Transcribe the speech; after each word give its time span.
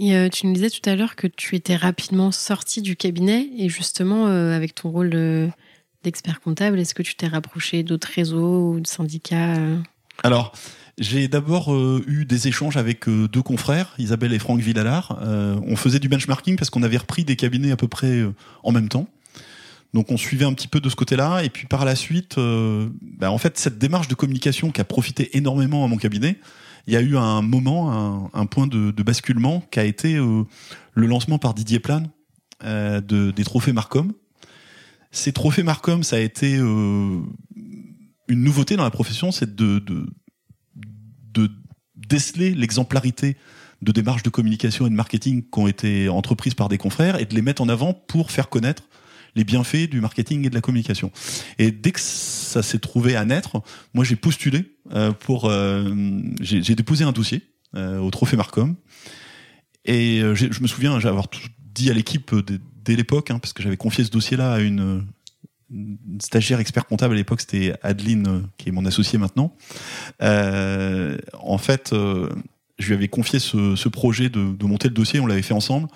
Euh, 0.00 0.28
tu 0.28 0.46
nous 0.46 0.52
disais 0.52 0.70
tout 0.70 0.88
à 0.88 0.94
l'heure 0.94 1.16
que 1.16 1.26
tu 1.26 1.56
étais 1.56 1.76
rapidement 1.76 2.30
sorti 2.30 2.82
du 2.82 2.96
cabinet 2.96 3.48
et 3.56 3.68
justement 3.68 4.26
euh, 4.26 4.54
avec 4.54 4.74
ton 4.74 4.90
rôle 4.90 5.50
d'expert 6.02 6.40
comptable, 6.40 6.78
est-ce 6.78 6.94
que 6.94 7.02
tu 7.02 7.14
t'es 7.14 7.26
rapproché 7.26 7.82
d'autres 7.82 8.10
réseaux 8.14 8.72
ou 8.72 8.80
de 8.80 8.86
syndicats 8.86 9.56
euh? 9.56 9.78
Alors, 10.22 10.52
j'ai 10.98 11.28
d'abord 11.28 11.74
eu 12.06 12.24
des 12.24 12.48
échanges 12.48 12.78
avec 12.78 13.06
deux 13.06 13.42
confrères, 13.42 13.94
Isabelle 13.98 14.32
et 14.32 14.38
Franck 14.38 14.60
Villalard. 14.60 15.18
on 15.20 15.76
faisait 15.76 15.98
du 15.98 16.08
benchmarking 16.08 16.56
parce 16.56 16.70
qu'on 16.70 16.82
avait 16.82 16.96
repris 16.96 17.24
des 17.24 17.36
cabinets 17.36 17.70
à 17.70 17.76
peu 17.76 17.86
près 17.86 18.22
en 18.62 18.72
même 18.72 18.88
temps. 18.88 19.06
Donc 19.92 20.10
on 20.10 20.16
suivait 20.16 20.46
un 20.46 20.54
petit 20.54 20.68
peu 20.68 20.80
de 20.80 20.88
ce 20.88 20.96
côté-là. 20.96 21.42
Et 21.44 21.50
puis 21.50 21.66
par 21.66 21.84
la 21.84 21.96
suite, 21.96 22.36
bah, 22.38 23.30
en 23.30 23.36
fait, 23.36 23.58
cette 23.58 23.76
démarche 23.76 24.08
de 24.08 24.14
communication 24.14 24.70
qui 24.70 24.80
a 24.80 24.84
profité 24.84 25.36
énormément 25.36 25.84
à 25.84 25.88
mon 25.88 25.98
cabinet, 25.98 26.38
il 26.86 26.94
y 26.94 26.96
a 26.96 27.00
eu 27.00 27.16
un 27.16 27.42
moment, 27.42 28.30
un, 28.32 28.46
point 28.46 28.66
de, 28.66 28.90
basculement 29.02 29.60
qui 29.70 29.80
a 29.80 29.84
été 29.84 30.16
euh, 30.16 30.44
le 30.94 31.06
lancement 31.06 31.38
par 31.38 31.54
Didier 31.54 31.80
Plane 31.80 32.10
euh, 32.64 33.00
de, 33.00 33.32
des 33.32 33.44
trophées 33.44 33.72
Marcom. 33.72 34.12
Ces 35.10 35.32
trophées 35.32 35.64
Marcom, 35.64 36.02
ça 36.02 36.16
a 36.16 36.20
été 36.20 36.56
euh, 36.56 37.20
une 38.28 38.42
nouveauté 38.42 38.76
dans 38.76 38.84
la 38.84 38.90
profession, 38.90 39.32
c'est 39.32 39.56
de, 39.56 39.80
de, 39.80 40.06
de 41.32 41.50
déceler 41.96 42.54
l'exemplarité 42.54 43.36
de 43.82 43.92
démarches 43.92 44.22
de 44.22 44.30
communication 44.30 44.86
et 44.86 44.90
de 44.90 44.94
marketing 44.94 45.42
qui 45.42 45.58
ont 45.58 45.66
été 45.66 46.08
entreprises 46.08 46.54
par 46.54 46.68
des 46.68 46.78
confrères 46.78 47.20
et 47.20 47.26
de 47.26 47.34
les 47.34 47.42
mettre 47.42 47.62
en 47.62 47.68
avant 47.68 47.92
pour 47.92 48.30
faire 48.30 48.48
connaître 48.48 48.84
les 49.36 49.44
bienfaits 49.44 49.88
du 49.88 50.00
marketing 50.00 50.46
et 50.46 50.50
de 50.50 50.54
la 50.54 50.60
communication. 50.60 51.12
Et 51.58 51.70
dès 51.70 51.92
que 51.92 52.00
ça 52.00 52.62
s'est 52.62 52.78
trouvé 52.78 53.14
à 53.14 53.24
naître, 53.24 53.62
moi 53.94 54.04
j'ai 54.04 54.16
postulé 54.16 54.64
euh, 54.92 55.12
pour, 55.12 55.44
euh, 55.44 55.94
j'ai 56.40 56.74
déposé 56.74 57.04
un 57.04 57.12
dossier 57.12 57.42
euh, 57.76 57.98
au 57.98 58.10
Trophée 58.10 58.36
Marcom. 58.36 58.74
Et 59.84 60.20
je 60.34 60.60
me 60.62 60.66
souviens 60.66 60.98
avoir 60.98 61.28
dit 61.60 61.90
à 61.90 61.94
l'équipe 61.94 62.34
dès 62.84 62.96
l'époque, 62.96 63.30
hein, 63.30 63.38
parce 63.38 63.52
que 63.52 63.62
j'avais 63.62 63.76
confié 63.76 64.02
ce 64.02 64.10
dossier-là 64.10 64.54
à 64.54 64.58
une, 64.58 65.06
stagiaire 66.20 66.60
expert 66.60 66.86
comptable 66.86 67.14
à 67.14 67.16
l'époque, 67.16 67.40
c'était 67.40 67.74
Adeline, 67.82 68.48
qui 68.56 68.68
est 68.68 68.72
mon 68.72 68.84
associée 68.84 69.18
maintenant. 69.18 69.54
en 70.20 71.58
fait, 71.58 71.92
je 71.92 72.86
lui 72.88 72.94
avais 72.94 73.08
confié 73.08 73.38
ce, 73.38 73.88
projet 73.88 74.28
de, 74.28 74.64
monter 74.64 74.88
le 74.88 74.94
dossier, 74.94 75.20
on 75.20 75.26
l'avait 75.26 75.42
fait 75.42 75.54
ensemble. 75.54 75.88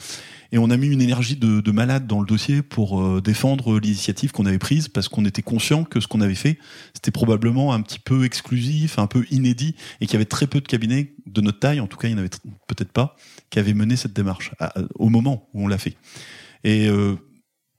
Et 0.52 0.58
on 0.58 0.70
a 0.70 0.76
mis 0.76 0.88
une 0.88 1.02
énergie 1.02 1.36
de, 1.36 1.60
de 1.60 1.70
malade 1.70 2.06
dans 2.06 2.20
le 2.20 2.26
dossier 2.26 2.62
pour 2.62 3.00
euh, 3.00 3.20
défendre 3.20 3.78
l'initiative 3.78 4.32
qu'on 4.32 4.46
avait 4.46 4.58
prise 4.58 4.88
parce 4.88 5.08
qu'on 5.08 5.24
était 5.24 5.42
conscient 5.42 5.84
que 5.84 6.00
ce 6.00 6.08
qu'on 6.08 6.20
avait 6.20 6.34
fait, 6.34 6.58
c'était 6.94 7.10
probablement 7.10 7.72
un 7.72 7.80
petit 7.82 7.98
peu 7.98 8.24
exclusif, 8.24 8.98
un 8.98 9.06
peu 9.06 9.24
inédit 9.30 9.74
et 10.00 10.06
qu'il 10.06 10.14
y 10.14 10.16
avait 10.16 10.24
très 10.24 10.46
peu 10.46 10.60
de 10.60 10.66
cabinets 10.66 11.14
de 11.26 11.40
notre 11.40 11.60
taille, 11.60 11.80
en 11.80 11.86
tout 11.86 11.96
cas 11.96 12.08
il 12.08 12.14
n'y 12.14 12.16
en 12.16 12.20
avait 12.20 12.30
peut-être 12.66 12.92
pas, 12.92 13.16
qui 13.50 13.58
avaient 13.58 13.74
mené 13.74 13.96
cette 13.96 14.12
démarche 14.12 14.52
au 14.96 15.08
moment 15.08 15.48
où 15.54 15.64
on 15.64 15.68
l'a 15.68 15.78
fait. 15.78 15.96
Et 16.64 16.88
euh, 16.88 17.16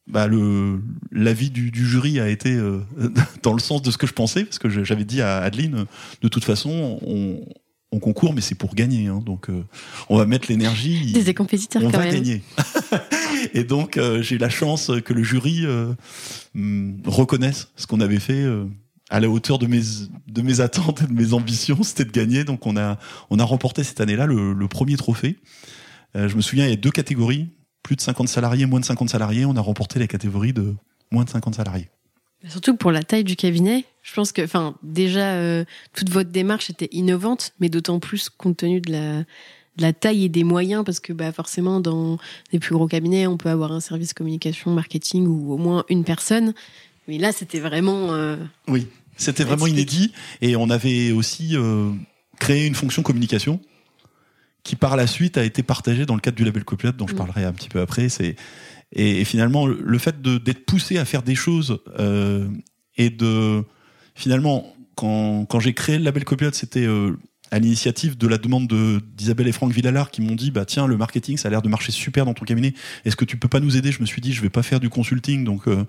bah 0.08 0.28
le 0.28 0.82
l'avis 1.12 1.50
du, 1.50 1.72
du, 1.72 1.86
jury 1.86 2.20
a 2.20 2.30
été 2.30 2.54
euh, 2.54 2.82
dans 3.44 3.54
le 3.54 3.60
sens 3.60 3.82
de 3.82 3.92
ce 3.92 3.98
que 3.98 4.08
je 4.08 4.14
pensais 4.14 4.44
parce 4.44 4.60
que 4.60 4.70
j'avais 4.84 5.06
dit 5.06 5.22
à 5.22 5.38
Adeline 5.40 5.86
de 6.22 6.28
toute 6.28 6.44
façon 6.44 7.00
on, 7.06 7.46
on 7.92 8.00
concourt, 8.00 8.34
mais 8.34 8.42
c'est 8.42 8.56
pour 8.56 8.74
gagner. 8.74 9.08
Hein, 9.08 9.22
donc, 9.26 9.50
euh, 9.50 9.64
on 10.10 10.18
va 10.18 10.26
mettre 10.26 10.48
l'énergie. 10.50 11.12
Des 11.26 11.34
compétiteurs 11.34 11.84
on 11.84 11.92
quand 11.92 11.98
va 11.98 12.06
même. 12.06 12.14
gagner. 12.14 12.42
et 13.54 13.64
donc, 13.64 13.98
euh, 13.98 14.22
j'ai 14.22 14.38
la 14.38 14.50
chance 14.50 14.92
que 15.04 15.14
le 15.14 15.24
jury 15.24 15.66
euh, 15.66 15.94
reconnaisse 17.06 17.70
ce 17.76 17.88
qu'on 17.88 18.00
avait 18.00 18.20
fait 18.20 18.46
à 19.10 19.20
la 19.20 19.30
hauteur 19.30 19.60
de 19.60 19.68
mes 19.68 19.82
de 20.28 20.42
mes 20.42 20.62
attentes 20.62 21.02
et 21.02 21.08
de 21.08 21.14
mes 21.14 21.34
ambitions. 21.34 21.84
C'était 21.84 22.06
de 22.06 22.12
gagner. 22.12 22.44
Donc, 22.44 22.66
on 22.66 22.78
a 22.78 22.98
on 23.30 23.40
a 23.40 23.44
remporté 23.44 23.84
cette 23.84 24.00
année-là 24.00 24.26
le, 24.26 24.54
le, 24.54 24.68
premier 24.68 24.96
trophée. 24.96 25.38
je 26.16 26.34
me 26.36 26.42
souviens, 26.42 26.66
il 26.66 26.70
y 26.70 26.74
a 26.74 26.78
deux 26.78 26.92
catégories 26.92 27.50
plus 27.84 27.96
de 27.96 28.02
50 28.02 28.28
salariés, 28.30 28.66
moins 28.66 28.80
de 28.80 28.86
50 28.86 29.10
salariés. 29.10 29.46
On 29.46 29.56
a 29.58 29.62
remporté 29.62 30.00
la 30.00 30.08
catégorie 30.08 30.54
de 30.54 30.76
moins 31.12 31.26
de 31.26 31.30
50 31.30 31.56
salariés. 31.56 31.90
Surtout 32.48 32.76
pour 32.76 32.92
la 32.92 33.04
taille 33.04 33.24
du 33.24 33.36
cabinet, 33.36 33.86
je 34.02 34.14
pense 34.14 34.32
que, 34.32 34.42
enfin, 34.42 34.76
déjà, 34.84 35.34
euh, 35.34 35.64
toute 35.94 36.10
votre 36.10 36.32
démarche 36.32 36.70
était 36.70 36.90
innovante, 36.92 37.54
mais 37.60 37.70
d'autant 37.70 38.00
plus 38.00 38.30
compte 38.30 38.58
tenu 38.58 38.82
de 38.82 38.92
la, 38.92 39.20
de 39.20 39.82
la 39.82 39.94
taille 39.94 40.26
et 40.26 40.30
des 40.30 40.44
moyens, 40.44 40.84
parce 40.84 41.00
que 41.00 41.14
bah, 41.14 41.32
forcément, 41.32 41.80
dans 41.80 42.18
les 42.52 42.60
plus 42.60 42.74
gros 42.74 42.88
cabinets, 42.88 43.28
on 43.28 43.38
peut 43.38 43.50
avoir 43.50 43.72
un 43.72 43.80
service 43.80 44.14
communication, 44.14 44.72
marketing 44.72 45.28
ou 45.28 45.54
au 45.54 45.58
moins 45.58 45.86
une 45.90 46.04
personne. 46.04 46.54
Mais 47.08 47.20
là, 47.20 47.32
c'était 47.32 47.60
vraiment. 47.60 48.14
Euh, 48.14 48.38
oui, 48.68 48.88
c'était 49.18 49.44
vraiment 49.44 49.68
inédit. 49.68 50.14
Et 50.42 50.56
on 50.56 50.70
avait 50.72 51.12
aussi 51.12 51.56
euh, 51.56 51.92
créé 52.40 52.66
une 52.66 52.76
fonction 52.76 53.04
communication 53.04 53.60
qui, 54.64 54.76
par 54.76 54.96
la 54.96 55.06
suite, 55.06 55.38
a 55.38 55.44
été 55.44 55.62
partagée 55.62 56.08
dans 56.08 56.16
le 56.16 56.22
cadre 56.22 56.38
du 56.38 56.44
label 56.44 56.64
Copilote, 56.64 56.98
dont 56.98 57.08
je 57.08 57.14
mm. 57.14 57.18
parlerai 57.18 57.46
un 57.46 57.54
petit 57.54 57.70
peu 57.70 57.82
après. 57.82 58.10
C'est 58.10 58.36
et, 58.94 59.24
finalement, 59.26 59.68
le 59.68 59.98
fait 60.00 60.22
d'être 60.22 60.66
poussé 60.66 60.98
à 60.98 61.06
faire 61.06 61.24
des 61.24 61.36
choses 61.36 61.80
et 62.98 63.10
de 63.10 63.64
finalement, 64.16 64.76
quand, 64.96 65.60
j'ai 65.60 65.74
créé 65.74 65.98
le 65.98 66.04
label 66.04 66.24
Copilote, 66.26 66.56
c'était 66.56 66.86
euh, 66.86 67.18
à 67.52 67.60
l'initiative 67.60 68.18
de 68.18 68.28
la 68.28 68.38
demande 68.38 68.72
d'Isabelle 69.16 69.48
et 69.48 69.52
Franck 69.52 69.74
Villalard 69.74 70.12
qui 70.12 70.22
m'ont 70.22 70.36
dit 70.36 70.52
bah 70.52 70.66
tiens 70.66 70.88
le 70.88 70.96
marketing 70.96 71.38
ça 71.38 71.50
a 71.50 71.52
l'air 71.52 71.62
de 71.62 71.70
marcher 71.70 71.92
super 71.92 72.26
dans 72.26 72.34
ton 72.34 72.46
cabinet. 72.46 72.74
Est-ce 73.04 73.16
que 73.16 73.26
tu 73.26 73.38
peux 73.38 73.48
pas 73.48 73.60
nous 73.60 73.78
aider? 73.78 73.92
Je 73.92 74.00
me 74.00 74.06
suis 74.06 74.22
dit 74.22 74.32
je 74.32 74.42
vais 74.42 74.50
pas 74.50 74.64
faire 74.64 74.80
du 74.80 74.90
consulting 74.90 75.44
donc 75.44 75.68
euh, 75.68 75.86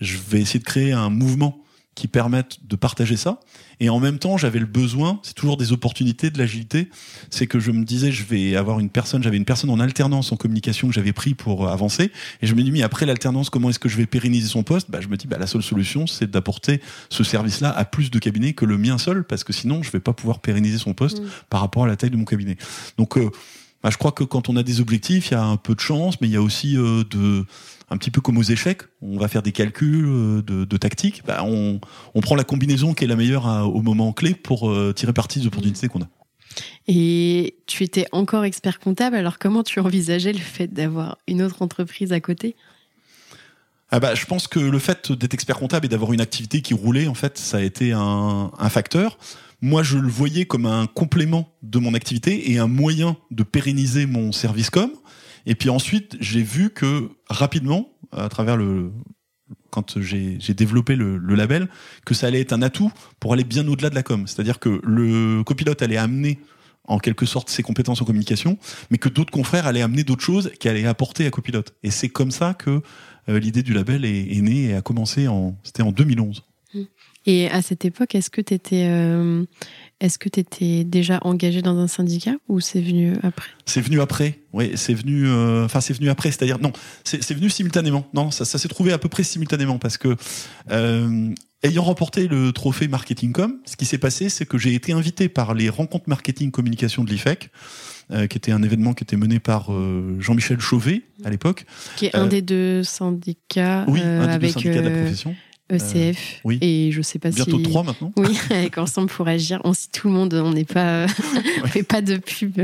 je 0.00 0.16
vais 0.16 0.40
essayer 0.40 0.58
de 0.58 0.64
créer 0.64 0.92
un 0.92 1.10
mouvement 1.10 1.62
qui 1.96 2.06
permettent 2.06 2.58
de 2.68 2.76
partager 2.76 3.16
ça. 3.16 3.40
Et 3.80 3.88
en 3.88 3.98
même 3.98 4.18
temps, 4.18 4.36
j'avais 4.36 4.58
le 4.58 4.66
besoin, 4.66 5.18
c'est 5.22 5.34
toujours 5.34 5.56
des 5.56 5.72
opportunités 5.72 6.30
de 6.30 6.38
l'agilité, 6.38 6.88
c'est 7.30 7.46
que 7.46 7.58
je 7.58 7.70
me 7.72 7.84
disais, 7.84 8.12
je 8.12 8.24
vais 8.24 8.54
avoir 8.54 8.78
une 8.78 8.90
personne, 8.90 9.22
j'avais 9.22 9.36
une 9.36 9.44
personne 9.44 9.70
en 9.70 9.80
alternance 9.80 10.30
en 10.30 10.36
communication 10.36 10.88
que 10.88 10.94
j'avais 10.94 11.12
pris 11.12 11.34
pour 11.34 11.66
euh, 11.66 11.72
avancer. 11.72 12.12
Et 12.42 12.46
je 12.46 12.54
me 12.54 12.62
dis, 12.62 12.70
mais 12.70 12.82
après 12.82 13.06
l'alternance, 13.06 13.50
comment 13.50 13.70
est-ce 13.70 13.78
que 13.78 13.88
je 13.88 13.96
vais 13.96 14.06
pérenniser 14.06 14.46
son 14.46 14.62
poste? 14.62 14.90
Bah, 14.90 15.00
Je 15.00 15.08
me 15.08 15.16
dis, 15.16 15.26
bah, 15.26 15.38
la 15.38 15.46
seule 15.46 15.62
solution, 15.62 16.06
c'est 16.06 16.30
d'apporter 16.30 16.80
ce 17.08 17.24
service-là 17.24 17.70
à 17.70 17.84
plus 17.84 18.10
de 18.10 18.18
cabinets 18.18 18.52
que 18.52 18.64
le 18.64 18.78
mien 18.78 18.98
seul, 18.98 19.24
parce 19.24 19.42
que 19.42 19.52
sinon, 19.52 19.82
je 19.82 19.90
vais 19.90 20.00
pas 20.00 20.12
pouvoir 20.12 20.40
pérenniser 20.40 20.78
son 20.78 20.94
poste 20.94 21.20
mm. 21.20 21.28
par 21.50 21.60
rapport 21.60 21.84
à 21.84 21.86
la 21.86 21.96
taille 21.96 22.10
de 22.10 22.16
mon 22.16 22.24
cabinet. 22.24 22.56
Donc, 22.98 23.16
euh, 23.16 23.30
bah, 23.82 23.90
je 23.90 23.98
crois 23.98 24.12
que 24.12 24.24
quand 24.24 24.48
on 24.48 24.56
a 24.56 24.62
des 24.62 24.80
objectifs, 24.80 25.30
il 25.30 25.34
y 25.34 25.36
a 25.36 25.44
un 25.44 25.56
peu 25.56 25.74
de 25.74 25.80
chance, 25.80 26.20
mais 26.20 26.28
il 26.28 26.32
y 26.32 26.36
a 26.36 26.42
aussi 26.42 26.76
euh, 26.76 27.04
de 27.10 27.44
un 27.88 27.96
petit 27.98 28.10
peu 28.10 28.20
comme 28.20 28.36
aux 28.36 28.42
échecs, 28.42 28.82
on 29.00 29.16
va 29.16 29.28
faire 29.28 29.42
des 29.42 29.52
calculs 29.52 30.06
euh, 30.08 30.42
de, 30.42 30.64
de 30.64 30.76
tactique, 30.76 31.22
bah 31.24 31.44
on, 31.44 31.80
on, 32.14 32.20
prend 32.20 32.34
la 32.34 32.42
combinaison 32.42 32.94
qui 32.94 33.04
est 33.04 33.06
la 33.06 33.14
meilleure 33.14 33.46
au 33.72 33.80
moment 33.80 34.12
clé 34.12 34.34
pour 34.34 34.68
euh, 34.70 34.92
tirer 34.92 35.12
parti 35.12 35.38
des 35.38 35.46
opportunités 35.46 35.86
qu'on 35.86 36.02
a. 36.02 36.08
Et 36.88 37.58
tu 37.66 37.84
étais 37.84 38.06
encore 38.12 38.44
expert 38.44 38.80
comptable, 38.80 39.14
alors 39.14 39.38
comment 39.38 39.62
tu 39.62 39.78
envisageais 39.78 40.32
le 40.32 40.40
fait 40.40 40.66
d'avoir 40.66 41.18
une 41.28 41.42
autre 41.42 41.62
entreprise 41.62 42.12
à 42.12 42.20
côté? 42.20 42.56
Ah 43.90 44.00
bah, 44.00 44.16
je 44.16 44.24
pense 44.26 44.48
que 44.48 44.58
le 44.58 44.78
fait 44.80 45.12
d'être 45.12 45.34
expert 45.34 45.58
comptable 45.58 45.86
et 45.86 45.88
d'avoir 45.88 46.12
une 46.12 46.20
activité 46.20 46.60
qui 46.60 46.74
roulait, 46.74 47.06
en 47.06 47.14
fait, 47.14 47.38
ça 47.38 47.58
a 47.58 47.60
été 47.60 47.92
un, 47.92 48.50
un, 48.58 48.68
facteur. 48.68 49.16
Moi, 49.60 49.82
je 49.82 49.98
le 49.98 50.08
voyais 50.08 50.44
comme 50.44 50.66
un 50.66 50.86
complément 50.86 51.54
de 51.62 51.78
mon 51.78 51.94
activité 51.94 52.52
et 52.52 52.58
un 52.58 52.66
moyen 52.66 53.16
de 53.30 53.42
pérenniser 53.42 54.06
mon 54.06 54.32
service 54.32 54.70
com. 54.70 54.90
Et 55.46 55.54
puis 55.54 55.70
ensuite, 55.70 56.16
j'ai 56.20 56.42
vu 56.42 56.70
que 56.70 57.10
rapidement, 57.28 57.92
à 58.12 58.28
travers 58.28 58.56
le, 58.56 58.92
quand 59.70 60.00
j'ai 60.00 60.54
développé 60.54 60.96
le, 60.96 61.18
label, 61.18 61.68
que 62.04 62.14
ça 62.14 62.26
allait 62.26 62.40
être 62.40 62.52
un 62.52 62.62
atout 62.62 62.90
pour 63.20 63.32
aller 63.32 63.44
bien 63.44 63.66
au-delà 63.68 63.90
de 63.90 63.94
la 63.94 64.02
com. 64.02 64.26
C'est-à-dire 64.26 64.58
que 64.58 64.80
le 64.82 65.42
copilote 65.44 65.82
allait 65.82 65.96
amener 65.96 66.38
en 66.84 66.98
quelque 66.98 67.26
sorte 67.26 67.48
ses 67.50 67.62
compétences 67.62 68.00
en 68.00 68.04
communication, 68.04 68.58
mais 68.90 68.98
que 68.98 69.08
d'autres 69.08 69.32
confrères 69.32 69.66
allaient 69.66 69.82
amener 69.82 70.04
d'autres 70.04 70.22
choses 70.22 70.52
qui 70.60 70.68
allaient 70.68 70.86
apporter 70.86 71.26
à 71.26 71.30
copilote. 71.30 71.74
Et 71.82 71.90
c'est 71.90 72.08
comme 72.08 72.30
ça 72.30 72.54
que 72.54 72.80
euh, 73.28 73.38
l'idée 73.40 73.62
du 73.62 73.72
label 73.72 74.04
est, 74.04 74.36
est, 74.36 74.40
née 74.40 74.64
et 74.66 74.74
a 74.74 74.82
commencé 74.82 75.26
en, 75.26 75.56
c'était 75.64 75.82
en 75.82 75.90
2011. 75.90 76.44
Et 77.26 77.50
à 77.50 77.60
cette 77.60 77.84
époque, 77.84 78.14
est-ce 78.14 78.30
que 78.30 78.40
tu 78.40 78.54
étais, 78.54 78.86
euh, 78.88 79.44
est-ce 80.00 80.18
que 80.18 80.28
étais 80.28 80.84
déjà 80.84 81.18
engagé 81.22 81.60
dans 81.60 81.76
un 81.76 81.88
syndicat 81.88 82.34
ou 82.48 82.60
c'est 82.60 82.80
venu 82.80 83.14
après? 83.22 83.48
C'est 83.64 83.80
venu 83.80 84.00
après. 84.00 84.38
Oui, 84.52 84.72
c'est 84.76 84.94
venu. 84.94 85.26
Euh, 85.26 85.64
enfin, 85.64 85.80
c'est 85.80 85.94
venu 85.94 86.08
après. 86.08 86.30
C'est-à-dire 86.30 86.60
non, 86.60 86.72
c'est 87.02 87.34
venu 87.34 87.50
simultanément. 87.50 88.06
Non, 88.14 88.30
ça, 88.30 88.44
ça 88.44 88.58
s'est 88.58 88.68
trouvé 88.68 88.92
à 88.92 88.98
peu 88.98 89.08
près 89.08 89.24
simultanément 89.24 89.78
parce 89.78 89.98
que 89.98 90.14
euh, 90.70 91.34
ayant 91.64 91.82
remporté 91.82 92.28
le 92.28 92.52
trophée 92.52 92.86
Marketing 92.86 93.32
Com, 93.32 93.58
ce 93.64 93.76
qui 93.76 93.86
s'est 93.86 93.98
passé, 93.98 94.28
c'est 94.28 94.46
que 94.46 94.56
j'ai 94.56 94.74
été 94.74 94.92
invité 94.92 95.28
par 95.28 95.52
les 95.54 95.68
rencontres 95.68 96.08
marketing 96.08 96.52
communication 96.52 97.02
de 97.02 97.10
l'IFEC. 97.10 97.50
Euh, 98.12 98.28
qui 98.28 98.38
était 98.38 98.52
un 98.52 98.62
événement 98.62 98.94
qui 98.94 99.02
était 99.02 99.16
mené 99.16 99.40
par 99.40 99.72
euh, 99.72 100.16
Jean-Michel 100.20 100.60
Chauvet 100.60 101.02
à 101.24 101.30
l'époque. 101.30 101.66
Qui 101.96 102.06
est 102.06 102.14
un 102.14 102.28
des 102.28 102.40
deux 102.40 102.84
syndicats. 102.84 103.84
Oui, 103.88 104.00
un 104.00 104.26
des 104.26 104.32
avec, 104.32 104.54
deux 104.54 104.60
syndicats 104.60 104.80
de 104.80 104.88
la 104.88 105.00
profession. 105.00 105.34
ECF. 105.70 106.40
oui. 106.44 106.58
Et 106.60 106.92
je 106.92 107.02
sais 107.02 107.18
pas 107.18 107.30
Bientôt 107.30 107.58
si. 107.58 107.62
trois 107.64 107.82
maintenant. 107.82 108.12
Oui, 108.16 108.38
avec 108.50 108.78
Ensemble 108.78 109.08
pour 109.08 109.26
agir. 109.26 109.60
On 109.64 109.72
cite 109.72 109.92
tout 109.92 110.08
le 110.08 110.14
monde, 110.14 110.34
on 110.34 110.52
n'est 110.52 110.64
pas. 110.64 111.06
on 111.64 111.66
fait 111.66 111.82
pas 111.82 112.02
de 112.02 112.18
pub. 112.18 112.60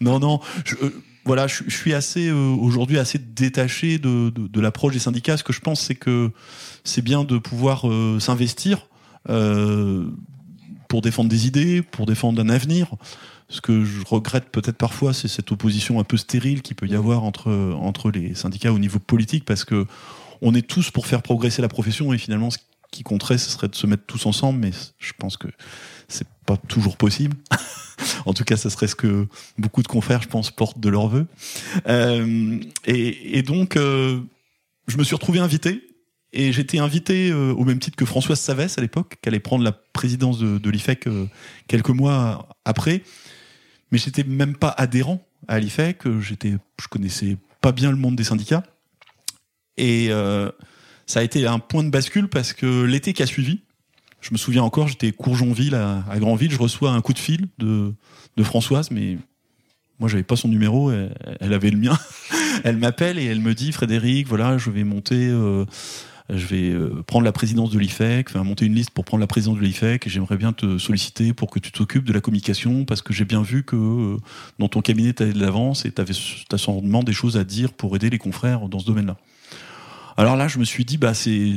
non, 0.00 0.18
non. 0.18 0.40
Je, 0.64 0.74
euh, 0.82 1.02
voilà, 1.24 1.46
je, 1.46 1.62
je, 1.66 1.76
suis 1.76 1.94
assez 1.94 2.28
euh, 2.28 2.34
aujourd'hui 2.34 2.98
assez 2.98 3.18
détaché 3.18 3.98
de, 3.98 4.30
de, 4.30 4.48
de 4.48 4.60
l'approche 4.60 4.92
des 4.92 4.98
syndicats. 4.98 5.36
Ce 5.36 5.44
que 5.44 5.52
je 5.52 5.60
pense, 5.60 5.80
c'est 5.80 5.94
que 5.94 6.32
c'est 6.82 7.02
bien 7.02 7.22
de 7.22 7.38
pouvoir 7.38 7.88
euh, 7.88 8.18
s'investir 8.18 8.88
pour 10.88 11.00
défendre 11.00 11.30
des 11.30 11.46
idées, 11.46 11.80
pour 11.80 12.06
défendre 12.06 12.42
un 12.42 12.48
avenir. 12.48 12.88
Ce 13.48 13.60
que 13.60 13.84
je 13.84 14.04
regrette 14.04 14.48
peut-être 14.50 14.76
parfois, 14.76 15.12
c'est 15.12 15.28
cette 15.28 15.52
opposition 15.52 16.00
un 16.00 16.04
peu 16.04 16.16
stérile 16.16 16.60
qui 16.60 16.74
peut 16.74 16.88
y 16.88 16.96
avoir 16.96 17.22
entre 17.22 17.52
entre 17.78 18.10
les 18.10 18.34
syndicats 18.34 18.72
au 18.72 18.80
niveau 18.80 18.98
politique, 18.98 19.44
parce 19.44 19.64
que 19.64 19.86
on 20.42 20.54
est 20.54 20.66
tous 20.66 20.90
pour 20.90 21.06
faire 21.06 21.22
progresser 21.22 21.62
la 21.62 21.68
profession 21.68 22.12
et 22.12 22.18
finalement 22.18 22.50
ce 22.50 22.58
qui 22.90 23.04
compterait 23.04 23.38
ce 23.38 23.48
serait 23.48 23.68
de 23.68 23.74
se 23.74 23.86
mettre 23.86 24.04
tous 24.04 24.26
ensemble 24.26 24.58
mais 24.58 24.72
je 24.98 25.12
pense 25.16 25.38
que 25.38 25.48
c'est 26.08 26.26
pas 26.44 26.56
toujours 26.56 26.98
possible. 26.98 27.36
En 28.26 28.34
tout 28.34 28.42
cas 28.42 28.56
ça 28.56 28.68
serait 28.68 28.88
ce 28.88 28.96
que 28.96 29.28
beaucoup 29.58 29.82
de 29.82 29.86
confrères 29.86 30.22
je 30.22 30.28
pense 30.28 30.50
portent 30.50 30.80
de 30.80 30.88
leur 30.88 31.06
vœu 31.06 31.26
euh, 31.86 32.58
et, 32.84 33.42
donc 33.42 33.76
euh, 33.76 34.20
je 34.88 34.96
me 34.96 35.04
suis 35.04 35.14
retrouvé 35.14 35.38
invité 35.38 35.82
et 36.32 36.52
j'étais 36.52 36.78
invité 36.78 37.30
euh, 37.30 37.52
au 37.52 37.64
même 37.64 37.78
titre 37.78 37.96
que 37.96 38.04
Françoise 38.04 38.40
Savès 38.40 38.76
à 38.76 38.80
l'époque 38.80 39.18
qui 39.22 39.28
allait 39.28 39.38
prendre 39.38 39.62
la 39.62 39.70
présidence 39.70 40.38
de, 40.38 40.58
de 40.58 40.70
l'IFEC 40.70 41.08
quelques 41.68 41.90
mois 41.90 42.48
après. 42.64 43.02
Mais 43.92 43.98
j'étais 43.98 44.24
même 44.24 44.56
pas 44.56 44.70
adhérent 44.70 45.24
à 45.46 45.60
l'IFEC 45.60 46.02
j'étais 46.20 46.54
je 46.80 46.88
connaissais 46.88 47.36
pas 47.60 47.70
bien 47.70 47.92
le 47.92 47.98
monde 47.98 48.16
des 48.16 48.24
syndicats 48.24 48.64
et 49.76 50.08
euh, 50.10 50.50
ça 51.06 51.20
a 51.20 51.22
été 51.22 51.46
un 51.46 51.58
point 51.58 51.84
de 51.84 51.90
bascule 51.90 52.28
parce 52.28 52.52
que 52.52 52.84
l'été 52.84 53.12
qui 53.12 53.22
a 53.22 53.26
suivi, 53.26 53.60
je 54.20 54.30
me 54.32 54.38
souviens 54.38 54.62
encore, 54.62 54.88
j'étais 54.88 55.12
Courjonville 55.12 55.74
à, 55.74 56.04
à 56.08 56.18
Grandville, 56.18 56.52
je 56.52 56.58
reçois 56.58 56.90
un 56.90 57.00
coup 57.00 57.12
de 57.12 57.18
fil 57.18 57.48
de, 57.58 57.92
de 58.36 58.42
Françoise, 58.42 58.90
mais 58.90 59.18
moi 59.98 60.08
j'avais 60.08 60.22
pas 60.22 60.36
son 60.36 60.48
numéro, 60.48 60.90
elle, 60.90 61.52
avait 61.52 61.70
le 61.70 61.78
mien. 61.78 61.96
elle 62.64 62.76
m'appelle 62.76 63.18
et 63.18 63.24
elle 63.24 63.40
me 63.40 63.54
dit 63.54 63.72
Frédéric, 63.72 64.26
voilà, 64.26 64.58
je 64.58 64.70
vais 64.70 64.84
monter, 64.84 65.28
euh, 65.28 65.64
je 66.28 66.46
vais 66.46 66.70
euh, 66.70 67.02
prendre 67.06 67.24
la 67.24 67.32
présidence 67.32 67.70
de 67.70 67.78
l'IFEC, 67.78 68.28
enfin 68.28 68.42
monter 68.42 68.66
une 68.66 68.74
liste 68.74 68.90
pour 68.90 69.04
prendre 69.04 69.20
la 69.20 69.26
présidence 69.26 69.58
de 69.58 69.62
l'IFEC 69.62 70.06
et 70.06 70.10
j'aimerais 70.10 70.36
bien 70.36 70.52
te 70.52 70.78
solliciter 70.78 71.32
pour 71.32 71.50
que 71.50 71.58
tu 71.58 71.72
t'occupes 71.72 72.04
de 72.04 72.12
la 72.12 72.20
communication 72.20 72.84
parce 72.84 73.02
que 73.02 73.12
j'ai 73.12 73.24
bien 73.24 73.42
vu 73.42 73.62
que 73.62 73.76
euh, 73.76 74.16
dans 74.58 74.68
ton 74.68 74.80
cabinet 74.82 75.12
tu 75.12 75.22
avais 75.22 75.32
de 75.32 75.40
l'avance 75.40 75.84
et 75.84 75.92
tu 75.92 76.02
as 76.02 76.58
sûrement 76.58 77.02
des 77.02 77.12
choses 77.12 77.36
à 77.36 77.44
dire 77.44 77.72
pour 77.72 77.94
aider 77.96 78.10
les 78.10 78.18
confrères 78.18 78.68
dans 78.68 78.78
ce 78.78 78.86
domaine-là. 78.86 79.16
Alors 80.16 80.36
là, 80.36 80.48
je 80.48 80.58
me 80.58 80.64
suis 80.64 80.84
dit, 80.84 80.98
bah 80.98 81.14
c'est, 81.14 81.52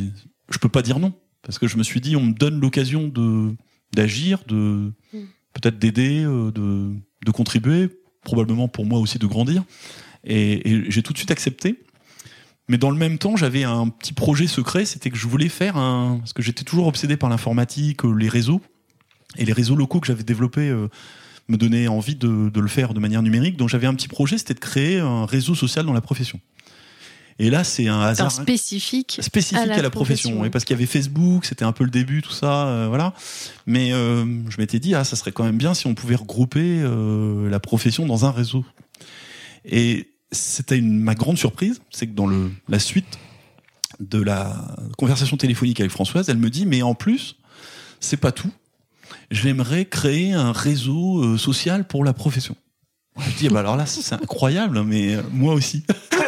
je 0.50 0.58
peux 0.60 0.70
pas 0.70 0.82
dire 0.82 1.00
non, 1.00 1.14
parce 1.42 1.60
que 1.60 1.68
je 1.68 1.78
me 1.78 1.84
suis 1.84 2.02
dit, 2.02 2.16
on 2.16 2.24
me 2.24 2.34
donne 2.34 2.60
l'occasion 2.60 3.08
de 3.08 3.54
d'agir, 3.94 4.44
de 4.48 4.92
mm. 5.14 5.20
peut-être 5.54 5.80
d'aider, 5.80 6.24
euh, 6.24 6.52
de, 6.52 6.92
de 7.26 7.32
contribuer, 7.32 7.90
probablement 8.24 8.68
pour 8.68 8.86
moi 8.86 9.00
aussi 9.00 9.20
de 9.20 9.28
grandir. 9.28 9.64
Et, 10.24 10.70
et 10.70 10.92
j'ai 10.92 11.04
tout 11.04 11.14
de 11.14 11.18
suite 11.18 11.32
accepté. 11.32 11.80
Mais 12.68 12.78
dans 12.78 12.90
le 12.90 12.98
même 12.98 13.20
temps, 13.20 13.36
j'avais 13.36 13.64
un 13.64 13.88
petit 13.90 14.14
projet 14.14 14.48
secret, 14.48 14.86
c'était 14.86 15.12
que 15.12 15.18
je 15.18 15.28
voulais 15.28 15.50
faire 15.50 15.78
un, 15.78 16.18
parce 16.18 16.34
que 16.34 16.42
j'étais 16.42 16.64
toujours 16.64 16.88
obsédé 16.88 17.16
par 17.16 17.30
l'informatique, 17.30 18.04
les 18.04 18.28
réseaux, 18.28 18.60
et 19.38 19.46
les 19.46 19.54
réseaux 19.54 19.76
locaux 19.76 20.00
que 20.00 20.08
j'avais 20.08 20.24
développés 20.24 20.70
euh, 20.70 20.88
me 21.48 21.58
donnaient 21.58 21.88
envie 21.88 22.16
de, 22.16 22.50
de 22.50 22.60
le 22.60 22.68
faire 22.68 22.94
de 22.94 23.00
manière 23.00 23.22
numérique. 23.22 23.56
Donc 23.56 23.70
j'avais 23.70 23.88
un 23.88 23.94
petit 23.94 24.08
projet, 24.08 24.38
c'était 24.38 24.56
de 24.56 24.60
créer 24.60 25.00
un 25.00 25.26
réseau 25.26 25.54
social 25.56 25.86
dans 25.86 25.94
la 25.94 26.02
profession. 26.02 26.40
Et 27.38 27.50
là, 27.50 27.66
c'est 27.66 27.88
un 27.88 28.00
hasard 28.00 28.32
spécifique, 28.32 29.20
spécifique 29.22 29.58
à 29.58 29.66
la, 29.66 29.76
à 29.76 29.82
la 29.82 29.90
profession, 29.90 30.30
profession. 30.30 30.52
parce 30.52 30.64
qu'il 30.64 30.74
y 30.74 30.78
avait 30.78 30.86
Facebook, 30.86 31.44
c'était 31.46 31.66
un 31.66 31.74
peu 31.74 31.84
le 31.84 31.90
début, 31.90 32.22
tout 32.22 32.32
ça, 32.32 32.68
euh, 32.68 32.88
voilà. 32.88 33.14
Mais 33.66 33.92
euh, 33.92 34.26
je 34.50 34.58
m'étais 34.58 34.80
dit, 34.80 34.96
ah, 34.96 35.04
ça 35.04 35.18
serait 35.18 35.34
quand 35.34 35.44
même 35.44 35.58
bien 35.58 35.74
si 35.74 35.86
on 35.86 35.96
pouvait 35.96 36.16
regrouper 36.16 36.80
euh, 36.82 37.50
la 37.50 37.60
profession 37.60 38.06
dans 38.06 38.26
un 38.26 38.32
réseau. 38.32 38.64
Et 39.66 40.14
c'était 40.32 40.78
une 40.78 40.98
ma 40.98 41.14
grande 41.14 41.38
surprise, 41.38 41.82
c'est 41.92 42.08
que 42.08 42.14
dans 42.14 42.28
le 42.28 42.52
la 42.70 42.80
suite 42.80 43.20
de 44.00 44.22
la 44.22 44.76
conversation 44.98 45.36
téléphonique 45.36 45.82
avec 45.82 45.92
Françoise, 45.92 46.30
elle 46.30 46.38
me 46.38 46.50
dit, 46.50 46.66
mais 46.66 46.82
en 46.84 46.96
plus, 46.96 47.36
c'est 48.00 48.18
pas 48.18 48.32
tout. 48.32 48.52
J'aimerais 49.30 49.86
créer 49.86 50.34
un 50.34 50.52
réseau 50.52 51.22
euh, 51.22 51.38
social 51.38 51.86
pour 51.86 52.06
la 52.06 52.14
profession. 52.14 52.56
Je 53.18 53.38
dis, 53.38 53.50
bah 53.50 53.62
alors 53.62 53.78
là, 53.78 53.86
c'est 53.86 54.14
incroyable, 54.14 54.84
mais 54.84 55.18
moi 55.32 55.54
aussi. 55.54 55.84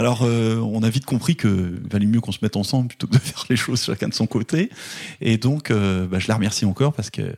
Alors, 0.00 0.22
euh, 0.22 0.56
on 0.56 0.82
a 0.82 0.88
vite 0.88 1.04
compris 1.04 1.36
que 1.36 1.78
valait 1.90 2.06
mieux 2.06 2.22
qu'on 2.22 2.32
se 2.32 2.38
mette 2.40 2.56
ensemble 2.56 2.88
plutôt 2.88 3.06
que 3.06 3.12
de 3.12 3.18
faire 3.20 3.44
les 3.50 3.56
choses 3.56 3.84
chacun 3.84 4.08
de 4.08 4.14
son 4.14 4.26
côté. 4.26 4.70
Et 5.20 5.36
donc, 5.36 5.70
euh, 5.70 6.06
bah, 6.06 6.18
je 6.18 6.26
la 6.26 6.36
remercie 6.36 6.64
encore 6.64 6.94
parce 6.94 7.10
que 7.10 7.36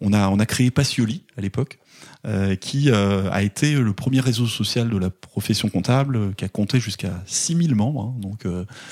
on 0.00 0.12
a 0.12 0.28
on 0.28 0.40
a 0.40 0.46
créé 0.46 0.72
Passioli 0.72 1.22
à 1.38 1.40
l'époque. 1.40 1.78
Euh, 2.26 2.54
qui 2.54 2.90
euh, 2.90 3.30
a 3.30 3.42
été 3.42 3.72
le 3.76 3.94
premier 3.94 4.20
réseau 4.20 4.46
social 4.46 4.90
de 4.90 4.98
la 4.98 5.08
profession 5.08 5.70
comptable, 5.70 6.16
euh, 6.16 6.32
qui 6.36 6.44
a 6.44 6.48
compté 6.48 6.78
jusqu'à 6.78 7.22
6000 7.24 7.74
membres, 7.74 8.02
hein, 8.02 8.20
donc 8.20 8.46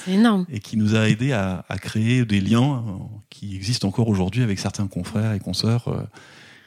c'est 0.07 0.13
énorme, 0.13 0.47
et 0.51 0.61
qui 0.61 0.79
nous 0.79 0.95
a 0.95 1.11
aidé 1.11 1.33
à, 1.33 1.63
à 1.69 1.77
créer 1.77 2.25
des 2.25 2.41
liens 2.41 2.83
qui 3.29 3.55
existent 3.55 3.87
encore 3.87 4.09
aujourd'hui 4.09 4.43
avec 4.43 4.59
certains 4.59 4.87
confrères 4.87 5.35
et 5.35 5.41
consoeurs 5.41 6.09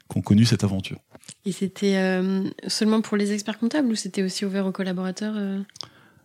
qui 0.07 0.19
ont 0.19 0.21
connu 0.21 0.45
cette 0.45 0.63
aventure. 0.63 0.99
Et 1.45 1.51
c'était 1.51 2.21
seulement 2.67 3.01
pour 3.01 3.17
les 3.17 3.31
experts 3.31 3.57
comptables 3.57 3.87
ou 3.87 3.95
c'était 3.95 4.21
aussi 4.21 4.45
ouvert 4.45 4.67
aux 4.67 4.71
collaborateurs 4.71 5.33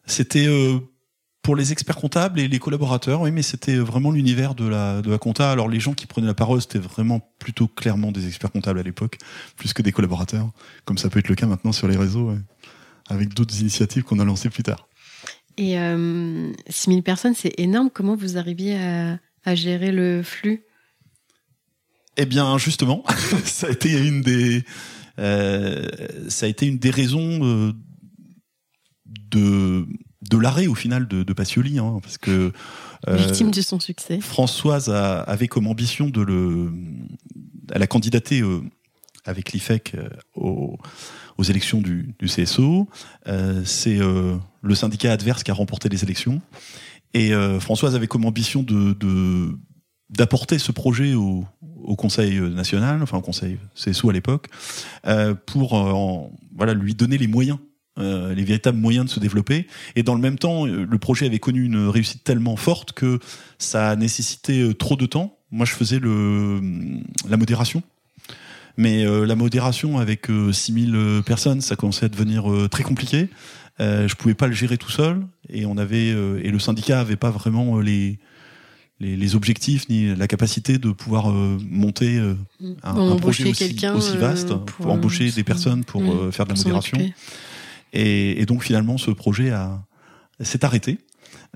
c'était 0.07 0.47
euh, 0.47 0.79
pour 1.43 1.57
les 1.57 1.73
experts 1.73 1.97
comptables 1.97 2.41
et 2.41 2.49
les 2.49 2.59
collaborateurs, 2.59 3.21
oui, 3.21 3.31
mais 3.31 3.43
c'était 3.43 3.77
vraiment 3.77 4.11
l'univers 4.11 4.55
de 4.55 4.67
la, 4.67 5.03
de 5.03 5.11
la 5.11 5.19
compta. 5.19 5.51
Alors 5.51 5.69
les 5.69 5.81
gens 5.81 5.95
qui 5.95 6.07
prenaient 6.07 6.27
la 6.27 6.35
parole, 6.35 6.61
c'était 6.61 6.79
vraiment 6.79 7.21
plutôt 7.39 7.69
clairement 7.69 8.13
des 8.13 8.27
experts 8.27 8.51
comptables 8.51 8.79
à 8.79 8.83
l'époque, 8.83 9.19
plus 9.57 9.73
que 9.73 9.83
des 9.83 9.93
collaborateurs, 9.93 10.51
comme 10.85 10.99
ça 10.99 11.09
peut 11.09 11.19
être 11.19 11.29
le 11.29 11.35
cas 11.35 11.47
maintenant 11.47 11.73
sur 11.73 11.89
les 11.89 11.97
réseaux, 11.97 12.31
ouais, 12.31 12.39
avec 13.09 13.35
d'autres 13.35 13.61
initiatives 13.61 14.03
qu'on 14.03 14.19
a 14.19 14.25
lancées 14.25 14.51
plus 14.51 14.63
tard. 14.63 14.89
Et 15.59 15.79
euh, 15.79 16.53
6000 16.69 17.03
personnes, 17.03 17.35
c'est 17.35 17.55
énorme. 17.59 17.91
Comment 17.93 18.15
vous 18.15 18.37
arriviez 18.37 18.79
à, 18.79 19.19
à 19.45 19.55
gérer 19.55 19.91
le 19.91 20.23
flux? 20.23 20.65
Eh 22.19 22.27
bien, 22.27 22.59
justement, 22.59 23.05
ça 23.45 23.69
a 23.69 23.71
été 23.71 23.93
une 23.93 24.21
des, 24.21 24.65
euh, 25.19 25.87
ça 26.29 26.47
a 26.47 26.49
été 26.49 26.67
une 26.67 26.79
des 26.79 26.91
raisons 26.91 27.41
euh, 27.43 27.73
de 29.31 29.87
de 30.31 30.39
l'arrêt 30.39 30.67
au 30.67 30.75
final 30.75 31.07
de, 31.09 31.23
de 31.23 31.33
Pacioli, 31.33 31.79
hein, 31.79 31.99
parce 32.03 32.19
que 32.19 32.53
euh, 33.09 33.17
victime 33.17 33.51
de 33.51 33.61
son 33.61 33.81
succès. 33.81 34.21
Françoise 34.21 34.89
a, 34.89 35.21
avait 35.21 35.49
comme 35.49 35.67
ambition 35.67 36.09
de 36.09 36.21
le, 36.21 36.73
elle 37.73 37.83
a 37.83 37.87
candidaté 37.87 38.41
euh, 38.41 38.61
avec 39.25 39.53
l'IFEC 39.53 39.95
euh, 39.95 40.09
aux, 40.35 40.79
aux, 41.39 41.43
élections 41.43 41.81
du, 41.81 42.15
du 42.19 42.27
CSO. 42.27 42.89
Euh, 43.29 43.63
C'est 43.65 44.01
euh, 44.01 44.37
le 44.63 44.75
syndicat 44.75 45.13
adverse 45.13 45.43
qui 45.43 45.51
a 45.51 45.55
remporté 45.55 45.89
les 45.89 46.03
élections, 46.03 46.41
et 47.15 47.33
euh, 47.33 47.61
Françoise 47.61 47.95
avait 47.95 48.09
comme 48.09 48.25
ambition 48.25 48.63
de, 48.63 48.95
de 48.95 49.51
d'apporter 50.09 50.61
ce 50.61 50.71
projet 50.71 51.15
au, 51.15 51.45
au, 51.83 51.97
Conseil 51.97 52.39
national, 52.39 53.03
enfin 53.03 53.19
au 53.19 53.23
Conseil 53.23 53.59
CSO 53.75 54.09
à 54.09 54.13
l'époque, 54.13 54.47
pour 55.47 55.73
en, 55.73 56.31
voilà 56.57 56.75
lui 56.75 56.95
donner 56.95 57.19
les 57.19 57.27
moyens 57.27 57.59
euh, 57.99 58.35
les 58.35 58.45
véritables 58.45 58.77
moyens 58.77 59.07
de 59.07 59.11
se 59.11 59.21
développer. 59.21 59.67
Et 59.95 60.03
dans 60.03 60.15
le 60.15 60.21
même 60.21 60.39
temps, 60.39 60.67
euh, 60.67 60.87
le 60.87 60.99
projet 60.99 61.25
avait 61.25 61.39
connu 61.39 61.65
une 61.65 61.89
réussite 61.89 62.23
tellement 62.25 62.57
forte 62.57 62.93
que 62.93 63.19
ça 63.57 63.89
a 63.89 63.97
nécessité 63.97 64.61
euh, 64.61 64.75
trop 64.75 64.97
de 64.97 65.07
temps. 65.07 65.39
Moi, 65.51 65.65
je 65.65 65.73
faisais 65.73 65.99
le, 65.99 66.61
la 67.27 67.39
modération. 67.39 67.83
Mais 68.77 69.07
la 69.07 69.37
modération 69.37 69.97
avec 69.97 70.27
6000 70.53 71.23
personnes, 71.25 71.63
ça 71.63 71.77
commençait 71.77 72.05
à 72.05 72.09
devenir 72.11 72.45
très 72.71 72.83
compliqué. 72.83 73.31
Je 73.79 74.15
pouvais 74.17 74.35
pas 74.35 74.49
le 74.49 74.53
gérer 74.53 74.77
tout 74.77 74.91
seul 74.91 75.23
et 75.49 75.65
on 75.65 75.79
avait 75.79 76.09
et 76.09 76.51
le 76.51 76.59
syndicat 76.59 77.01
avait 77.01 77.17
pas 77.17 77.31
vraiment 77.31 77.81
les 77.81 78.19
les, 79.01 79.17
les, 79.17 79.35
objectifs 79.35 79.89
ni 79.89 80.15
la 80.15 80.27
capacité 80.29 80.77
de 80.77 80.91
pouvoir 80.91 81.29
monter 81.31 82.19
un, 82.19 82.37
un 82.83 83.17
projet 83.17 83.49
aussi, 83.49 83.79
aussi 83.95 84.17
vaste 84.19 84.55
pour, 84.55 84.89
embaucher 84.89 85.31
des 85.31 85.45
personnes 85.45 85.83
pour 85.85 86.03
mmh. 86.03 86.33
faire 86.33 86.45
de 86.45 86.53
la 86.53 86.59
modération. 86.59 86.99
Et, 87.97 88.43
et 88.43 88.47
donc 88.47 88.63
finalement, 88.63 88.99
ce 88.99 89.11
projet 89.11 89.51
a 89.51 89.83
s'est 90.41 90.65
arrêté. 90.65 90.99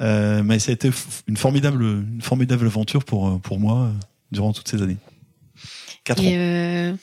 Euh, 0.00 0.42
mais 0.42 0.58
ça 0.58 0.70
a 0.70 0.74
été 0.74 0.90
une 1.26 1.36
formidable, 1.36 1.84
une 1.84 2.22
formidable 2.22 2.66
aventure 2.66 3.04
pour 3.04 3.40
pour 3.42 3.60
moi 3.60 3.84
euh, 3.84 3.92
durant 4.32 4.52
toutes 4.54 4.68
ces 4.68 4.80
années. 4.80 4.96
Quatre 6.04 6.22
et 6.22 6.28
ans. 6.28 6.38
Euh, 6.38 6.94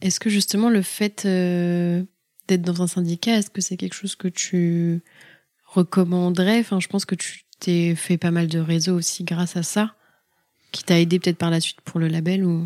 est-ce 0.00 0.20
que 0.20 0.30
justement 0.30 0.70
le 0.70 0.82
fait 0.82 1.24
euh, 1.26 2.04
d'être 2.46 2.62
dans 2.62 2.82
un 2.82 2.86
syndicat, 2.86 3.38
est-ce 3.38 3.50
que 3.50 3.60
c'est 3.60 3.76
quelque 3.76 3.94
chose 3.94 4.14
que 4.14 4.28
tu 4.28 5.02
recommanderais? 5.66 6.60
Enfin, 6.60 6.78
je 6.78 6.86
pense 6.86 7.04
que 7.04 7.16
tu 7.16 7.42
t'es 7.58 7.96
fait 7.96 8.16
pas 8.16 8.30
mal 8.30 8.46
de 8.46 8.60
réseaux 8.60 8.94
aussi 8.94 9.24
grâce 9.24 9.56
à 9.56 9.64
ça, 9.64 9.94
qui 10.70 10.84
t'a 10.84 11.00
aidé 11.00 11.18
peut-être 11.18 11.38
par 11.38 11.50
la 11.50 11.60
suite 11.60 11.80
pour 11.80 11.98
le 11.98 12.06
label 12.06 12.44
ou? 12.44 12.64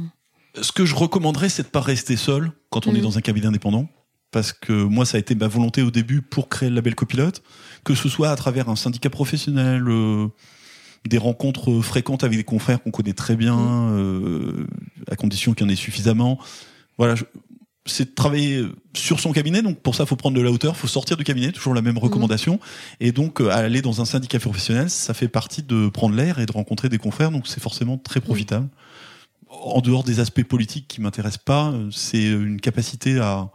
Ce 0.61 0.73
que 0.73 0.85
je 0.85 0.95
recommanderais, 0.95 1.49
c'est 1.49 1.63
de 1.63 1.69
pas 1.69 1.81
rester 1.81 2.17
seul 2.17 2.53
quand 2.69 2.87
on 2.87 2.95
est 2.95 2.99
mmh. 2.99 3.03
dans 3.03 3.17
un 3.17 3.21
cabinet 3.23 3.47
indépendant 3.47 3.89
parce 4.31 4.53
que 4.53 4.73
moi 4.73 5.07
ça 5.07 5.17
a 5.17 5.21
été 5.21 5.35
ma 5.35 5.49
volonté 5.49 5.83
au 5.83 5.91
début 5.91 6.23
pour 6.23 6.49
créer 6.49 6.69
le 6.69 6.77
label 6.77 6.95
copilote, 6.95 7.43
que 7.85 7.95
ce 7.95 8.09
soit 8.09 8.31
à 8.31 8.37
travers 8.37 8.69
un 8.69 8.77
syndicat 8.77 9.11
professionnel, 9.11 9.85
euh, 9.89 10.29
des 11.09 11.19
rencontres 11.19 11.81
fréquentes 11.81 12.25
avec 12.25 12.37
des 12.37 12.45
confrères 12.45 12.83
qu'on 12.83 12.91
connaît 12.91 13.15
très 13.15 13.37
bien, 13.37 13.59
euh, 13.59 14.67
à 15.11 15.17
condition 15.17 15.55
qu'il 15.55 15.67
y 15.67 15.71
en 15.71 15.73
ait 15.73 15.77
suffisamment. 15.77 16.39
Voilà, 16.99 17.15
c'est 17.87 18.11
de 18.11 18.15
travailler 18.15 18.67
sur 18.95 19.21
son 19.21 19.33
cabinet, 19.33 19.63
donc 19.63 19.81
pour 19.81 19.95
ça 19.95 20.05
faut 20.05 20.17
prendre 20.17 20.37
de 20.37 20.43
la 20.43 20.51
hauteur, 20.51 20.77
faut 20.77 20.89
sortir 20.89 21.17
du 21.17 21.25
cabinet, 21.25 21.53
toujours 21.53 21.75
la 21.75 21.83
même 21.83 21.95
mmh. 21.95 21.99
recommandation, 21.99 22.61
et 23.01 23.13
donc 23.13 23.41
euh, 23.41 23.49
aller 23.51 23.81
dans 23.81 24.01
un 24.01 24.05
syndicat 24.05 24.39
professionnel, 24.39 24.91
ça 24.91 25.15
fait 25.15 25.29
partie 25.29 25.63
de 25.63 25.89
prendre 25.89 26.15
l'air 26.15 26.39
et 26.39 26.47
de 26.47 26.53
rencontrer 26.53 26.89
des 26.89 26.99
confrères, 26.99 27.31
donc 27.31 27.47
c'est 27.47 27.63
forcément 27.63 27.97
très 27.97 28.21
profitable. 28.21 28.67
Mmh. 28.67 28.69
En 29.51 29.81
dehors 29.81 30.05
des 30.05 30.21
aspects 30.21 30.43
politiques 30.43 30.89
qui 30.89 31.01
m'intéressent 31.01 31.43
pas, 31.43 31.73
c'est 31.91 32.27
une 32.27 32.61
capacité 32.61 33.19
à 33.19 33.51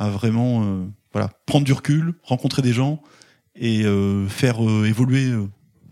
à 0.00 0.08
vraiment 0.08 0.64
euh, 0.64 0.86
voilà 1.12 1.30
prendre 1.46 1.64
du 1.64 1.72
recul, 1.72 2.14
rencontrer 2.24 2.62
des 2.62 2.72
gens 2.72 3.00
et 3.54 3.84
euh, 3.84 4.26
faire 4.26 4.66
euh, 4.66 4.86
évoluer 4.86 5.30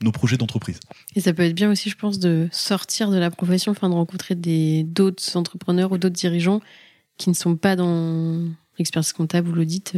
nos 0.02 0.12
projets 0.12 0.38
d'entreprise. 0.38 0.80
Et 1.14 1.20
ça 1.20 1.32
peut 1.32 1.42
être 1.42 1.54
bien 1.54 1.70
aussi, 1.70 1.90
je 1.90 1.96
pense, 1.96 2.18
de 2.18 2.48
sortir 2.50 3.10
de 3.10 3.18
la 3.18 3.30
profession, 3.30 3.70
enfin 3.72 3.88
de 3.88 3.94
rencontrer 3.94 4.34
des 4.34 4.82
d'autres 4.84 5.36
entrepreneurs 5.36 5.92
ou 5.92 5.98
d'autres 5.98 6.16
dirigeants 6.16 6.60
qui 7.18 7.28
ne 7.28 7.34
sont 7.34 7.56
pas 7.56 7.76
dans 7.76 8.44
l'expertise 8.78 9.12
comptable 9.12 9.50
ou 9.50 9.52
l'audit. 9.52 9.94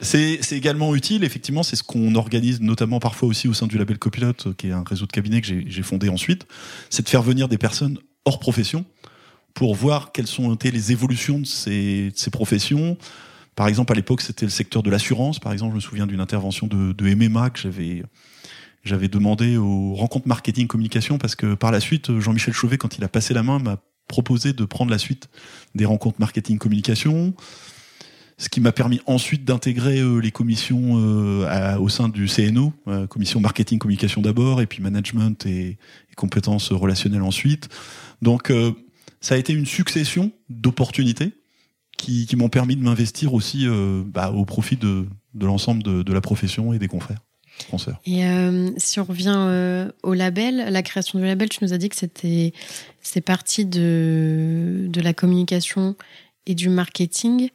C'est 0.00 0.40
également 0.52 0.94
utile, 0.96 1.22
effectivement, 1.22 1.62
c'est 1.62 1.76
ce 1.76 1.84
qu'on 1.84 2.14
organise 2.16 2.60
notamment 2.60 2.98
parfois 2.98 3.28
aussi 3.28 3.46
au 3.46 3.54
sein 3.54 3.66
du 3.66 3.78
label 3.78 3.98
Copilote, 3.98 4.56
qui 4.56 4.68
est 4.68 4.72
un 4.72 4.82
réseau 4.82 5.06
de 5.06 5.12
cabinets 5.12 5.40
que 5.40 5.46
j'ai 5.46 5.82
fondé 5.82 6.08
ensuite, 6.08 6.46
c'est 6.90 7.04
de 7.04 7.08
faire 7.08 7.22
venir 7.22 7.48
des 7.48 7.58
personnes 7.58 7.98
hors 8.24 8.40
profession 8.40 8.84
pour 9.52 9.74
voir 9.74 10.10
quelles 10.10 10.26
sont 10.26 10.52
été 10.52 10.72
les 10.72 10.90
évolutions 10.90 11.38
de 11.38 11.46
ces, 11.46 12.10
de 12.10 12.16
ces 12.16 12.30
professions, 12.30 12.98
par 13.56 13.68
exemple, 13.68 13.92
à 13.92 13.94
l'époque, 13.94 14.20
c'était 14.20 14.46
le 14.46 14.50
secteur 14.50 14.82
de 14.82 14.90
l'assurance. 14.90 15.38
Par 15.38 15.52
exemple, 15.52 15.72
je 15.72 15.76
me 15.76 15.80
souviens 15.80 16.06
d'une 16.06 16.20
intervention 16.20 16.66
de, 16.66 16.92
de 16.92 17.14
MMA 17.14 17.50
que 17.50 17.60
j'avais 17.60 18.02
j'avais 18.84 19.08
demandé 19.08 19.56
aux 19.56 19.94
rencontres 19.94 20.28
marketing 20.28 20.66
communication 20.66 21.16
parce 21.16 21.34
que 21.34 21.54
par 21.54 21.72
la 21.72 21.80
suite, 21.80 22.18
Jean-Michel 22.20 22.52
Chauvet, 22.52 22.76
quand 22.76 22.98
il 22.98 23.04
a 23.04 23.08
passé 23.08 23.32
la 23.32 23.42
main, 23.42 23.58
m'a 23.58 23.78
proposé 24.08 24.52
de 24.52 24.64
prendre 24.64 24.90
la 24.90 24.98
suite 24.98 25.28
des 25.74 25.86
rencontres 25.86 26.20
marketing 26.20 26.58
communication, 26.58 27.34
ce 28.36 28.48
qui 28.48 28.60
m'a 28.60 28.72
permis 28.72 29.00
ensuite 29.06 29.44
d'intégrer 29.44 30.00
euh, 30.00 30.18
les 30.18 30.30
commissions 30.30 30.98
euh, 30.98 31.78
au 31.78 31.88
sein 31.88 32.08
du 32.08 32.26
CNO, 32.26 32.72
euh, 32.88 33.06
commission 33.06 33.40
marketing 33.40 33.78
communication 33.78 34.20
d'abord, 34.20 34.60
et 34.60 34.66
puis 34.66 34.82
management 34.82 35.46
et, 35.46 35.78
et, 36.10 36.14
compétences 36.16 36.72
relationnelles 36.72 37.22
ensuite. 37.22 37.68
Donc 38.22 38.52
ça 39.20 39.34
a 39.34 39.38
été 39.38 39.52
une 39.52 39.66
succession 39.66 40.32
d'opportunités 40.48 41.32
qui, 41.96 42.26
qui 42.26 42.36
m'ont 42.36 42.48
permis 42.48 42.76
de 42.76 42.82
m'investir 42.82 43.34
aussi 43.34 43.66
euh, 43.66 44.02
bah, 44.04 44.30
au 44.30 44.44
profit 44.44 44.76
de, 44.76 45.06
de 45.34 45.46
l'ensemble 45.46 45.82
de, 45.82 46.02
de, 46.02 46.12
la 46.12 46.20
profession 46.20 46.72
et 46.72 46.78
des 46.78 46.88
confrères. 46.88 47.18
Français. 47.68 47.92
Et 48.04 48.26
euh, 48.26 48.70
si 48.78 48.98
on 48.98 49.04
revient 49.04 49.36
euh, 49.36 49.88
au 50.02 50.12
label, 50.12 50.66
la 50.70 50.82
création 50.82 51.20
du 51.20 51.24
label, 51.24 51.48
tu 51.48 51.62
nous 51.62 51.72
as 51.72 51.78
dit 51.78 51.88
que 51.88 51.94
c'était 51.94 52.52
c'est 53.00 53.20
parti 53.20 53.64
de, 53.64 54.86
de 54.88 55.00
la 55.00 55.14
communication 55.14 55.94
et 56.46 56.56
du 56.56 56.68
marketing. 56.68 57.50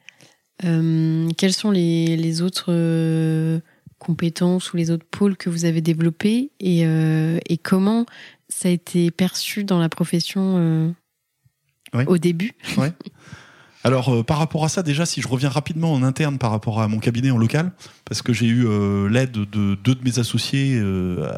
Quelles 0.62 1.54
sont 1.54 1.72
les, 1.72 2.18
les 2.18 2.42
autres 2.42 3.62
compétences 3.98 4.74
ou 4.74 4.78
les 4.78 4.92
autres 4.92 5.06
pôles 5.10 5.38
que 5.38 5.50
vous 5.50 5.66
avez 5.66 5.80
développés 5.80 6.52
et, 6.60 6.82
et 6.82 7.58
comment 7.58 8.06
ça 8.50 8.68
a 8.68 8.72
été 8.72 9.10
perçu 9.10 9.64
dans 9.64 9.80
la 9.80 9.88
profession 9.88 10.94
au 12.08 12.18
début? 12.18 12.52
Ouais. 12.78 12.92
Alors 13.84 14.10
euh, 14.10 14.24
par 14.24 14.40
rapport 14.40 14.66
à 14.66 14.70
ça, 14.70 14.84
déjà, 14.84 15.06
si 15.06 15.22
je 15.22 15.28
reviens 15.28 15.50
rapidement 15.50 15.94
en 15.94 16.04
interne 16.04 16.38
par 16.38 16.52
rapport 16.52 16.82
à 16.82 16.88
mon 16.88 17.00
cabinet 17.00 17.32
en 17.32 17.38
local, 17.38 17.72
parce 18.04 18.22
que 18.22 18.34
j'ai 18.34 18.48
eu 18.48 18.68
euh, 18.68 19.08
l'aide 19.08 19.32
de 19.32 19.76
deux 19.76 19.96
de 19.96 20.04
mes 20.04 20.20
associés 20.20 20.78
euh, 20.78 21.32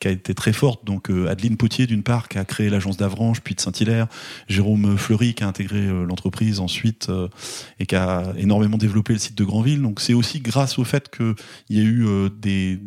qui 0.00 0.08
a 0.08 0.10
été 0.10 0.34
très 0.34 0.52
forte, 0.52 0.84
donc 0.84 1.10
Adeline 1.10 1.56
Potier 1.56 1.86
d'une 1.86 2.02
part 2.02 2.28
qui 2.28 2.38
a 2.38 2.44
créé 2.44 2.68
l'agence 2.68 2.96
d'Avranches, 2.96 3.40
puis 3.40 3.54
de 3.54 3.60
Saint-Hilaire, 3.60 4.08
Jérôme 4.48 4.96
Fleury 4.98 5.34
qui 5.34 5.44
a 5.44 5.48
intégré 5.48 5.86
l'entreprise 5.86 6.60
ensuite 6.60 7.10
et 7.78 7.86
qui 7.86 7.94
a 7.94 8.32
énormément 8.36 8.76
développé 8.76 9.12
le 9.12 9.18
site 9.18 9.38
de 9.38 9.44
Granville. 9.44 9.80
Donc 9.80 10.00
c'est 10.00 10.14
aussi 10.14 10.40
grâce 10.40 10.78
au 10.78 10.84
fait 10.84 11.14
qu'il 11.14 11.34
y 11.70 11.80
a 11.80 11.84
eu 11.84 12.06
des 12.40 12.80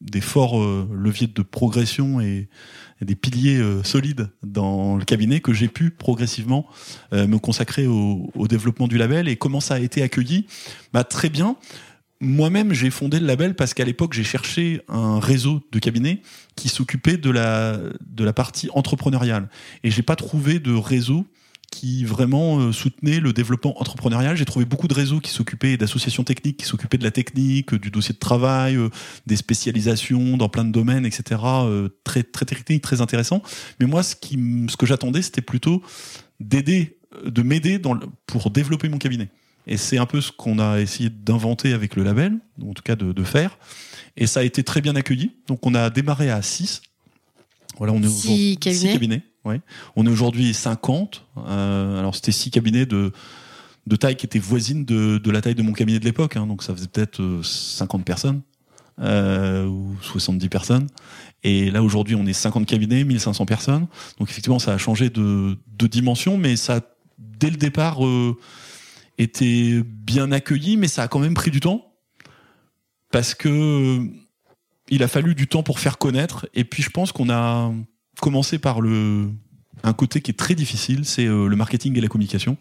des 0.00 0.20
forts 0.20 0.58
leviers 0.92 1.26
de 1.26 1.42
progression 1.42 2.20
et 2.20 2.48
des 3.00 3.14
piliers 3.14 3.58
euh, 3.58 3.82
solides 3.82 4.30
dans 4.42 4.96
le 4.96 5.04
cabinet 5.04 5.40
que 5.40 5.52
j'ai 5.52 5.68
pu 5.68 5.90
progressivement 5.90 6.66
euh, 7.12 7.26
me 7.26 7.38
consacrer 7.38 7.86
au, 7.86 8.30
développement 8.48 8.88
du 8.88 8.98
label. 8.98 9.28
Et 9.28 9.36
comment 9.36 9.60
ça 9.60 9.74
a 9.74 9.78
été 9.78 10.02
accueilli? 10.02 10.46
Bah 10.92 11.04
très 11.04 11.28
bien. 11.28 11.56
Moi-même, 12.20 12.72
j'ai 12.72 12.90
fondé 12.90 13.20
le 13.20 13.26
label 13.26 13.54
parce 13.54 13.74
qu'à 13.74 13.84
l'époque, 13.84 14.12
j'ai 14.12 14.24
cherché 14.24 14.80
un 14.88 15.20
réseau 15.20 15.62
de 15.70 15.78
cabinets 15.78 16.22
qui 16.56 16.68
s'occupait 16.68 17.16
de 17.16 17.30
la 17.30 17.78
de 18.00 18.24
la 18.24 18.32
partie 18.32 18.68
entrepreneuriale. 18.74 19.48
Et 19.84 19.90
j'ai 19.90 20.02
pas 20.02 20.16
trouvé 20.16 20.58
de 20.58 20.72
réseau 20.72 21.26
qui 21.78 22.04
vraiment 22.04 22.58
euh, 22.58 22.72
soutenait 22.72 23.20
le 23.20 23.32
développement 23.32 23.80
entrepreneurial. 23.80 24.36
J'ai 24.36 24.44
trouvé 24.44 24.64
beaucoup 24.64 24.88
de 24.88 24.94
réseaux 24.94 25.20
qui 25.20 25.30
s'occupaient 25.30 25.76
d'associations 25.76 26.24
techniques, 26.24 26.56
qui 26.56 26.66
s'occupaient 26.66 26.98
de 26.98 27.04
la 27.04 27.12
technique, 27.12 27.72
du 27.72 27.92
dossier 27.92 28.12
de 28.12 28.18
travail, 28.18 28.74
euh, 28.74 28.88
des 29.28 29.36
spécialisations 29.36 30.36
dans 30.36 30.48
plein 30.48 30.64
de 30.64 30.72
domaines, 30.72 31.06
etc. 31.06 31.40
Euh, 31.44 31.88
très 32.02 32.24
très 32.24 32.46
technique, 32.46 32.82
très 32.82 33.00
intéressant. 33.00 33.42
Mais 33.78 33.86
moi, 33.86 34.02
ce 34.02 34.16
qui, 34.16 34.36
ce 34.68 34.76
que 34.76 34.86
j'attendais, 34.86 35.22
c'était 35.22 35.40
plutôt 35.40 35.80
d'aider, 36.40 36.98
de 37.24 37.42
m'aider 37.42 37.78
dans 37.78 37.96
pour 38.26 38.50
développer 38.50 38.88
mon 38.88 38.98
cabinet. 38.98 39.28
Et 39.68 39.76
c'est 39.76 39.98
un 39.98 40.06
peu 40.06 40.20
ce 40.20 40.32
qu'on 40.32 40.58
a 40.58 40.80
essayé 40.80 41.10
d'inventer 41.10 41.74
avec 41.74 41.94
le 41.94 42.02
label, 42.02 42.38
en 42.60 42.72
tout 42.72 42.82
cas 42.82 42.96
de, 42.96 43.12
de 43.12 43.22
faire. 43.22 43.56
Et 44.16 44.26
ça 44.26 44.40
a 44.40 44.42
été 44.42 44.64
très 44.64 44.80
bien 44.80 44.96
accueilli. 44.96 45.30
Donc 45.46 45.64
on 45.64 45.76
a 45.76 45.90
démarré 45.90 46.28
à 46.28 46.42
6. 46.42 46.82
Voilà, 47.76 47.92
on 47.92 48.02
est 48.02 48.08
six 48.08 48.56
cabinets. 48.58 48.80
Six 48.80 48.92
cabinets. 48.92 49.22
On 49.96 50.06
est 50.06 50.10
aujourd'hui 50.10 50.52
50. 50.54 51.24
Euh, 51.36 51.98
alors 51.98 52.14
c'était 52.14 52.32
six 52.32 52.50
cabinets 52.50 52.86
de 52.86 53.12
de 53.86 53.96
taille 53.96 54.16
qui 54.16 54.26
étaient 54.26 54.38
voisines 54.38 54.84
de, 54.84 55.18
de 55.18 55.30
la 55.30 55.40
taille 55.40 55.54
de 55.54 55.62
mon 55.62 55.72
cabinet 55.72 55.98
de 55.98 56.04
l'époque. 56.04 56.36
Hein, 56.36 56.46
donc 56.46 56.62
ça 56.62 56.74
faisait 56.74 56.88
peut-être 56.88 57.40
50 57.42 58.00
euh, 58.00 58.04
personnes 58.04 58.42
euh, 59.00 59.66
ou 59.66 59.96
70 60.02 60.48
personnes. 60.48 60.86
Et 61.42 61.70
là 61.70 61.82
aujourd'hui 61.82 62.14
on 62.14 62.26
est 62.26 62.32
50 62.32 62.66
cabinets, 62.66 63.04
1500 63.04 63.46
personnes. 63.46 63.86
Donc 64.18 64.30
effectivement 64.30 64.58
ça 64.58 64.74
a 64.74 64.78
changé 64.78 65.10
de, 65.10 65.56
de 65.76 65.86
dimension, 65.86 66.36
mais 66.36 66.56
ça 66.56 66.80
dès 67.18 67.50
le 67.50 67.56
départ 67.56 68.04
euh, 68.04 68.36
était 69.16 69.82
bien 69.84 70.30
accueilli, 70.32 70.76
mais 70.76 70.88
ça 70.88 71.02
a 71.04 71.08
quand 71.08 71.18
même 71.18 71.34
pris 71.34 71.50
du 71.50 71.60
temps 71.60 71.92
parce 73.10 73.34
que 73.34 74.06
il 74.90 75.02
a 75.02 75.08
fallu 75.08 75.34
du 75.34 75.46
temps 75.46 75.62
pour 75.62 75.80
faire 75.80 75.98
connaître. 75.98 76.48
Et 76.54 76.64
puis 76.64 76.82
je 76.82 76.90
pense 76.90 77.12
qu'on 77.12 77.30
a 77.30 77.72
commencer 78.20 78.58
par 78.58 78.80
le 78.80 79.30
un 79.82 79.92
côté 79.92 80.20
qui 80.20 80.30
est 80.30 80.34
très 80.34 80.54
difficile, 80.54 81.04
c'est 81.04 81.26
euh, 81.26 81.46
le 81.46 81.56
marketing 81.56 81.96
et 81.96 82.00
la 82.00 82.08
communication. 82.08 82.56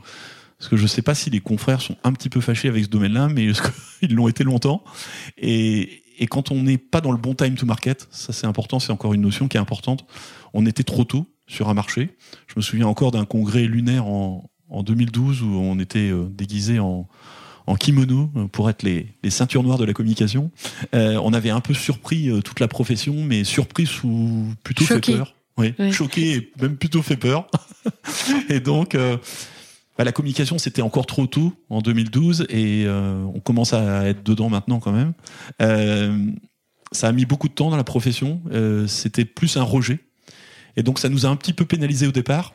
Parce 0.57 0.69
que 0.69 0.77
je 0.77 0.87
sais 0.87 1.01
pas 1.01 1.13
si 1.13 1.29
les 1.29 1.39
confrères 1.39 1.81
sont 1.81 1.97
un 2.03 2.13
petit 2.13 2.29
peu 2.29 2.41
fâchés 2.41 2.67
avec 2.67 2.85
ce 2.85 2.89
domaine-là, 2.89 3.29
mais 3.29 3.47
ils 4.01 4.13
l'ont 4.13 4.27
été 4.27 4.43
longtemps? 4.43 4.83
Et, 5.37 6.01
et 6.17 6.27
quand 6.27 6.51
on 6.51 6.63
n'est 6.63 6.79
pas 6.79 7.01
dans 7.01 7.11
le 7.11 7.17
bon 7.17 7.35
time 7.35 7.55
to 7.55 7.65
market, 7.65 8.07
ça 8.11 8.33
c'est 8.33 8.47
important, 8.47 8.79
c'est 8.79 8.91
encore 8.91 9.13
une 9.13 9.21
notion 9.21 9.47
qui 9.47 9.57
est 9.57 9.59
importante. 9.59 10.05
On 10.53 10.65
était 10.65 10.83
trop 10.83 11.03
tôt 11.03 11.27
sur 11.45 11.69
un 11.69 11.73
marché. 11.73 12.17
Je 12.47 12.53
me 12.55 12.61
souviens 12.61 12.87
encore 12.87 13.11
d'un 13.11 13.25
congrès 13.25 13.65
lunaire 13.65 14.07
en, 14.07 14.49
en 14.69 14.83
2012 14.83 15.43
où 15.43 15.47
on 15.47 15.79
était 15.79 16.09
euh, 16.09 16.27
déguisé 16.31 16.79
en, 16.79 17.07
en 17.67 17.75
kimono 17.75 18.31
pour 18.51 18.69
être 18.69 18.81
les, 18.81 19.13
les 19.23 19.29
ceintures 19.29 19.61
noires 19.61 19.77
de 19.77 19.85
la 19.85 19.93
communication. 19.93 20.51
on 20.93 21.33
avait 21.33 21.49
un 21.49 21.59
peu 21.59 21.73
surpris 21.73 22.31
toute 22.43 22.61
la 22.61 22.67
profession, 22.67 23.13
mais 23.23 23.43
surpris 23.43 23.85
sous 23.85 24.53
plutôt 24.63 24.85
fait 24.85 25.01
peur. 25.01 25.35
Oui, 25.57 25.73
choqué 25.91 26.33
et 26.33 26.51
même 26.61 26.77
plutôt 26.77 27.01
fait 27.01 27.17
peur. 27.17 27.47
et 28.49 28.59
donc, 28.59 28.95
bah, 29.97 30.03
la 30.03 30.11
communication, 30.11 30.57
c'était 30.59 30.83
encore 30.83 31.07
trop 31.07 31.25
tôt 31.25 31.53
en 31.69 31.81
2012 31.81 32.45
et 32.49 32.83
euh, 32.85 33.23
on 33.33 33.39
commence 33.39 33.73
à 33.73 34.07
être 34.07 34.23
dedans 34.23 34.49
maintenant 34.49 34.79
quand 34.79 34.91
même. 34.91 35.13
Euh, 35.61 36.29
ça 36.91 37.07
a 37.07 37.11
mis 37.11 37.25
beaucoup 37.25 37.47
de 37.47 37.53
temps 37.53 37.71
dans 37.71 37.77
la 37.77 37.83
profession. 37.83 38.41
Euh, 38.51 38.85
c'était 38.85 39.25
plus 39.25 39.57
un 39.57 39.63
rejet. 39.63 39.99
Et 40.75 40.83
donc, 40.83 40.99
ça 40.99 41.09
nous 41.09 41.25
a 41.25 41.29
un 41.29 41.35
petit 41.35 41.53
peu 41.53 41.65
pénalisé 41.65 42.05
au 42.05 42.11
départ. 42.11 42.53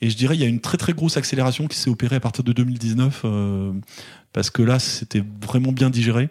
Et 0.00 0.08
je 0.08 0.16
dirais, 0.16 0.36
il 0.36 0.40
y 0.40 0.44
a 0.44 0.46
une 0.46 0.60
très 0.60 0.78
très 0.78 0.92
grosse 0.92 1.16
accélération 1.16 1.66
qui 1.66 1.76
s'est 1.76 1.90
opérée 1.90 2.16
à 2.16 2.20
partir 2.20 2.44
de 2.44 2.52
2019 2.52 3.26
parce 4.32 4.48
que 4.48 4.62
là, 4.62 4.78
c'était 4.78 5.22
vraiment 5.42 5.72
bien 5.72 5.90
digéré. 5.90 6.30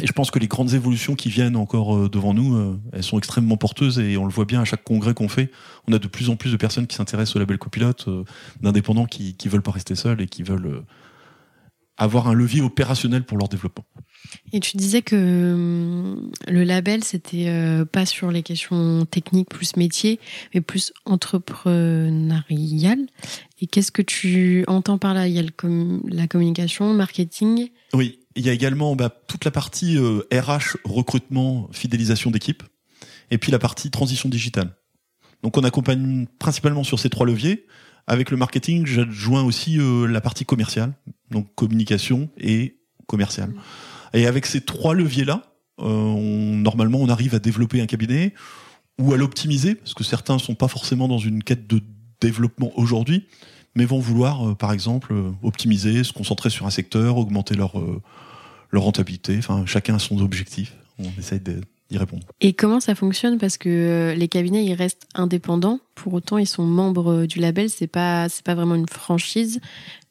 Et 0.00 0.06
je 0.06 0.12
pense 0.12 0.30
que 0.30 0.38
les 0.38 0.48
grandes 0.48 0.72
évolutions 0.74 1.14
qui 1.14 1.28
viennent 1.28 1.56
encore 1.56 1.96
euh, 1.96 2.08
devant 2.08 2.34
nous, 2.34 2.56
euh, 2.56 2.80
elles 2.92 3.02
sont 3.02 3.18
extrêmement 3.18 3.56
porteuses 3.56 3.98
et 3.98 4.16
on 4.16 4.24
le 4.24 4.30
voit 4.30 4.46
bien 4.46 4.60
à 4.60 4.64
chaque 4.64 4.84
congrès 4.84 5.14
qu'on 5.14 5.28
fait. 5.28 5.50
On 5.88 5.92
a 5.92 5.98
de 5.98 6.08
plus 6.08 6.30
en 6.30 6.36
plus 6.36 6.52
de 6.52 6.56
personnes 6.56 6.86
qui 6.86 6.96
s'intéressent 6.96 7.36
au 7.36 7.38
label 7.38 7.58
copilote, 7.58 8.06
euh, 8.08 8.24
d'indépendants 8.60 9.06
qui, 9.06 9.34
qui 9.34 9.48
veulent 9.48 9.62
pas 9.62 9.72
rester 9.72 9.94
seuls 9.94 10.20
et 10.20 10.26
qui 10.26 10.42
veulent 10.42 10.84
avoir 11.96 12.28
un 12.28 12.34
levier 12.34 12.62
opérationnel 12.62 13.24
pour 13.24 13.36
leur 13.36 13.48
développement. 13.48 13.84
Et 14.52 14.60
tu 14.60 14.78
disais 14.78 15.02
que 15.02 16.16
le 16.48 16.64
label, 16.64 17.04
c'était 17.04 17.84
pas 17.92 18.06
sur 18.06 18.30
les 18.30 18.42
questions 18.42 19.04
techniques 19.04 19.50
plus 19.50 19.76
métier, 19.76 20.18
mais 20.54 20.62
plus 20.62 20.94
entrepreneurial. 21.04 22.98
Et 23.60 23.66
qu'est-ce 23.66 23.92
que 23.92 24.00
tu 24.00 24.64
entends 24.66 24.96
par 24.96 25.12
là? 25.12 25.28
Il 25.28 25.34
y 25.34 25.38
a 25.38 25.42
la 25.42 26.26
communication, 26.26 26.90
le 26.90 26.96
marketing? 26.96 27.68
Oui, 27.92 28.19
il 28.36 28.44
y 28.44 28.48
a 28.48 28.52
également 28.52 28.94
bah, 28.96 29.10
toute 29.26 29.44
la 29.44 29.50
partie 29.50 29.98
RH, 29.98 30.00
euh, 30.00 30.78
recrutement, 30.84 31.68
fidélisation 31.72 32.30
d'équipe, 32.30 32.62
et 33.30 33.38
puis 33.38 33.52
la 33.52 33.58
partie 33.58 33.90
transition 33.90 34.28
digitale. 34.28 34.76
Donc 35.42 35.56
on 35.56 35.62
accompagne 35.62 36.26
principalement 36.38 36.84
sur 36.84 36.98
ces 36.98 37.10
trois 37.10 37.26
leviers. 37.26 37.66
Avec 38.06 38.30
le 38.30 38.36
marketing, 38.36 38.86
j'adjoins 38.86 39.42
aussi 39.42 39.78
euh, 39.78 40.06
la 40.06 40.20
partie 40.20 40.44
commerciale, 40.44 40.92
donc 41.30 41.54
communication 41.54 42.28
et 42.38 42.80
commercial. 43.06 43.52
Et 44.14 44.26
avec 44.26 44.46
ces 44.46 44.60
trois 44.60 44.94
leviers-là, 44.94 45.54
euh, 45.80 45.84
on, 45.84 46.56
normalement, 46.56 46.98
on 47.00 47.08
arrive 47.08 47.34
à 47.34 47.38
développer 47.38 47.80
un 47.80 47.86
cabinet 47.86 48.34
ou 48.98 49.12
à 49.12 49.16
l'optimiser, 49.16 49.74
parce 49.74 49.94
que 49.94 50.04
certains 50.04 50.38
sont 50.38 50.54
pas 50.54 50.68
forcément 50.68 51.08
dans 51.08 51.18
une 51.18 51.42
quête 51.42 51.66
de 51.66 51.80
développement 52.20 52.70
aujourd'hui, 52.76 53.26
mais 53.74 53.84
vont 53.84 54.00
vouloir, 54.00 54.48
euh, 54.48 54.54
par 54.54 54.72
exemple, 54.72 55.12
euh, 55.12 55.30
optimiser, 55.42 56.04
se 56.04 56.12
concentrer 56.12 56.50
sur 56.50 56.66
un 56.66 56.70
secteur, 56.70 57.16
augmenter 57.16 57.54
leur, 57.54 57.78
euh, 57.78 58.02
leur 58.70 58.82
rentabilité. 58.82 59.36
Enfin, 59.38 59.64
chacun 59.66 59.96
a 59.96 59.98
son 59.98 60.18
objectif. 60.20 60.74
On 60.98 61.10
essaye 61.18 61.40
d'y 61.40 61.98
répondre. 61.98 62.26
Et 62.40 62.52
comment 62.52 62.80
ça 62.80 62.94
fonctionne? 62.94 63.38
Parce 63.38 63.56
que 63.56 64.14
les 64.16 64.28
cabinets, 64.28 64.64
ils 64.64 64.74
restent 64.74 65.06
indépendants. 65.14 65.80
Pour 65.94 66.12
autant, 66.12 66.36
ils 66.38 66.46
sont 66.46 66.64
membres 66.64 67.24
du 67.26 67.38
label. 67.38 67.70
C'est 67.70 67.86
pas, 67.86 68.28
c'est 68.28 68.44
pas 68.44 68.54
vraiment 68.54 68.74
une 68.74 68.88
franchise. 68.88 69.60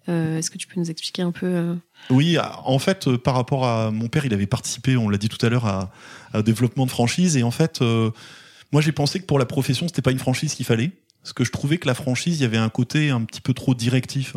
Est-ce 0.08 0.50
que 0.50 0.58
tu 0.58 0.66
peux 0.66 0.80
nous 0.80 0.90
expliquer 0.90 1.22
un 1.22 1.30
peu 1.30 1.76
Oui, 2.10 2.40
en 2.66 2.80
fait, 2.80 3.16
par 3.18 3.36
rapport 3.36 3.68
à 3.68 3.92
mon 3.92 4.08
père, 4.08 4.26
il 4.26 4.34
avait 4.34 4.48
participé, 4.48 4.98
on 4.98 5.08
l'a 5.08 5.20
dit 5.20 5.30
tout 5.30 5.46
à 5.46 5.50
l'heure, 5.50 5.68
à, 5.68 5.92
au 6.34 6.42
développement 6.42 6.88
de 6.88 6.90
franchise. 6.92 7.38
Et 7.38 7.44
en 7.44 7.52
fait, 7.52 7.80
moi, 8.72 8.82
j'ai 8.82 8.92
pensé 8.92 9.20
que 9.20 9.26
pour 9.26 9.38
la 9.38 9.46
profession, 9.46 9.88
c'était 9.88 10.02
pas 10.02 10.12
une 10.12 10.18
franchise 10.18 10.56
qu'il 10.56 10.66
fallait. 10.66 10.90
Parce 11.22 11.34
que 11.34 11.44
je 11.44 11.52
trouvais 11.52 11.78
que 11.78 11.88
la 11.88 11.94
franchise, 11.94 12.40
il 12.40 12.44
y 12.44 12.46
avait 12.46 12.58
un 12.58 12.70
côté 12.70 13.10
un 13.10 13.22
petit 13.22 13.42
peu 13.42 13.54
trop 13.54 13.76
directif. 13.76 14.36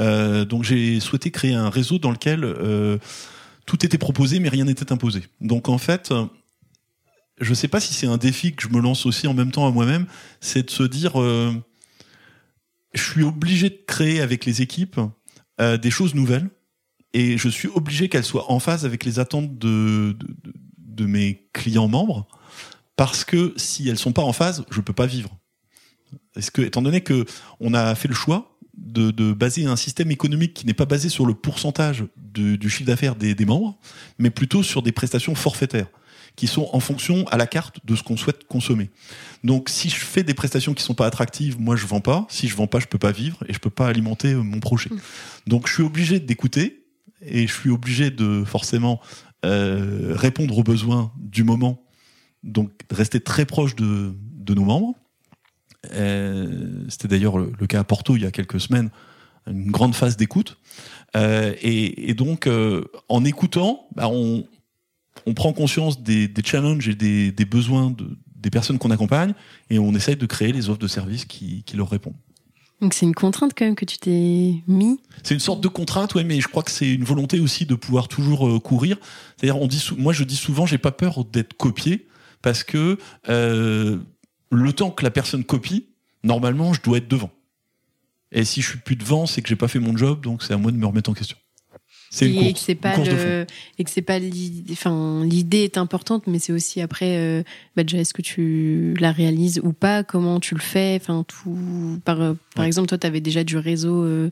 Euh, 0.00 0.44
donc 0.44 0.64
j'ai 0.64 1.00
souhaité 1.00 1.30
créer 1.30 1.54
un 1.54 1.70
réseau 1.70 1.98
dans 1.98 2.10
lequel 2.10 2.44
euh, 2.44 2.98
tout 3.66 3.84
était 3.84 3.98
proposé, 3.98 4.38
mais 4.40 4.48
rien 4.48 4.64
n'était 4.64 4.92
imposé. 4.92 5.24
Donc 5.40 5.68
en 5.68 5.78
fait, 5.78 6.12
je 7.40 7.54
sais 7.54 7.68
pas 7.68 7.80
si 7.80 7.94
c'est 7.94 8.06
un 8.06 8.16
défi 8.16 8.54
que 8.54 8.62
je 8.62 8.68
me 8.68 8.80
lance 8.80 9.06
aussi 9.06 9.26
en 9.26 9.34
même 9.34 9.50
temps 9.50 9.66
à 9.66 9.70
moi-même, 9.70 10.06
c'est 10.40 10.66
de 10.66 10.70
se 10.70 10.82
dire, 10.82 11.20
euh, 11.20 11.52
je 12.94 13.02
suis 13.02 13.22
obligé 13.22 13.70
de 13.70 13.78
créer 13.86 14.20
avec 14.20 14.44
les 14.44 14.62
équipes 14.62 15.00
des 15.60 15.90
choses 15.90 16.14
nouvelles, 16.14 16.48
et 17.14 17.36
je 17.36 17.48
suis 17.48 17.66
obligé 17.66 18.08
qu'elles 18.08 18.24
soient 18.24 18.52
en 18.52 18.60
phase 18.60 18.84
avec 18.84 19.04
les 19.04 19.18
attentes 19.18 19.58
de, 19.58 20.16
de, 20.16 20.54
de 20.76 21.06
mes 21.06 21.48
clients 21.52 21.88
membres, 21.88 22.28
parce 22.94 23.24
que 23.24 23.54
si 23.56 23.88
elles 23.88 23.98
sont 23.98 24.12
pas 24.12 24.22
en 24.22 24.32
phase, 24.32 24.64
je 24.70 24.80
peux 24.80 24.92
pas 24.92 25.06
vivre. 25.06 25.36
Est-ce 26.36 26.50
que, 26.50 26.62
étant 26.62 26.82
donné 26.82 27.00
que 27.00 27.24
on 27.60 27.74
a 27.74 27.94
fait 27.94 28.08
le 28.08 28.14
choix 28.14 28.56
de, 28.76 29.10
de 29.10 29.32
baser 29.32 29.66
un 29.66 29.76
système 29.76 30.10
économique 30.10 30.54
qui 30.54 30.66
n'est 30.66 30.74
pas 30.74 30.86
basé 30.86 31.08
sur 31.08 31.26
le 31.26 31.34
pourcentage 31.34 32.04
du 32.16 32.70
chiffre 32.70 32.86
d'affaires 32.86 33.16
des, 33.16 33.34
des, 33.34 33.44
membres, 33.44 33.76
mais 34.18 34.30
plutôt 34.30 34.62
sur 34.62 34.82
des 34.82 34.92
prestations 34.92 35.34
forfaitaires 35.34 35.88
qui 36.36 36.46
sont 36.46 36.68
en 36.72 36.78
fonction 36.78 37.26
à 37.28 37.36
la 37.36 37.48
carte 37.48 37.84
de 37.84 37.96
ce 37.96 38.04
qu'on 38.04 38.16
souhaite 38.16 38.46
consommer. 38.46 38.90
Donc, 39.42 39.68
si 39.68 39.90
je 39.90 39.96
fais 39.96 40.22
des 40.22 40.34
prestations 40.34 40.72
qui 40.72 40.84
sont 40.84 40.94
pas 40.94 41.06
attractives, 41.06 41.60
moi 41.60 41.74
je 41.74 41.84
vends 41.84 42.00
pas. 42.00 42.26
Si 42.30 42.46
je 42.46 42.54
vends 42.54 42.68
pas, 42.68 42.78
je 42.78 42.86
peux 42.86 42.98
pas 42.98 43.10
vivre 43.10 43.38
et 43.48 43.52
je 43.52 43.58
peux 43.58 43.70
pas 43.70 43.88
alimenter 43.88 44.34
euh, 44.34 44.42
mon 44.42 44.60
projet. 44.60 44.88
Mmh. 44.90 44.98
Donc, 45.48 45.66
je 45.66 45.74
suis 45.74 45.82
obligé 45.82 46.20
d'écouter 46.20 46.84
et 47.22 47.48
je 47.48 47.52
suis 47.52 47.70
obligé 47.70 48.10
de 48.10 48.44
forcément 48.44 49.00
euh, 49.44 50.14
répondre 50.14 50.56
aux 50.56 50.62
besoins 50.62 51.12
du 51.18 51.42
moment. 51.42 51.82
Donc, 52.44 52.70
rester 52.88 53.18
très 53.18 53.44
proche 53.44 53.74
de, 53.74 54.14
de 54.34 54.54
nos 54.54 54.64
membres 54.64 54.94
c'était 56.88 57.08
d'ailleurs 57.08 57.38
le, 57.38 57.66
cas 57.66 57.80
à 57.80 57.84
Porto 57.84 58.16
il 58.16 58.22
y 58.22 58.26
a 58.26 58.30
quelques 58.30 58.60
semaines, 58.60 58.90
une 59.46 59.70
grande 59.70 59.94
phase 59.94 60.16
d'écoute. 60.16 60.58
Euh, 61.16 61.54
et, 61.62 62.14
donc, 62.14 62.46
euh, 62.46 62.84
en 63.08 63.24
écoutant, 63.24 63.86
bah, 63.94 64.08
on, 64.08 64.44
prend 65.34 65.52
conscience 65.52 66.02
des, 66.02 66.30
challenges 66.44 66.88
et 66.88 66.94
des, 66.94 67.44
besoins 67.44 67.94
des 68.36 68.50
personnes 68.50 68.78
qu'on 68.78 68.90
accompagne 68.90 69.34
et 69.70 69.78
on 69.78 69.94
essaye 69.94 70.16
de 70.16 70.26
créer 70.26 70.52
les 70.52 70.68
offres 70.68 70.78
de 70.78 70.88
services 70.88 71.24
qui, 71.24 71.64
leur 71.74 71.90
répondent. 71.90 72.16
Donc 72.80 72.94
c'est 72.94 73.06
une 73.06 73.14
contrainte 73.14 73.54
quand 73.56 73.64
même 73.64 73.74
que 73.74 73.84
tu 73.84 73.98
t'es 73.98 74.62
mis? 74.68 75.00
C'est 75.24 75.34
une 75.34 75.40
sorte 75.40 75.60
de 75.60 75.66
contrainte, 75.66 76.14
ouais, 76.14 76.22
mais 76.22 76.40
je 76.40 76.46
crois 76.46 76.62
que 76.62 76.70
c'est 76.70 76.88
une 76.88 77.02
volonté 77.02 77.40
aussi 77.40 77.66
de 77.66 77.74
pouvoir 77.74 78.06
toujours 78.06 78.62
courir. 78.62 78.98
C'est-à-dire, 79.36 79.60
on 79.60 79.66
dit, 79.66 79.84
moi 79.98 80.12
je 80.12 80.22
dis 80.22 80.36
souvent, 80.36 80.64
j'ai 80.64 80.78
pas 80.78 80.92
peur 80.92 81.24
d'être 81.24 81.54
copié 81.54 82.06
parce 82.40 82.62
que 82.62 82.96
le 84.50 84.72
temps 84.72 84.90
que 84.90 85.04
la 85.04 85.10
personne 85.10 85.44
copie, 85.44 85.86
normalement, 86.22 86.72
je 86.72 86.82
dois 86.82 86.98
être 86.98 87.08
devant. 87.08 87.30
Et 88.32 88.44
si 88.44 88.60
je 88.60 88.70
suis 88.70 88.78
plus 88.78 88.96
devant, 88.96 89.26
c'est 89.26 89.42
que 89.42 89.48
j'ai 89.48 89.56
pas 89.56 89.68
fait 89.68 89.78
mon 89.78 89.96
job, 89.96 90.20
donc 90.22 90.42
c'est 90.42 90.52
à 90.52 90.56
moi 90.56 90.70
de 90.70 90.76
me 90.76 90.86
remettre 90.86 91.10
en 91.10 91.14
question. 91.14 91.36
C'est 92.10 92.26
une 92.26 92.36
course, 92.36 92.48
et 92.48 92.52
que 92.54 92.58
c'est 92.58 92.74
pas 92.74 92.96
et 93.78 93.84
que 93.84 93.90
c'est 93.90 94.02
pas 94.02 94.18
l'idée. 94.18 94.72
Enfin, 94.72 95.24
l'idée 95.24 95.64
est 95.64 95.76
importante, 95.76 96.26
mais 96.26 96.38
c'est 96.38 96.52
aussi 96.52 96.80
après, 96.80 97.18
euh, 97.18 97.42
bah 97.76 97.84
déjà, 97.84 97.98
est-ce 97.98 98.14
que 98.14 98.22
tu 98.22 98.94
la 98.98 99.12
réalises 99.12 99.60
ou 99.62 99.74
pas? 99.74 100.04
Comment 100.04 100.40
tu 100.40 100.54
le 100.54 100.60
fais? 100.60 100.98
Enfin, 101.00 101.22
tout. 101.28 102.00
Par, 102.06 102.34
par 102.54 102.64
exemple, 102.64 102.88
toi, 102.88 102.96
tu 102.96 103.06
avais 103.06 103.20
déjà 103.20 103.44
du 103.44 103.58
réseau 103.58 104.04
euh, 104.04 104.30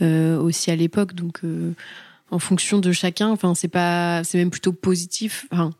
euh, 0.00 0.38
aussi 0.38 0.70
à 0.70 0.76
l'époque, 0.76 1.14
donc 1.14 1.40
en 2.30 2.38
fonction 2.38 2.78
de 2.78 2.92
chacun. 2.92 3.30
Enfin, 3.30 3.54
c'est 3.56 3.68
pas, 3.68 4.22
c'est 4.22 4.38
même 4.38 4.50
plutôt 4.50 4.72
positif. 4.72 5.46
Enfin, 5.50 5.72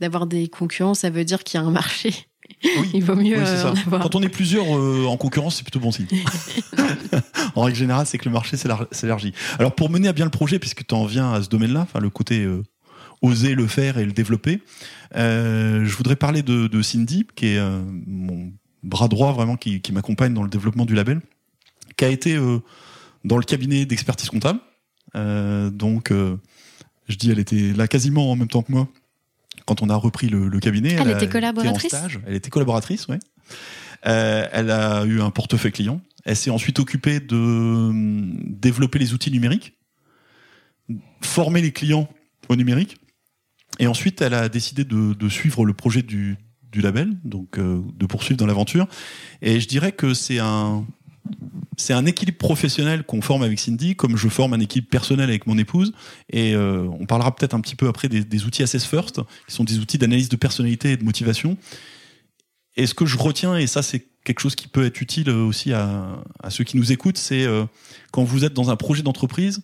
d'avoir 0.00 0.26
des 0.26 0.48
concurrents, 0.48 0.94
ça 0.94 1.10
veut 1.10 1.24
dire 1.24 1.44
qu'il 1.44 1.60
y 1.60 1.62
a 1.62 1.66
un 1.66 1.70
marché. 1.70 2.14
Oui, 2.64 2.90
il 2.94 3.04
vaut 3.04 3.16
mieux. 3.16 3.36
Euh, 3.38 3.74
Quand 3.90 4.14
on 4.14 4.22
est 4.22 4.28
plusieurs 4.28 4.76
euh, 4.76 5.06
en 5.06 5.16
concurrence, 5.16 5.56
c'est 5.56 5.62
plutôt 5.62 5.80
bon 5.80 5.90
signe. 5.90 6.06
en 7.54 7.62
règle 7.62 7.76
générale, 7.76 8.06
c'est 8.06 8.18
que 8.18 8.24
le 8.24 8.32
marché 8.32 8.56
s'élargit. 8.56 9.32
Alors 9.58 9.74
pour 9.74 9.90
mener 9.90 10.08
à 10.08 10.12
bien 10.12 10.24
le 10.24 10.30
projet, 10.30 10.58
puisque 10.58 10.86
tu 10.86 10.94
en 10.94 11.06
viens 11.06 11.32
à 11.32 11.42
ce 11.42 11.48
domaine-là, 11.48 11.80
enfin 11.80 12.00
le 12.00 12.10
côté 12.10 12.44
euh, 12.44 12.62
oser 13.22 13.54
le 13.54 13.66
faire 13.66 13.98
et 13.98 14.04
le 14.04 14.12
développer, 14.12 14.60
je 15.14 15.96
voudrais 15.96 16.16
parler 16.16 16.42
de, 16.42 16.82
Cindy, 16.82 17.26
qui 17.34 17.46
est 17.48 17.60
mon 18.06 18.52
bras 18.82 19.08
droit 19.08 19.32
vraiment, 19.32 19.56
qui, 19.56 19.80
qui 19.80 19.92
m'accompagne 19.92 20.34
dans 20.34 20.42
le 20.42 20.50
développement 20.50 20.84
du 20.84 20.94
label, 20.94 21.20
qui 21.96 22.04
a 22.04 22.08
été 22.08 22.38
dans 23.24 23.38
le 23.38 23.42
cabinet 23.44 23.86
d'expertise 23.86 24.28
comptable. 24.28 24.60
donc, 25.14 26.12
je 27.08 27.16
dis, 27.16 27.30
elle 27.30 27.38
était 27.38 27.72
là 27.72 27.88
quasiment 27.88 28.30
en 28.30 28.36
même 28.36 28.48
temps 28.48 28.62
que 28.62 28.72
moi 28.72 28.86
quand 29.66 29.82
on 29.82 29.90
a 29.90 29.96
repris 29.96 30.28
le, 30.28 30.58
cabinet. 30.60 30.92
Elle, 30.92 31.10
était 31.10 31.28
collaboratrice. 31.28 31.94
Elle 32.26 32.34
était 32.34 32.50
collaboratrice, 32.50 33.06
oui. 33.08 33.16
Euh, 34.06 34.46
elle 34.52 34.70
a 34.70 35.04
eu 35.04 35.20
un 35.20 35.30
portefeuille 35.30 35.72
client. 35.72 36.00
Elle 36.24 36.36
s'est 36.36 36.50
ensuite 36.50 36.78
occupée 36.78 37.20
de 37.20 37.36
hum, 37.36 38.36
développer 38.46 38.98
les 38.98 39.12
outils 39.12 39.30
numériques, 39.30 39.74
former 41.20 41.60
les 41.60 41.72
clients 41.72 42.08
au 42.48 42.56
numérique, 42.56 42.96
et 43.78 43.86
ensuite 43.86 44.22
elle 44.22 44.34
a 44.34 44.48
décidé 44.48 44.84
de, 44.84 45.28
suivre 45.28 45.64
le 45.64 45.72
projet 45.72 46.02
du, 46.02 46.36
label, 46.74 47.16
donc 47.24 47.58
euh, 47.58 47.80
de 47.94 48.06
poursuivre 48.06 48.38
dans 48.38 48.46
l'aventure. 48.46 48.86
Et 49.40 49.60
je 49.60 49.66
dirais 49.66 49.92
que 49.92 50.12
c'est 50.12 50.38
un 50.38 50.84
c'est 51.76 51.92
un 51.92 52.06
équilibre 52.06 52.38
professionnel 52.38 53.04
qu'on 53.04 53.20
forme 53.20 53.42
avec 53.42 53.60
Cindy, 53.60 53.96
comme 53.96 54.16
je 54.16 54.28
forme 54.28 54.54
un 54.54 54.60
équilibre 54.60 54.88
personnel 54.88 55.28
avec 55.28 55.46
mon 55.46 55.58
épouse. 55.58 55.92
Et 56.30 56.54
euh, 56.54 56.88
on 56.98 57.06
parlera 57.06 57.34
peut-être 57.34 57.54
un 57.54 57.60
petit 57.60 57.76
peu 57.76 57.88
après 57.88 58.08
des, 58.08 58.44
outils 58.44 58.62
Assess 58.62 58.84
First, 58.84 59.20
qui 59.46 59.54
sont 59.54 59.64
des 59.64 59.78
outils 59.78 59.98
d'analyse 59.98 60.28
de 60.28 60.36
personnalité 60.36 60.92
et 60.92 60.96
de 60.96 61.04
motivation. 61.04 61.56
Et 62.76 62.86
ce 62.86 62.94
que 62.94 63.06
je 63.06 63.18
retiens, 63.18 63.56
et 63.56 63.66
ça 63.66 63.82
c'est 63.82 64.06
quelque 64.24 64.40
chose 64.40 64.54
qui 64.56 64.68
peut 64.68 64.84
être 64.84 65.00
utile 65.00 65.30
aussi 65.30 65.72
à, 65.72 66.22
ceux 66.48 66.64
qui 66.64 66.76
nous 66.76 66.92
écoutent, 66.92 67.18
c'est 67.18 67.44
euh, 67.44 67.64
quand 68.10 68.24
vous 68.24 68.44
êtes 68.44 68.54
dans 68.54 68.70
un 68.70 68.76
projet 68.76 69.02
d'entreprise, 69.02 69.62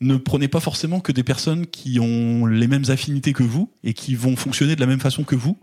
ne 0.00 0.16
prenez 0.16 0.46
pas 0.46 0.60
forcément 0.60 1.00
que 1.00 1.10
des 1.10 1.24
personnes 1.24 1.66
qui 1.66 1.98
ont 1.98 2.46
les 2.46 2.68
mêmes 2.68 2.84
affinités 2.88 3.32
que 3.32 3.42
vous 3.42 3.72
et 3.82 3.94
qui 3.94 4.14
vont 4.14 4.36
fonctionner 4.36 4.76
de 4.76 4.80
la 4.80 4.86
même 4.86 5.00
façon 5.00 5.24
que 5.24 5.34
vous. 5.34 5.58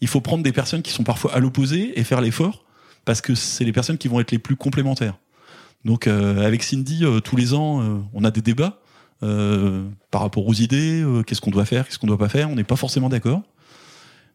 Il 0.00 0.08
faut 0.08 0.20
prendre 0.20 0.44
des 0.44 0.52
personnes 0.52 0.82
qui 0.82 0.92
sont 0.92 1.02
parfois 1.02 1.34
à 1.34 1.40
l'opposé 1.40 1.98
et 1.98 2.04
faire 2.04 2.20
l'effort 2.20 2.64
parce 3.04 3.20
que 3.20 3.34
c'est 3.34 3.64
les 3.64 3.72
personnes 3.72 3.98
qui 3.98 4.08
vont 4.08 4.20
être 4.20 4.30
les 4.32 4.38
plus 4.38 4.56
complémentaires. 4.56 5.18
Donc 5.84 6.06
euh, 6.06 6.44
avec 6.44 6.62
Cindy, 6.62 7.04
euh, 7.04 7.20
tous 7.20 7.36
les 7.36 7.54
ans, 7.54 7.82
euh, 7.82 7.98
on 8.14 8.24
a 8.24 8.30
des 8.30 8.42
débats 8.42 8.80
par 10.10 10.20
rapport 10.20 10.46
aux 10.46 10.52
idées, 10.52 11.02
qu'est-ce 11.26 11.40
qu'on 11.40 11.50
doit 11.50 11.64
faire, 11.64 11.86
qu'est-ce 11.86 11.98
qu'on 11.98 12.06
doit 12.06 12.18
pas 12.18 12.28
faire. 12.28 12.50
On 12.50 12.56
n'est 12.56 12.62
pas 12.62 12.76
forcément 12.76 13.08
d'accord. 13.08 13.40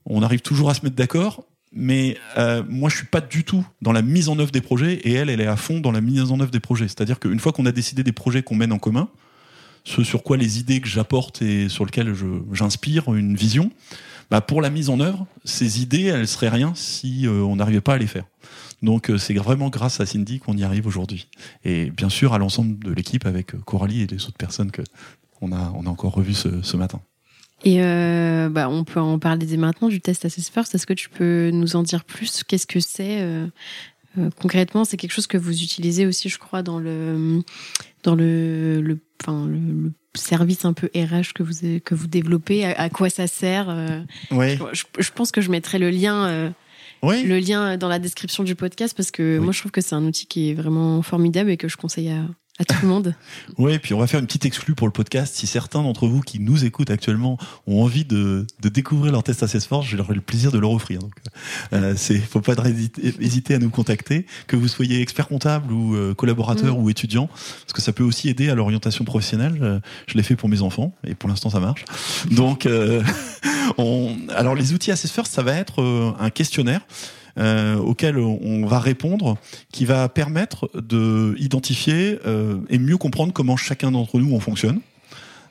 On 0.08 0.24
arrive 0.24 0.40
toujours 0.40 0.72
à 0.72 0.74
se 0.74 0.84
mettre 0.84 0.96
d'accord, 0.96 1.44
mais 1.72 2.18
moi 2.68 2.90
je 2.90 2.96
suis 2.96 3.06
pas 3.06 3.22
du 3.22 3.44
tout 3.44 3.64
dans 3.84 3.92
la 3.92 4.02
mise 4.02 4.30
en 4.30 4.40
œuvre 4.40 4.50
des 4.50 4.62
projets 4.62 4.94
et 4.94 5.14
elle, 5.14 5.30
elle 5.30 5.42
est 5.42 5.46
à 5.46 5.58
fond 5.58 5.80
dans 5.80 5.92
la 5.92 6.02
mise 6.02 6.32
en 6.32 6.40
œuvre 6.40 6.50
des 6.50 6.60
projets. 6.60 6.88
C'est-à-dire 6.88 7.20
qu'une 7.20 7.40
fois 7.40 7.52
qu'on 7.52 7.68
a 7.68 7.72
décidé 7.72 8.02
des 8.02 8.14
projets 8.14 8.42
qu'on 8.42 8.56
mène 8.56 8.72
en 8.72 8.80
commun, 8.80 9.10
ce 9.84 10.04
sur 10.04 10.24
quoi 10.24 10.38
les 10.38 10.58
idées 10.58 10.82
que 10.82 10.88
j'apporte 10.88 11.44
et 11.44 11.70
sur 11.70 11.86
lesquelles 11.86 12.16
j'inspire 12.52 13.14
une 13.14 13.36
vision, 13.36 13.70
bah 14.30 14.42
pour 14.42 14.62
la 14.62 14.70
mise 14.70 14.90
en 14.90 15.00
œuvre, 15.00 15.26
ces 15.44 15.82
idées, 15.82 16.04
elles 16.04 16.28
seraient 16.28 16.50
rien 16.50 16.74
si 16.76 17.26
on 17.28 17.56
n'arrivait 17.56 17.82
pas 17.82 17.96
à 17.96 17.98
les 17.98 18.08
faire. 18.08 18.26
Donc 18.82 19.10
euh, 19.10 19.18
c'est 19.18 19.34
vraiment 19.34 19.70
grâce 19.70 20.00
à 20.00 20.06
Cindy 20.06 20.40
qu'on 20.40 20.56
y 20.56 20.64
arrive 20.64 20.88
aujourd'hui. 20.88 21.28
Et 21.66 21.90
bien 21.92 22.10
sûr 22.10 22.34
à 22.34 22.38
l'ensemble 22.38 22.80
de 22.84 22.92
l'équipe 22.92 23.26
avec 23.26 23.54
euh, 23.54 23.60
Coralie 23.60 24.02
et 24.02 24.08
les 24.08 24.24
autres 24.26 24.38
personnes 24.38 24.72
que 24.72 24.84
on 25.42 25.52
a, 25.52 25.72
encore 25.86 26.14
revues 26.14 26.34
ce, 26.34 26.78
matin. 26.78 27.00
Et 27.64 27.82
euh, 27.82 28.50
bah, 28.50 28.70
on 28.70 28.84
peut 28.84 29.00
en 29.00 29.20
parler 29.20 29.46
dès 29.46 29.58
maintenant 29.58 29.88
du 29.88 30.02
test 30.02 30.26
Assess 30.26 30.50
First. 30.50 30.76
Est-ce 30.76 30.86
que 30.86 30.94
tu 30.94 31.10
peux 31.10 31.50
nous 31.52 31.76
en 31.76 31.84
dire 31.84 32.04
plus? 32.04 32.44
Qu'est-ce 32.44 32.68
que 32.68 32.80
c'est 32.80 33.22
euh, 33.22 33.48
euh, 34.18 34.30
concrètement? 34.42 34.86
C'est 34.86 34.98
quelque 34.98 35.14
chose 35.14 35.28
que 35.28 35.38
vous 35.38 35.64
utilisez 35.64 36.06
aussi, 36.06 36.30
je 36.30 36.40
crois, 36.40 36.62
dans 36.62 36.80
le 36.80 37.42
dans 38.04 38.16
le, 38.16 38.82
le, 38.82 39.00
enfin, 39.22 39.46
le, 39.48 39.58
le 39.60 39.92
service 40.16 40.66
un 40.66 40.74
peu 40.74 40.90
RH 40.96 41.34
que 41.36 41.44
vous 41.44 41.80
que 41.84 41.96
vous 41.96 42.08
développez. 42.08 42.66
À, 42.66 42.80
à 42.80 42.90
quoi 42.90 43.10
ça 43.10 43.28
sert 43.28 43.68
Oui. 44.32 44.58
Je, 44.74 44.84
je, 45.00 45.12
pense 45.12 45.32
que 45.32 45.42
je 45.42 45.52
mettrai 45.52 45.80
le 45.80 45.90
lien 45.90 46.54
oui. 47.04 47.24
le 47.24 47.40
lien 47.40 47.78
dans 47.78 47.88
la 47.88 48.00
description 48.00 48.44
du 48.44 48.56
podcast 48.56 48.96
parce 48.96 49.12
que 49.12 49.38
Oui. 49.38 49.44
moi 49.44 49.54
je 49.54 49.60
trouve 49.60 49.72
que 49.72 49.82
c'est 49.82 49.96
un 49.96 50.04
outil 50.06 50.26
qui 50.26 50.50
est 50.50 50.54
vraiment 50.54 51.02
formidable 51.02 51.50
et 51.52 51.58
que 51.58 51.68
je 51.68 51.78
conseille 51.78 52.10
à, 52.10 52.26
à 52.60 52.66
tout 52.66 52.76
le 52.82 52.88
monde. 52.88 53.16
Oui, 53.58 53.78
puis 53.80 53.94
on 53.94 54.00
va 54.00 54.08
faire 54.08 54.20
une 54.20 54.26
petite 54.28 54.46
exclue 54.46 54.76
pour 54.76 54.88
le 54.88 54.94
podcast. 54.94 55.36
Si 55.36 55.48
certains 55.48 55.82
d'entre 55.82 56.08
vous 56.08 56.22
qui 56.22 56.40
nous 56.40 56.64
écoutent 56.66 56.92
actuellement 56.92 57.38
ont 57.68 57.84
envie 57.84 58.06
de, 58.06 58.46
de 58.62 58.70
découvrir 58.70 59.12
leur 59.12 59.24
test 59.24 59.44
Assess 59.44 59.66
Force, 59.66 59.88
je 59.88 59.98
leur 59.98 60.10
ai 60.12 60.14
le 60.14 60.22
plaisir 60.22 60.52
de 60.52 60.60
leur 60.60 60.72
offrir. 60.72 61.00
Donc, 61.00 61.14
euh, 61.74 61.94
c'est, 61.98 62.18
faut 62.20 62.42
pas 62.42 62.54
hésiter, 63.20 63.56
à 63.56 63.60
nous 63.60 63.70
contacter, 63.70 64.26
que 64.48 64.56
vous 64.56 64.68
soyez 64.68 65.02
expert 65.02 65.28
comptable 65.28 65.74
ou 65.74 65.96
euh, 65.96 66.14
collaborateur 66.14 66.60
Mm. 66.64 66.84
ou 66.84 66.90
étudiant, 66.90 67.28
parce 67.28 67.74
que 67.74 67.82
ça 67.82 67.94
peut 67.94 68.04
aussi 68.04 68.30
aider 68.30 68.50
à 68.50 68.56
l'orientation 68.56 69.06
professionnelle. 69.06 69.58
Euh, 69.62 69.80
je 70.08 70.16
l'ai 70.16 70.24
fait 70.24 70.36
pour 70.36 70.50
mes 70.50 70.62
enfants 70.62 70.94
et 71.06 71.16
pour 71.16 71.30
l'instant 71.30 71.50
ça 71.50 71.60
marche. 71.60 71.86
Donc, 72.32 72.66
euh, 72.66 73.04
on, 73.78 74.16
alors 74.36 74.56
les 74.56 74.74
outils 74.74 74.92
Assess 74.92 75.12
First, 75.12 75.34
ça 75.34 75.44
va 75.44 75.54
être 75.54 75.82
euh, 75.82 76.12
un 76.20 76.30
questionnaire. 76.30 76.82
Euh, 77.40 77.78
auquel 77.78 78.18
on 78.18 78.66
va 78.66 78.80
répondre, 78.80 79.38
qui 79.72 79.86
va 79.86 80.10
permettre 80.10 80.70
de 80.76 81.36
identifier 81.40 82.20
euh, 82.26 82.58
et 82.70 82.78
mieux 82.78 82.98
comprendre 82.98 83.32
comment 83.32 83.56
chacun 83.56 83.92
d'entre 83.92 84.20
nous 84.20 84.34
on 84.34 84.40
fonctionne. 84.40 84.82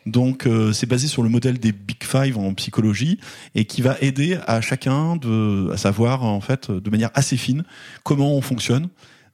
Donc 0.05 0.47
euh, 0.47 0.73
c'est 0.73 0.87
basé 0.87 1.09
sur 1.09 1.23
le 1.23 1.29
modèle 1.29 1.59
des 1.59 1.73
Big 1.73 2.03
Five 2.03 2.39
en 2.39 2.55
psychologie 2.55 3.19
et 3.55 3.65
qui 3.65 3.83
va 3.83 3.97
aider 4.01 4.39
à 4.47 4.61
chacun 4.61 5.17
de 5.17 5.71
à 5.73 5.77
savoir 5.77 6.25
en 6.25 6.41
fait 6.41 6.71
de 6.71 6.91
manière 6.91 7.11
assez 7.15 7.37
fine 7.37 7.65
comment 8.05 8.35
on 8.35 8.41
fonctionne 8.41 8.89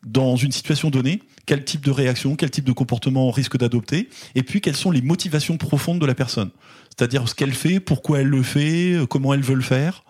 dans 0.04 0.36
une 0.36 0.52
situation 0.52 0.90
donnée, 0.90 1.22
quel 1.46 1.64
type 1.64 1.84
de 1.84 1.90
réaction, 1.90 2.36
quel 2.36 2.50
type 2.50 2.64
de 2.64 2.72
comportement 2.72 3.28
on 3.28 3.30
risque 3.30 3.56
d'adopter, 3.56 4.08
et 4.34 4.42
puis 4.42 4.60
quelles 4.60 4.76
sont 4.76 4.90
les 4.90 5.02
motivations 5.02 5.56
profondes 5.56 5.98
de 5.98 6.06
la 6.06 6.14
personne. 6.14 6.50
C'est-à-dire 6.96 7.28
ce 7.28 7.34
qu'elle 7.34 7.54
fait, 7.54 7.80
pourquoi 7.80 8.20
elle 8.20 8.28
le 8.28 8.42
fait, 8.42 8.96
comment 9.08 9.32
elle 9.32 9.42
veut 9.42 9.54
le 9.54 9.62
faire. 9.62 10.04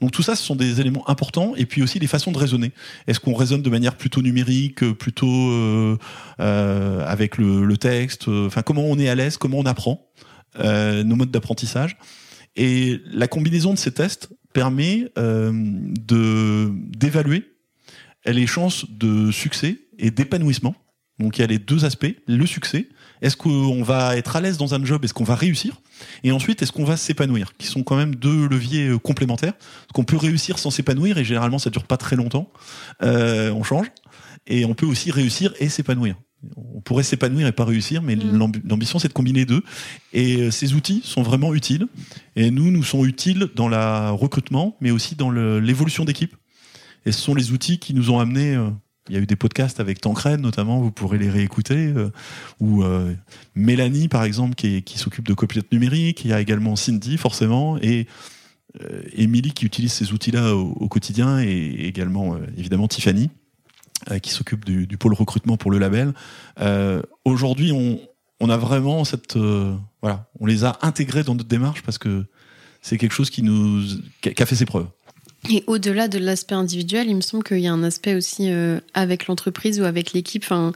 Donc 0.00 0.12
tout 0.12 0.22
ça, 0.22 0.36
ce 0.36 0.42
sont 0.42 0.56
des 0.56 0.80
éléments 0.80 1.08
importants, 1.08 1.54
et 1.56 1.66
puis 1.66 1.82
aussi 1.82 1.98
les 1.98 2.06
façons 2.06 2.32
de 2.32 2.38
raisonner. 2.38 2.72
Est-ce 3.06 3.20
qu'on 3.20 3.34
raisonne 3.34 3.62
de 3.62 3.70
manière 3.70 3.96
plutôt 3.96 4.22
numérique, 4.22 4.82
euh, 4.82 4.94
plutôt 4.94 5.50
euh, 5.50 5.98
euh, 6.40 7.04
avec 7.06 7.38
le, 7.38 7.64
le 7.64 7.76
texte 7.76 8.28
Enfin, 8.28 8.62
comment 8.62 8.84
on 8.84 8.98
est 8.98 9.08
à 9.08 9.14
l'aise, 9.14 9.36
comment 9.36 9.58
on 9.58 9.66
apprend, 9.66 10.06
nos 10.58 11.16
modes 11.16 11.30
d'apprentissage. 11.30 11.96
Et 12.56 13.00
la 13.06 13.26
combinaison 13.26 13.72
de 13.72 13.78
ces 13.78 13.92
tests 13.92 14.30
permet 14.52 15.10
de 15.16 16.70
d'évaluer 16.96 17.50
les 18.24 18.46
chances 18.46 18.88
de 18.88 19.32
succès 19.32 19.78
et 19.98 20.12
d'épanouissement. 20.12 20.76
Donc 21.18 21.38
il 21.38 21.40
y 21.40 21.44
a 21.44 21.48
les 21.48 21.58
deux 21.58 21.84
aspects, 21.84 22.14
le 22.26 22.46
succès. 22.46 22.88
Est-ce 23.24 23.36
qu'on 23.36 23.82
va 23.82 24.16
être 24.16 24.36
à 24.36 24.40
l'aise 24.42 24.58
dans 24.58 24.74
un 24.74 24.84
job 24.84 25.02
Est-ce 25.04 25.14
qu'on 25.14 25.24
va 25.24 25.34
réussir? 25.34 25.80
Et 26.24 26.30
ensuite, 26.30 26.60
est-ce 26.62 26.72
qu'on 26.72 26.84
va 26.84 26.96
s'épanouir? 26.96 27.56
Qui 27.56 27.66
sont 27.66 27.82
quand 27.82 27.96
même 27.96 28.14
deux 28.14 28.46
leviers 28.48 28.88
euh, 28.88 28.98
complémentaires. 28.98 29.54
Qu'on 29.94 30.04
peut 30.04 30.16
réussir 30.18 30.58
sans 30.58 30.70
s'épanouir 30.70 31.16
et 31.18 31.24
généralement 31.24 31.58
ça 31.58 31.70
dure 31.70 31.84
pas 31.84 31.96
très 31.96 32.16
longtemps. 32.16 32.50
Euh, 33.02 33.50
on 33.52 33.62
change. 33.62 33.86
Et 34.46 34.64
on 34.66 34.74
peut 34.74 34.84
aussi 34.86 35.10
réussir 35.10 35.54
et 35.58 35.68
s'épanouir. 35.70 36.16
On 36.56 36.82
pourrait 36.82 37.02
s'épanouir 37.02 37.46
et 37.46 37.52
pas 37.52 37.64
réussir, 37.64 38.02
mais 38.02 38.16
Mm. 38.16 38.36
l'ambi- 38.36 38.62
l'ambition 38.68 38.98
c'est 38.98 39.08
de 39.08 39.14
combiner 39.14 39.46
deux. 39.46 39.62
Et 40.12 40.36
euh, 40.42 40.50
ces 40.50 40.74
outils 40.74 41.00
sont 41.02 41.22
vraiment 41.22 41.54
utiles. 41.54 41.86
Et 42.36 42.50
nous, 42.50 42.70
nous 42.70 42.82
sont 42.84 43.06
utiles 43.06 43.48
dans 43.56 43.68
la 43.68 44.10
recrutement, 44.10 44.76
mais 44.82 44.90
aussi 44.90 45.14
dans 45.14 45.30
le- 45.30 45.60
l'évolution 45.60 46.04
d'équipe. 46.04 46.36
Et 47.06 47.12
ce 47.12 47.20
sont 47.20 47.34
les 47.34 47.52
outils 47.52 47.78
qui 47.78 47.94
nous 47.94 48.10
ont 48.10 48.18
amenés. 48.20 48.58
Il 49.08 49.14
y 49.14 49.18
a 49.18 49.20
eu 49.20 49.26
des 49.26 49.36
podcasts 49.36 49.80
avec 49.80 50.00
Tancred 50.00 50.40
notamment, 50.40 50.80
vous 50.80 50.90
pourrez 50.90 51.18
les 51.18 51.30
réécouter. 51.30 51.88
euh, 51.88 52.10
ou 52.60 52.82
euh, 52.82 53.14
Mélanie 53.54 54.08
par 54.08 54.24
exemple 54.24 54.54
qui, 54.54 54.82
qui 54.82 54.98
s'occupe 54.98 55.28
de 55.28 55.34
copilote 55.34 55.70
numérique. 55.72 56.24
Il 56.24 56.30
y 56.30 56.32
a 56.32 56.40
également 56.40 56.76
Cindy 56.76 57.18
forcément 57.18 57.78
et 57.82 58.06
euh, 58.82 59.02
Émilie 59.12 59.52
qui 59.52 59.66
utilise 59.66 59.92
ces 59.92 60.12
outils-là 60.12 60.54
au, 60.56 60.72
au 60.72 60.88
quotidien 60.88 61.40
et 61.40 61.86
également 61.86 62.34
euh, 62.34 62.38
évidemment 62.56 62.88
Tiffany 62.88 63.30
euh, 64.10 64.18
qui 64.18 64.30
s'occupe 64.30 64.64
du, 64.64 64.86
du 64.86 64.96
pôle 64.96 65.14
recrutement 65.14 65.56
pour 65.56 65.70
le 65.70 65.78
label. 65.78 66.12
Aujourd'hui, 67.24 67.72
on, 67.72 68.00
on 68.40 68.50
a 68.50 68.56
vraiment 68.56 69.04
cette 69.04 69.36
voilà, 70.02 70.28
on 70.40 70.46
les 70.46 70.64
a 70.64 70.78
intégrés 70.82 71.24
dans 71.24 71.34
notre 71.34 71.48
démarche 71.48 71.82
parce 71.82 71.98
que 71.98 72.26
c'est 72.80 72.98
quelque 72.98 73.12
chose 73.12 73.30
qui 73.30 73.42
nous 73.42 73.82
qui 74.20 74.42
a 74.42 74.46
fait 74.46 74.56
ses 74.56 74.66
preuves. 74.66 74.88
Et 75.50 75.62
au-delà 75.66 76.08
de 76.08 76.18
l'aspect 76.18 76.54
individuel, 76.54 77.06
il 77.08 77.16
me 77.16 77.20
semble 77.20 77.44
qu'il 77.44 77.58
y 77.58 77.66
a 77.66 77.72
un 77.72 77.82
aspect 77.82 78.14
aussi 78.14 78.50
euh, 78.50 78.80
avec 78.94 79.26
l'entreprise 79.26 79.78
ou 79.78 79.84
avec 79.84 80.14
l'équipe. 80.14 80.42
Enfin, 80.42 80.72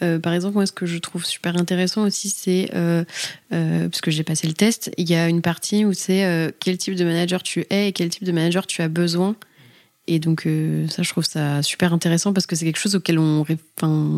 euh, 0.00 0.20
par 0.20 0.32
exemple, 0.32 0.54
moi, 0.54 0.66
ce 0.66 0.72
que 0.72 0.86
je 0.86 0.98
trouve 0.98 1.24
super 1.24 1.56
intéressant 1.56 2.04
aussi, 2.06 2.28
c'est 2.28 2.70
euh, 2.74 3.04
euh, 3.52 3.88
parce 3.88 4.00
que 4.00 4.12
j'ai 4.12 4.22
passé 4.22 4.46
le 4.46 4.52
test, 4.52 4.92
il 4.96 5.10
y 5.10 5.16
a 5.16 5.28
une 5.28 5.42
partie 5.42 5.84
où 5.84 5.92
c'est 5.92 6.54
quel 6.60 6.78
type 6.78 6.94
de 6.94 7.04
manager 7.04 7.42
tu 7.42 7.66
es 7.68 7.88
et 7.88 7.92
quel 7.92 8.10
type 8.10 8.22
de 8.22 8.32
manager 8.32 8.66
tu 8.66 8.80
as 8.82 8.88
besoin. 8.88 9.34
Et 10.08 10.18
donc 10.18 10.48
ça, 10.88 11.02
je 11.02 11.10
trouve 11.10 11.24
ça 11.24 11.62
super 11.62 11.92
intéressant 11.92 12.32
parce 12.32 12.46
que 12.46 12.56
c'est 12.56 12.64
quelque 12.64 12.78
chose 12.78 12.96
auquel 12.96 13.18
on, 13.18 13.42
ré... 13.42 13.56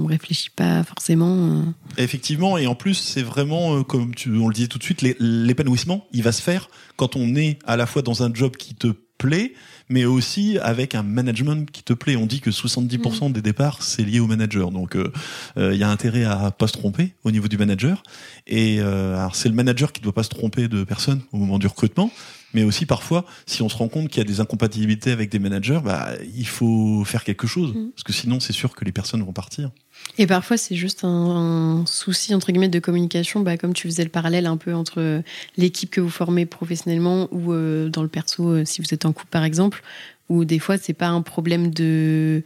réfléchit 0.06 0.50
pas 0.50 0.82
forcément. 0.84 1.62
Effectivement, 1.98 2.56
et 2.58 2.66
en 2.66 2.74
plus, 2.74 2.94
c'est 2.94 3.22
vraiment, 3.22 3.82
comme 3.84 4.12
on 4.26 4.48
le 4.48 4.54
disait 4.54 4.68
tout 4.68 4.78
de 4.78 4.84
suite, 4.84 5.02
l'é- 5.02 5.16
l'épanouissement, 5.18 6.06
il 6.12 6.22
va 6.22 6.32
se 6.32 6.42
faire 6.42 6.68
quand 6.96 7.16
on 7.16 7.36
est 7.36 7.58
à 7.66 7.76
la 7.76 7.86
fois 7.86 8.02
dans 8.02 8.22
un 8.22 8.32
job 8.32 8.56
qui 8.56 8.74
te 8.74 8.88
plaît, 9.18 9.52
mais 9.88 10.04
aussi 10.04 10.58
avec 10.58 10.94
un 10.94 11.02
management 11.02 11.70
qui 11.70 11.82
te 11.82 11.92
plaît. 11.92 12.16
On 12.16 12.26
dit 12.26 12.40
que 12.40 12.50
70% 12.50 13.32
des 13.32 13.42
départs, 13.42 13.82
c'est 13.82 14.02
lié 14.02 14.20
au 14.20 14.26
manager. 14.26 14.70
Donc, 14.70 14.96
euh, 14.96 15.12
euh, 15.56 15.74
il 15.74 15.80
y 15.80 15.84
a 15.84 15.90
intérêt 15.90 16.24
à 16.24 16.50
pas 16.50 16.66
se 16.66 16.72
tromper 16.72 17.14
au 17.24 17.30
niveau 17.30 17.48
du 17.48 17.58
manager. 17.58 18.02
Et 18.46 18.78
euh, 18.80 19.18
alors, 19.18 19.34
c'est 19.34 19.48
le 19.48 19.54
manager 19.54 19.92
qui 19.92 20.00
doit 20.00 20.14
pas 20.14 20.22
se 20.22 20.30
tromper 20.30 20.68
de 20.68 20.84
personne 20.84 21.20
au 21.32 21.36
moment 21.36 21.58
du 21.58 21.66
recrutement. 21.66 22.10
Mais 22.54 22.62
aussi 22.62 22.86
parfois, 22.86 23.24
si 23.46 23.62
on 23.62 23.68
se 23.68 23.76
rend 23.76 23.88
compte 23.88 24.08
qu'il 24.08 24.18
y 24.18 24.20
a 24.20 24.28
des 24.28 24.40
incompatibilités 24.40 25.10
avec 25.10 25.30
des 25.30 25.38
managers, 25.38 25.80
bah, 25.84 26.10
il 26.36 26.46
faut 26.46 27.04
faire 27.04 27.24
quelque 27.24 27.46
chose. 27.46 27.74
Mm. 27.74 27.90
Parce 27.90 28.04
que 28.04 28.12
sinon, 28.12 28.40
c'est 28.40 28.52
sûr 28.52 28.74
que 28.74 28.84
les 28.84 28.92
personnes 28.92 29.22
vont 29.22 29.32
partir. 29.32 29.70
Et 30.18 30.26
parfois, 30.26 30.56
c'est 30.56 30.76
juste 30.76 31.04
un, 31.04 31.80
un 31.80 31.86
souci, 31.86 32.34
entre 32.34 32.52
guillemets, 32.52 32.68
de 32.68 32.78
communication, 32.78 33.40
bah, 33.40 33.56
comme 33.56 33.74
tu 33.74 33.88
faisais 33.88 34.04
le 34.04 34.10
parallèle 34.10 34.46
un 34.46 34.56
peu 34.56 34.74
entre 34.74 35.22
l'équipe 35.56 35.90
que 35.90 36.00
vous 36.00 36.10
formez 36.10 36.46
professionnellement 36.46 37.28
ou 37.32 37.52
euh, 37.52 37.88
dans 37.88 38.02
le 38.02 38.08
perso, 38.08 38.48
euh, 38.48 38.64
si 38.64 38.80
vous 38.80 38.94
êtes 38.94 39.04
en 39.04 39.12
couple, 39.12 39.30
par 39.30 39.44
exemple, 39.44 39.82
où 40.28 40.44
des 40.44 40.58
fois, 40.58 40.78
c'est 40.78 40.94
pas 40.94 41.08
un 41.08 41.22
problème 41.22 41.72
de 41.72 42.42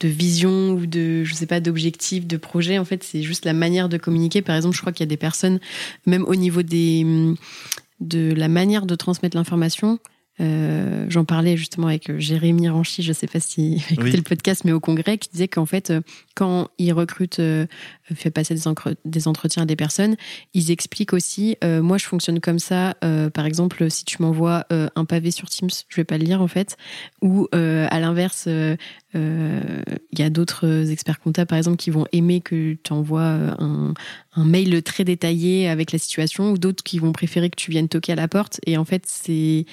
de 0.00 0.08
vision 0.08 0.70
ou 0.70 0.86
de 0.86 1.22
je 1.22 1.34
sais 1.34 1.46
pas 1.46 1.60
d'objectif 1.60 2.26
de 2.26 2.36
projet 2.36 2.78
en 2.78 2.84
fait 2.84 3.04
c'est 3.04 3.22
juste 3.22 3.44
la 3.44 3.52
manière 3.52 3.88
de 3.88 3.96
communiquer 3.96 4.42
par 4.42 4.56
exemple 4.56 4.74
je 4.74 4.80
crois 4.80 4.92
qu'il 4.92 5.04
y 5.04 5.08
a 5.08 5.08
des 5.08 5.16
personnes 5.16 5.60
même 6.04 6.24
au 6.24 6.34
niveau 6.34 6.62
des 6.62 7.06
de 8.00 8.32
la 8.34 8.48
manière 8.48 8.86
de 8.86 8.94
transmettre 8.94 9.36
l'information 9.36 9.98
euh, 10.40 11.06
j'en 11.10 11.24
parlais 11.24 11.56
justement 11.56 11.86
avec 11.86 12.10
euh, 12.10 12.18
Jérémy 12.18 12.68
Ranchy, 12.68 13.02
je 13.02 13.10
ne 13.10 13.14
sais 13.14 13.28
pas 13.28 13.38
si 13.38 13.84
écouté 13.90 14.16
le 14.16 14.22
podcast, 14.22 14.64
mais 14.64 14.72
au 14.72 14.80
congrès, 14.80 15.16
qui 15.16 15.28
disait 15.30 15.46
qu'en 15.46 15.66
fait, 15.66 15.90
euh, 15.90 16.00
quand 16.34 16.70
ils 16.78 16.92
recrutent, 16.92 17.40
fait 18.12 18.30
passer 18.30 18.54
des, 19.04 19.28
entretiens 19.28 19.62
à 19.62 19.66
des 19.66 19.76
personnes, 19.76 20.16
ils 20.52 20.72
expliquent 20.72 21.12
aussi, 21.12 21.56
moi 21.62 21.96
je 21.96 22.06
fonctionne 22.06 22.40
comme 22.40 22.58
ça, 22.58 22.94
par 23.32 23.46
exemple, 23.46 23.88
si 23.88 24.04
tu 24.04 24.20
m'envoies 24.20 24.66
un 24.70 25.04
pavé 25.04 25.30
sur 25.30 25.48
Teams, 25.48 25.70
je 25.88 25.96
vais 25.96 26.04
pas 26.04 26.18
le 26.18 26.24
lire 26.24 26.42
en 26.42 26.48
fait, 26.48 26.76
ou 27.22 27.46
à 27.52 28.00
l'inverse, 28.00 28.48
il 28.48 28.78
y 30.18 30.22
a 30.22 30.30
d'autres 30.30 30.90
experts 30.90 31.20
comptables, 31.20 31.48
par 31.48 31.58
exemple, 31.58 31.76
qui 31.76 31.90
vont 31.90 32.06
aimer 32.12 32.40
que 32.40 32.76
tu 32.82 32.92
envoies 32.92 33.22
un, 33.22 33.94
un 34.34 34.44
mail 34.44 34.82
très 34.82 35.04
détaillé 35.04 35.68
avec 35.68 35.92
la 35.92 35.98
situation, 36.00 36.50
ou 36.50 36.58
d'autres 36.58 36.82
qui 36.82 36.98
vont 36.98 37.12
préférer 37.12 37.48
que 37.48 37.56
tu 37.56 37.70
viennes 37.70 37.88
toquer 37.88 38.12
à 38.12 38.16
la 38.16 38.26
porte. 38.26 38.60
Et 38.66 38.76
en 38.76 38.84
fait, 38.84 39.04
c'est 39.06 39.66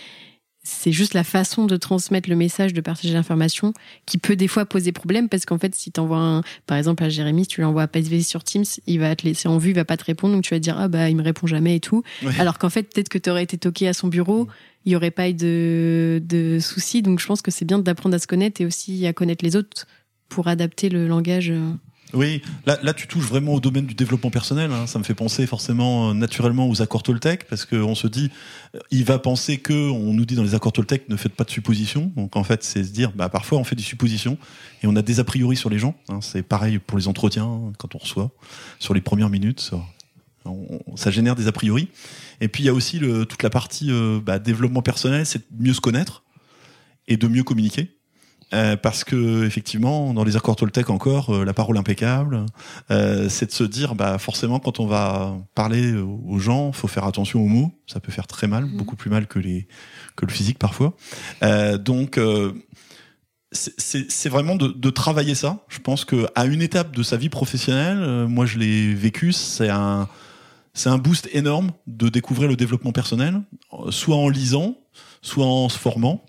c'est 0.63 0.91
juste 0.91 1.15
la 1.15 1.23
façon 1.23 1.65
de 1.65 1.75
transmettre 1.75 2.29
le 2.29 2.35
message, 2.35 2.73
de 2.73 2.81
partager 2.81 3.13
l'information 3.13 3.73
qui 4.05 4.19
peut 4.19 4.35
des 4.35 4.47
fois 4.47 4.65
poser 4.65 4.91
problème 4.91 5.27
parce 5.27 5.45
qu'en 5.45 5.57
fait, 5.57 5.73
si 5.73 5.91
tu 5.91 5.99
envoies 5.99 6.19
un, 6.19 6.43
par 6.67 6.77
exemple 6.77 7.03
à 7.03 7.09
Jérémy, 7.09 7.43
si 7.43 7.49
tu 7.49 7.61
l'envoies 7.61 7.81
à 7.83 7.87
PSV 7.87 8.21
sur 8.21 8.43
Teams, 8.43 8.65
il 8.85 8.99
va 8.99 9.15
te 9.15 9.25
laisser 9.25 9.47
en 9.47 9.57
vue, 9.57 9.71
il 9.71 9.75
va 9.75 9.85
pas 9.85 9.97
te 9.97 10.03
répondre, 10.03 10.35
donc 10.35 10.43
tu 10.43 10.53
vas 10.53 10.59
te 10.59 10.63
dire 10.63 10.77
ah 10.77 10.87
bah 10.87 11.09
il 11.09 11.15
me 11.15 11.23
répond 11.23 11.47
jamais 11.47 11.77
et 11.77 11.79
tout. 11.79 12.03
Alors 12.37 12.59
qu'en 12.59 12.69
fait, 12.69 12.83
peut-être 12.83 13.09
que 13.09 13.17
tu 13.17 13.29
aurais 13.29 13.43
été 13.43 13.57
toqué 13.57 13.87
à 13.87 13.93
son 13.93 14.07
bureau, 14.07 14.47
il 14.85 14.91
y 14.91 14.95
aurait 14.95 15.11
pas 15.11 15.29
eu 15.29 15.33
de, 15.33 16.21
de 16.23 16.59
soucis. 16.59 17.01
Donc 17.01 17.19
je 17.19 17.25
pense 17.25 17.41
que 17.41 17.49
c'est 17.49 17.65
bien 17.65 17.79
d'apprendre 17.79 18.15
à 18.15 18.19
se 18.19 18.27
connaître 18.27 18.61
et 18.61 18.65
aussi 18.65 19.07
à 19.07 19.13
connaître 19.13 19.43
les 19.43 19.55
autres 19.55 19.87
pour 20.29 20.47
adapter 20.47 20.89
le 20.89 21.07
langage. 21.07 21.51
Oui, 22.13 22.41
là, 22.65 22.77
là 22.83 22.93
tu 22.93 23.07
touches 23.07 23.25
vraiment 23.25 23.53
au 23.53 23.59
domaine 23.59 23.85
du 23.85 23.93
développement 23.93 24.29
personnel. 24.29 24.71
Hein. 24.71 24.87
Ça 24.87 24.99
me 24.99 25.03
fait 25.03 25.13
penser 25.13 25.47
forcément 25.47 26.09
euh, 26.09 26.13
naturellement 26.13 26.67
aux 26.67 26.81
accords 26.81 27.03
Toltec 27.03 27.47
parce 27.47 27.65
qu'on 27.65 27.95
se 27.95 28.07
dit, 28.07 28.29
euh, 28.75 28.79
il 28.91 29.05
va 29.05 29.19
penser 29.19 29.57
que 29.57 29.73
on 29.73 30.13
nous 30.13 30.25
dit 30.25 30.35
dans 30.35 30.43
les 30.43 30.55
accords 30.55 30.73
Toltec 30.73 31.07
ne 31.09 31.15
faites 31.15 31.33
pas 31.33 31.43
de 31.43 31.51
suppositions. 31.51 32.11
Donc 32.15 32.35
en 32.35 32.43
fait, 32.43 32.63
c'est 32.63 32.83
se 32.83 32.91
dire, 32.91 33.11
bah 33.13 33.29
parfois 33.29 33.59
on 33.59 33.63
fait 33.63 33.75
des 33.75 33.83
suppositions 33.83 34.37
et 34.83 34.87
on 34.87 34.95
a 34.95 35.01
des 35.01 35.19
a 35.19 35.23
priori 35.23 35.55
sur 35.55 35.69
les 35.69 35.79
gens. 35.79 35.95
Hein. 36.09 36.19
C'est 36.21 36.43
pareil 36.43 36.79
pour 36.79 36.97
les 36.97 37.07
entretiens 37.07 37.45
hein, 37.45 37.73
quand 37.77 37.95
on 37.95 37.99
reçoit 37.99 38.31
sur 38.79 38.93
les 38.93 39.01
premières 39.01 39.29
minutes. 39.29 39.61
Ça, 39.61 39.77
ça 40.95 41.11
génère 41.11 41.35
des 41.35 41.47
a 41.47 41.51
priori. 41.51 41.89
Et 42.39 42.47
puis 42.47 42.63
il 42.63 42.65
y 42.65 42.69
a 42.69 42.73
aussi 42.73 42.99
le, 42.99 43.25
toute 43.25 43.43
la 43.43 43.49
partie 43.49 43.91
euh, 43.91 44.19
bah, 44.19 44.39
développement 44.39 44.81
personnel, 44.81 45.25
c'est 45.25 45.43
mieux 45.57 45.73
se 45.73 45.81
connaître 45.81 46.23
et 47.07 47.17
de 47.17 47.27
mieux 47.27 47.43
communiquer. 47.43 47.95
Euh, 48.53 48.75
parce 48.75 49.03
que 49.03 49.45
effectivement, 49.45 50.13
dans 50.13 50.23
les 50.23 50.35
accords 50.35 50.55
Toltec 50.55 50.89
encore, 50.89 51.33
euh, 51.33 51.45
la 51.45 51.53
parole 51.53 51.77
impeccable, 51.77 52.45
euh, 52.89 53.29
c'est 53.29 53.45
de 53.45 53.51
se 53.51 53.63
dire, 53.63 53.95
bah 53.95 54.17
forcément, 54.17 54.59
quand 54.59 54.79
on 54.79 54.87
va 54.87 55.37
parler 55.55 55.93
aux 55.93 56.39
gens, 56.39 56.71
faut 56.71 56.87
faire 56.87 57.05
attention 57.05 57.41
aux 57.41 57.47
mots. 57.47 57.71
Ça 57.87 57.99
peut 57.99 58.11
faire 58.11 58.27
très 58.27 58.47
mal, 58.47 58.65
mhm. 58.65 58.77
beaucoup 58.77 58.95
plus 58.95 59.09
mal 59.09 59.27
que 59.27 59.39
les 59.39 59.67
que 60.15 60.25
le 60.25 60.31
physique 60.31 60.59
parfois. 60.59 60.95
donc 61.79 62.19
c'est 63.53 64.29
vraiment 64.29 64.55
de, 64.55 64.67
de, 64.67 64.89
travailler 64.89 65.35
ça. 65.35 65.65
Je 65.67 65.79
pense 65.79 66.05
que 66.05 66.27
à 66.35 66.45
une 66.45 66.61
étape 66.61 66.95
de 66.95 67.03
sa 67.03 67.17
vie 67.17 67.29
professionnelle, 67.29 68.27
moi 68.27 68.45
je 68.45 68.57
l'ai 68.57 68.93
vécu, 68.93 69.31
c'est 69.31 69.69
un 69.69 70.07
c'est 70.73 70.89
un 70.89 70.97
boost 70.97 71.29
énorme 71.33 71.71
de 71.87 72.09
découvrir 72.09 72.47
le 72.47 72.55
développement 72.55 72.93
personnel, 72.93 73.41
soit 73.89 74.15
en 74.15 74.29
lisant, 74.29 74.77
soit 75.21 75.45
en 75.45 75.69
se 75.69 75.77
formant. 75.77 76.23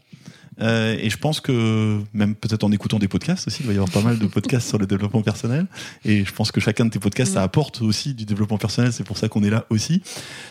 Euh, 0.60 0.96
et 0.98 1.10
je 1.10 1.16
pense 1.16 1.40
que 1.40 1.98
même 2.12 2.34
peut-être 2.34 2.64
en 2.64 2.72
écoutant 2.72 2.98
des 2.98 3.08
podcasts 3.08 3.46
aussi, 3.46 3.62
il 3.62 3.66
va 3.66 3.72
y 3.72 3.76
avoir 3.76 3.90
pas 3.90 4.02
mal 4.02 4.18
de 4.18 4.26
podcasts 4.26 4.68
sur 4.68 4.78
le 4.78 4.86
développement 4.86 5.22
personnel. 5.22 5.66
Et 6.04 6.24
je 6.24 6.32
pense 6.32 6.52
que 6.52 6.60
chacun 6.60 6.84
de 6.84 6.90
tes 6.90 6.98
podcasts, 6.98 7.34
ça 7.34 7.42
apporte 7.42 7.82
aussi 7.82 8.14
du 8.14 8.24
développement 8.24 8.58
personnel. 8.58 8.92
C'est 8.92 9.04
pour 9.04 9.18
ça 9.18 9.28
qu'on 9.28 9.42
est 9.42 9.50
là 9.50 9.66
aussi. 9.70 10.02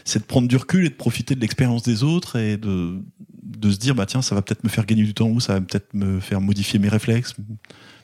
C'est 0.06 0.20
de 0.20 0.26
prendre 0.26 0.48
du 0.48 0.58
recul 0.58 0.86
et 0.86 0.90
de 0.90 0.96
profiter 0.96 1.36
de 1.36 1.42
l'expérience 1.42 1.84
des 1.84 2.04
autres 2.04 2.38
et 2.38 2.58
de 2.58 3.00
de 3.44 3.72
se 3.72 3.78
dire 3.78 3.96
bah 3.96 4.06
tiens, 4.06 4.22
ça 4.22 4.34
va 4.34 4.42
peut-être 4.42 4.64
me 4.64 4.70
faire 4.70 4.86
gagner 4.86 5.04
du 5.04 5.14
temps 5.14 5.28
ou 5.28 5.40
ça 5.40 5.54
va 5.54 5.62
peut-être 5.62 5.94
me 5.94 6.20
faire 6.20 6.42
modifier 6.42 6.80
mes 6.80 6.90
réflexes, 6.90 7.36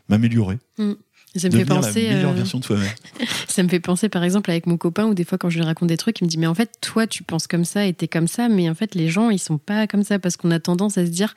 m'améliorer. 0.10 0.58
Mm. 0.78 0.94
Ça 1.36 1.50
me 1.50 1.58
fait 1.58 1.66
penser. 1.66 2.04
La 2.04 2.14
meilleure 2.16 2.32
euh, 2.32 2.36
version 2.36 2.60
de 2.60 2.64
soi-même. 2.64 2.90
ça 3.48 3.62
me 3.62 3.70
fait 3.70 3.80
penser, 3.80 4.10
par 4.10 4.24
exemple, 4.24 4.50
avec 4.50 4.66
mon 4.66 4.78
copain, 4.78 5.06
où 5.06 5.14
des 5.14 5.24
fois, 5.24 5.38
quand 5.38 5.50
je 5.50 5.58
lui 5.58 5.66
raconte 5.66 5.90
des 5.90 5.98
trucs, 5.98 6.20
il 6.20 6.24
me 6.24 6.30
dit 6.30 6.38
Mais 6.38 6.48
en 6.48 6.56
fait, 6.56 6.72
toi, 6.82 7.06
tu 7.06 7.24
penses 7.24 7.48
comme 7.48 7.66
ça 7.66 7.86
et 7.86 7.94
t'es 7.94 8.08
comme 8.08 8.28
ça, 8.28 8.50
mais 8.50 8.70
en 8.70 8.76
fait, 8.76 8.96
les 8.96 9.10
gens, 9.10 9.30
ils 9.30 9.40
sont 9.40 9.58
pas 9.58 9.88
comme 9.88 10.04
ça 10.04 10.20
parce 10.20 10.38
qu'on 10.38 10.52
a 10.52 10.60
tendance 10.60 10.98
à 10.98 11.06
se 11.06 11.12
dire 11.12 11.36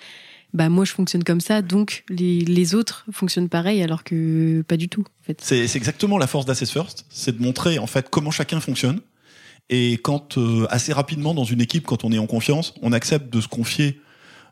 bah 0.52 0.68
moi 0.68 0.84
je 0.84 0.92
fonctionne 0.92 1.24
comme 1.24 1.40
ça, 1.40 1.62
donc 1.62 2.04
les, 2.08 2.40
les 2.40 2.74
autres 2.74 3.04
fonctionnent 3.12 3.48
pareil, 3.48 3.82
alors 3.82 4.04
que 4.04 4.62
pas 4.66 4.76
du 4.76 4.88
tout. 4.88 5.02
En 5.02 5.24
fait. 5.24 5.40
C'est 5.42 5.76
exactement 5.76 6.18
la 6.18 6.26
force 6.26 6.46
d'Assess 6.46 6.70
First, 6.70 7.06
c'est 7.08 7.38
de 7.38 7.42
montrer 7.42 7.78
en 7.78 7.86
fait 7.86 8.08
comment 8.10 8.30
chacun 8.30 8.60
fonctionne. 8.60 9.00
Et 9.68 9.98
quand 10.02 10.36
euh, 10.36 10.66
assez 10.70 10.92
rapidement 10.92 11.32
dans 11.32 11.44
une 11.44 11.60
équipe, 11.60 11.86
quand 11.86 12.02
on 12.02 12.10
est 12.10 12.18
en 12.18 12.26
confiance, 12.26 12.74
on 12.82 12.92
accepte 12.92 13.32
de 13.32 13.40
se 13.40 13.46
confier 13.46 14.00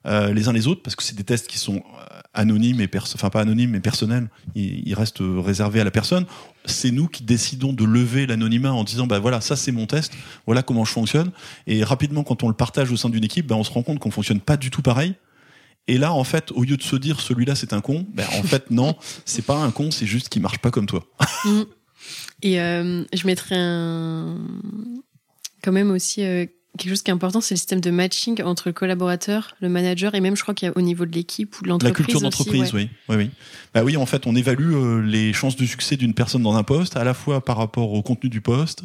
euh, 0.07 0.33
les 0.33 0.47
uns 0.47 0.53
les 0.53 0.69
autres, 0.69 0.81
parce 0.83 0.95
que 0.95 1.03
c'est 1.03 1.17
des 1.17 1.25
tests 1.25 1.49
qui 1.49 1.59
sont 1.59 1.79
euh, 1.79 2.21
anonymes 2.33 2.81
et 2.81 2.89
enfin 2.97 3.29
pas 3.29 3.41
anonymes 3.41 3.71
mais 3.71 3.81
personnels, 3.81 4.29
ils, 4.55 4.87
ils 4.87 4.95
restent 4.95 5.21
réservés 5.21 5.81
à 5.81 5.85
la 5.85 5.91
personne. 5.91 6.25
C'est 6.67 6.93
nous 6.93 7.09
qui 7.09 7.25
décidons 7.25 7.73
de 7.73 7.85
lever 7.85 8.27
l'anonymat 8.27 8.73
en 8.73 8.85
disant 8.85 9.09
bah 9.09 9.19
voilà 9.19 9.41
ça 9.41 9.57
c'est 9.57 9.73
mon 9.73 9.87
test, 9.87 10.13
voilà 10.47 10.63
comment 10.63 10.85
je 10.85 10.93
fonctionne. 10.93 11.33
Et 11.67 11.83
rapidement 11.83 12.23
quand 12.23 12.45
on 12.45 12.49
le 12.49 12.55
partage 12.55 12.93
au 12.93 12.97
sein 12.97 13.09
d'une 13.09 13.25
équipe, 13.25 13.49
bah, 13.49 13.57
on 13.57 13.65
se 13.65 13.73
rend 13.73 13.83
compte 13.83 13.99
qu'on 13.99 14.13
fonctionne 14.13 14.41
pas 14.41 14.57
du 14.57 14.71
tout 14.71 14.83
pareil 14.83 15.17
et 15.89 15.99
là, 15.99 16.13
en 16.13 16.25
fait, 16.25 16.53
au 16.53 16.63
lieu 16.63 16.77
de 16.77 16.83
se 16.83 16.97
dire 16.97 17.21
celui-là 17.21 17.55
c'est 17.55 17.73
un 17.73 17.81
con, 17.81 18.07
ben 18.15 18.27
en 18.39 18.43
fait 18.43 18.71
non, 18.71 18.95
c'est 19.25 19.45
pas 19.45 19.57
un 19.57 19.71
con, 19.71 19.91
c'est 19.91 20.07
juste 20.07 20.29
qu'il 20.29 20.43
marche 20.43 20.59
pas 20.59 20.71
comme 20.71 20.87
toi. 20.87 21.05
Mm. 21.45 21.63
Et 22.43 22.61
euh, 22.61 23.05
je 23.13 23.27
mettrais 23.27 23.57
un... 23.57 24.39
quand 25.63 25.73
même 25.73 25.91
aussi 25.91 26.23
euh, 26.23 26.47
quelque 26.77 26.91
chose 26.91 27.03
qui 27.03 27.11
est 27.11 27.15
important, 27.15 27.41
c'est 27.41 27.55
le 27.55 27.59
système 27.59 27.81
de 27.81 27.91
matching 27.91 28.41
entre 28.43 28.69
le 28.69 28.73
collaborateur, 28.73 29.57
le 29.61 29.69
manager 29.69 30.15
et 30.15 30.21
même 30.21 30.37
je 30.37 30.43
crois 30.43 30.55
qu'il 30.55 30.67
y 30.67 30.71
a 30.71 30.77
au 30.77 30.81
niveau 30.81 31.07
de 31.07 31.15
l'équipe 31.15 31.59
ou 31.59 31.65
de 31.65 31.69
l'entreprise. 31.69 31.99
La 31.99 32.05
culture 32.05 32.21
d'entreprise, 32.21 32.73
oui. 32.75 32.89
oui. 33.09 33.17
Oui, 33.17 33.31
Bah 33.75 33.83
oui, 33.83 33.97
en 33.97 34.07
fait, 34.07 34.27
on 34.27 34.37
évalue 34.37 34.75
euh, 34.75 35.03
les 35.03 35.33
chances 35.33 35.57
de 35.57 35.67
succès 35.67 35.97
d'une 35.97 36.15
personne 36.15 36.43
dans 36.43 36.57
un 36.57 36.63
poste, 36.63 36.97
à 36.97 37.05
la 37.05 37.15
fois 37.15 37.45
par 37.45 37.57
rapport 37.57 37.93
au 37.93 38.03
contenu 38.03 38.31
du 38.31 38.41
poste, 38.41 38.85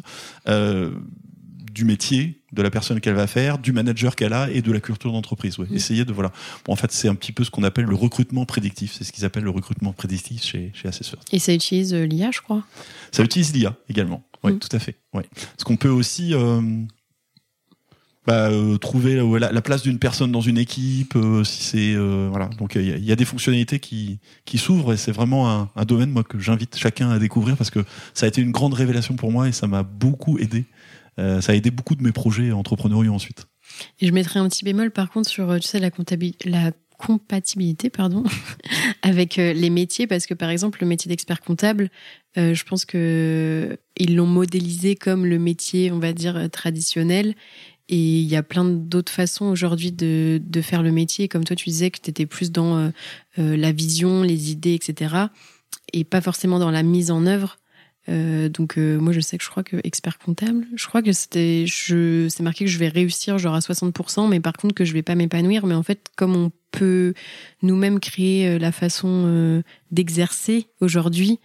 du 1.74 1.84
métier 1.84 2.40
de 2.52 2.62
la 2.62 2.70
personne 2.70 3.00
qu'elle 3.00 3.14
va 3.14 3.26
faire, 3.26 3.58
du 3.58 3.72
manager 3.72 4.14
qu'elle 4.14 4.32
a 4.32 4.48
et 4.48 4.62
de 4.62 4.70
la 4.70 4.80
culture 4.80 5.10
d'entreprise. 5.10 5.58
Ouais. 5.58 5.66
Essayer 5.72 6.04
de 6.04 6.12
voilà. 6.12 6.32
Bon, 6.64 6.72
en 6.72 6.76
fait, 6.76 6.92
c'est 6.92 7.08
un 7.08 7.16
petit 7.16 7.32
peu 7.32 7.42
ce 7.42 7.50
qu'on 7.50 7.64
appelle 7.64 7.86
le 7.86 7.96
recrutement 7.96 8.46
prédictif. 8.46 8.94
C'est 8.96 9.02
ce 9.02 9.12
qu'ils 9.12 9.24
appellent 9.24 9.44
le 9.44 9.50
recrutement 9.50 9.92
prédictif 9.92 10.42
chez 10.42 10.70
chez 10.72 10.88
Assessor. 10.88 11.18
Et 11.32 11.40
ça 11.40 11.52
utilise 11.52 11.92
euh, 11.92 12.06
l'IA, 12.06 12.30
je 12.30 12.40
crois. 12.40 12.64
Ça 13.10 13.24
utilise 13.24 13.52
l'IA 13.52 13.74
également. 13.88 14.22
Oui, 14.44 14.52
mm. 14.52 14.58
tout 14.60 14.68
à 14.70 14.78
fait. 14.78 14.96
Ouais. 15.12 15.24
Parce 15.34 15.64
qu'on 15.64 15.76
peut 15.76 15.88
aussi 15.88 16.32
euh, 16.32 16.60
bah, 18.24 18.50
euh, 18.50 18.78
trouver 18.78 19.20
la, 19.40 19.50
la, 19.50 19.62
place 19.62 19.82
d'une 19.82 19.98
personne 19.98 20.30
dans 20.30 20.40
une 20.40 20.58
équipe, 20.58 21.18
si 21.42 21.64
c'est 21.64 21.96
voilà. 21.96 22.50
Donc 22.58 22.76
il 22.76 23.04
y, 23.04 23.12
a 23.12 23.16
des 23.16 23.24
fonctionnalités 23.24 23.80
qui 23.80 24.20
qui 24.44 24.58
s'ouvrent 24.58 24.92
et 24.92 24.96
c'est 24.96 25.12
vraiment 25.12 25.50
un, 25.50 25.70
un, 25.74 25.84
domaine 25.84 26.10
moi 26.10 26.22
que 26.22 26.38
j'invite 26.38 26.76
chacun 26.76 27.10
à 27.10 27.18
découvrir 27.18 27.56
parce 27.56 27.70
que 27.70 27.84
ça 28.12 28.26
a 28.26 28.28
été 28.28 28.40
une 28.40 28.52
grande 28.52 28.74
révélation 28.74 29.16
pour 29.16 29.32
moi 29.32 29.48
et 29.48 29.52
ça 29.52 29.66
m'a 29.66 29.82
beaucoup 29.82 30.38
aidé 30.38 30.66
ça 31.18 31.52
a 31.52 31.54
aidé 31.54 31.70
beaucoup 31.70 31.94
de 31.94 32.02
mes 32.02 32.12
projets 32.12 32.52
entrepreneuriaux 32.52 33.12
ensuite. 33.14 33.46
Et 34.00 34.06
je 34.06 34.12
mettrais 34.12 34.40
un 34.40 34.48
petit 34.48 34.64
bémol 34.64 34.90
par 34.90 35.10
contre 35.10 35.28
sur 35.28 35.50
euh, 35.50 35.58
tu 35.58 35.68
sais, 35.68 35.80
la, 35.80 35.90
la 36.44 36.72
compatibilité 36.98 37.90
pardon, 37.90 38.24
avec 39.02 39.38
euh, 39.38 39.52
les 39.52 39.70
métiers, 39.70 40.06
parce 40.06 40.26
que 40.26 40.34
par 40.34 40.50
exemple, 40.50 40.78
le 40.80 40.86
métier 40.86 41.08
d'expert 41.08 41.40
comptable, 41.40 41.90
je 42.36 42.64
pense 42.64 42.84
que 42.84 43.78
ils 43.96 44.16
l'ont 44.16 44.26
modélisé 44.26 44.96
comme 44.96 45.24
le 45.24 45.38
métier, 45.38 45.92
on 45.92 46.00
va 46.00 46.12
dire, 46.12 46.50
traditionnel. 46.50 47.36
Et 47.88 47.96
il 47.96 48.26
y 48.26 48.34
a 48.34 48.42
plein 48.42 48.64
d'autres 48.64 49.12
façons 49.12 49.44
aujourd'hui 49.44 49.92
de, 49.92 50.40
de, 50.42 50.60
faire 50.60 50.82
le 50.82 50.90
métier. 50.90 51.28
Comme 51.28 51.44
toi, 51.44 51.54
tu 51.54 51.68
disais 51.68 51.92
que 51.92 52.00
tu 52.00 52.10
étais 52.10 52.26
plus 52.26 52.50
dans 52.50 52.90
la 53.36 53.70
vision, 53.70 54.22
les 54.24 54.50
idées, 54.50 54.74
etc. 54.74 55.14
Et 55.92 56.02
pas 56.02 56.20
forcément 56.20 56.58
dans 56.58 56.72
la 56.72 56.82
mise 56.82 57.12
en 57.12 57.24
œuvre. 57.24 57.56
Euh, 58.10 58.50
donc 58.50 58.76
euh, 58.76 58.98
moi 58.98 59.12
je 59.12 59.20
sais 59.20 59.38
que 59.38 59.44
je 59.44 59.48
crois 59.48 59.62
que 59.62 59.76
expert 59.82 60.18
comptable, 60.18 60.66
je 60.74 60.86
crois 60.86 61.00
que 61.00 61.12
c'était 61.12 61.64
je 61.66 62.28
c'est 62.28 62.42
marqué 62.42 62.66
que 62.66 62.70
je 62.70 62.78
vais 62.78 62.88
réussir 62.88 63.38
genre 63.38 63.54
à 63.54 63.62
60 63.62 64.28
mais 64.28 64.40
par 64.40 64.52
contre 64.52 64.74
que 64.74 64.84
je 64.84 64.92
vais 64.92 65.02
pas 65.02 65.14
m'épanouir 65.14 65.64
mais 65.64 65.74
en 65.74 65.82
fait 65.82 66.08
comme 66.14 66.36
on 66.36 66.52
peut 66.70 67.14
nous-mêmes 67.62 68.00
créer 68.00 68.46
euh, 68.46 68.58
la 68.58 68.72
façon 68.72 69.62
d'exercer 69.90 70.66
aujourd'hui 70.82 71.40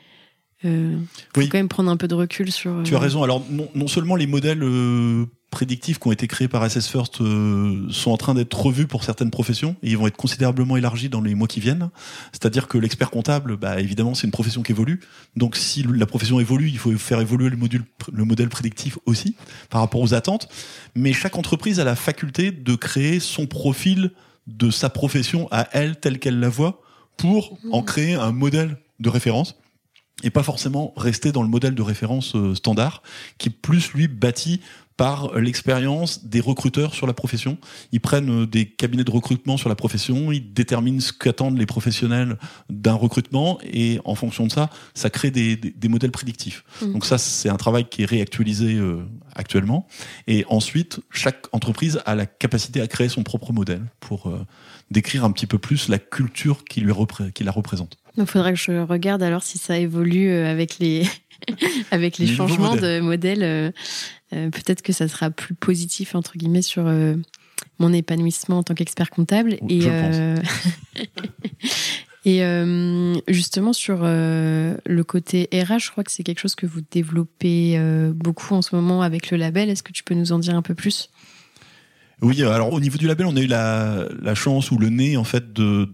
euh, 0.66 0.98
faut 1.34 1.42
quand 1.42 1.54
même 1.54 1.70
prendre 1.70 1.90
un 1.90 1.96
peu 1.96 2.08
de 2.10 2.16
recul 2.16 2.52
sur. 2.52 2.84
Tu 2.84 2.96
as 2.96 3.00
raison. 3.00 3.24
Alors 3.24 3.46
non, 3.50 3.70
non 3.76 3.88
seulement 3.88 4.16
les 4.16 4.28
modèles 4.28 4.62
prédictifs 5.50 6.00
qui 6.00 6.08
ont 6.08 6.12
été 6.12 6.28
créés 6.28 6.48
par 6.48 6.70
SS 6.70 6.88
First 6.88 7.22
euh, 7.22 7.88
sont 7.90 8.12
en 8.12 8.18
train 8.18 8.34
d'être 8.34 8.54
revus 8.54 8.88
pour 8.88 9.04
certaines 9.04 9.32
professions 9.32 9.76
et 9.82 9.90
ils 9.90 9.98
vont 9.98 10.08
être 10.08 10.18
considérablement 10.18 10.78
élargis 10.78 11.10
dans 11.10 11.22
les 11.22 11.36
mois 11.36 11.48
qui 11.48 11.60
viennent. 11.60 11.90
C'est-à-dire 12.32 12.68
que 12.68 12.78
l'expert 12.78 13.10
comptable, 13.10 13.58
bah, 13.58 13.80
évidemment, 13.80 14.14
c'est 14.14 14.28
une 14.28 14.32
profession 14.32 14.62
qui 14.62 14.72
évolue. 14.72 15.00
Donc 15.36 15.56
si 15.56 15.84
la 15.84 16.06
profession 16.06 16.40
évolue, 16.40 16.70
il 16.70 16.78
faut 16.78 16.96
faire 16.98 17.20
évoluer 17.20 17.50
le, 17.50 17.58
module, 17.58 17.84
le 18.12 18.26
modèle 18.26 18.50
prédictif 18.50 18.98
aussi 19.06 19.36
par 19.70 19.82
rapport 19.82 20.02
aux 20.02 20.14
attentes. 20.14 20.48
Mais 20.96 21.14
chaque 21.14 21.38
entreprise 21.38 21.80
a 21.80 21.84
la 21.84 21.96
faculté 21.96 22.52
de 22.52 22.76
créer 22.76 23.20
son 23.20 23.48
profil 23.48 24.12
de 24.48 24.72
sa 24.72 24.90
profession 24.90 25.48
à 25.52 25.68
elle, 25.72 26.00
telle 26.00 26.20
qu'elle 26.20 26.40
la 26.40 26.50
voit, 26.50 26.82
pour 27.18 27.58
en 27.72 27.84
créer 27.84 28.16
un 28.16 28.32
modèle 28.32 28.78
de 29.00 29.10
référence 29.10 29.56
et 30.24 30.30
pas 30.30 30.44
forcément 30.44 30.94
rester 30.98 31.32
dans 31.32 31.44
le 31.44 31.50
modèle 31.50 31.76
de 31.76 31.82
référence 31.82 32.36
euh, 32.36 32.56
standard 32.56 33.04
qui 33.38 33.50
plus 33.50 33.94
lui 33.94 34.08
bâti 34.08 34.62
par 35.00 35.34
l'expérience 35.40 36.26
des 36.26 36.42
recruteurs 36.42 36.94
sur 36.94 37.08
la 37.08 37.14
profession. 37.14 37.58
Ils 37.94 38.02
prennent 38.02 38.42
euh, 38.42 38.46
des 38.46 38.66
cabinets 38.66 39.06
de 39.06 39.12
recrutement 39.12 39.56
sur 39.56 39.70
la 39.70 39.76
profession, 39.76 40.34
ils 40.34 40.52
déterminent 40.52 41.00
ce 41.00 41.14
qu'attendent 41.14 41.58
les 41.58 41.66
professionnels 41.66 42.38
d'un 42.70 42.96
recrutement 42.96 43.60
et 43.64 44.02
en 44.04 44.16
fonction 44.16 44.46
de 44.46 44.52
ça, 44.52 44.70
ça 44.94 45.10
crée 45.10 45.32
des, 45.32 45.56
des, 45.56 45.88
modèles 45.88 46.12
prédictifs. 46.12 46.66
Mmh. 46.82 46.92
Donc 46.92 47.06
ça, 47.06 47.18
c'est 47.18 47.48
un 47.48 47.56
travail 47.56 47.88
qui 47.88 48.02
est 48.02 48.06
réactualisé 48.06 48.76
euh, 48.76 48.98
actuellement. 49.36 49.88
Et 50.28 50.44
ensuite, 50.50 51.00
chaque 51.12 51.46
entreprise 51.54 52.02
a 52.06 52.14
la 52.16 52.26
capacité 52.26 52.82
à 52.82 52.88
créer 52.88 53.08
son 53.08 53.24
propre 53.24 53.54
modèle 53.54 53.86
pour 54.02 54.28
euh, 54.28 54.46
décrire 54.92 55.24
un 55.24 55.32
petit 55.32 55.48
peu 55.48 55.60
plus 55.60 55.88
la 55.88 56.00
culture 56.00 56.66
qui, 56.66 56.82
lui 56.82 56.92
qui 57.34 57.46
la 57.46 57.52
représente. 57.54 57.96
Il 58.18 58.26
faudra 58.26 58.52
que 58.52 58.60
je 58.60 58.82
regarde 58.82 59.24
alors 59.24 59.44
si 59.44 59.60
ça 59.60 59.78
évolue 59.78 60.30
avec 60.30 60.78
les 60.80 61.08
avec 61.92 62.18
les, 62.18 62.28
changements 62.28 62.76
de 62.76 63.00
modèle, 63.00 63.72
euh, 64.34 64.48
euh, 64.48 64.50
peut-être 64.50 64.82
que 64.82 64.94
ça 64.94 65.08
sera 65.08 65.30
plus 65.30 65.54
positif 65.54 66.16
entre 66.16 66.38
guillemets 66.38 66.62
sur 66.62 66.88
euh, 66.88 67.16
mon 67.80 67.94
épanouissement 67.94 68.60
en 68.60 68.64
tant 68.64 68.74
qu'expert 68.74 69.10
comptable. 69.10 69.58
et 69.70 69.82
et 72.26 72.44
justement 73.28 73.74
sur 73.74 74.04
le 74.04 75.02
côté 75.04 75.50
RH, 75.52 75.80
je 75.80 75.92
crois 75.92 76.04
que 76.04 76.12
c'est 76.12 76.24
quelque 76.24 76.40
chose 76.40 76.56
que 76.56 76.66
vous 76.66 76.82
développez 76.92 77.80
beaucoup 78.14 78.54
en 78.54 78.62
ce 78.62 78.76
moment 78.76 79.02
avec 79.02 79.32
le 79.32 79.38
label. 79.38 79.70
Est-ce 79.70 79.84
que 79.84 79.94
tu 79.94 80.04
peux 80.04 80.16
nous 80.16 80.32
en 80.32 80.40
dire 80.40 80.56
un 80.56 80.62
peu 80.62 80.76
plus? 80.76 81.10
Oui, 82.22 82.44
alors 82.44 82.74
au 82.74 82.80
niveau 82.80 82.98
du 82.98 83.08
label, 83.08 83.26
on 83.26 83.36
a 83.36 83.42
eu 83.42 83.48
la, 83.48 84.08
la 84.22 84.36
chance 84.36 84.72
ou 84.72 84.78
le 84.78 84.90
nez 84.90 85.18
en 85.18 85.24
fait 85.24 85.54
de 85.54 85.90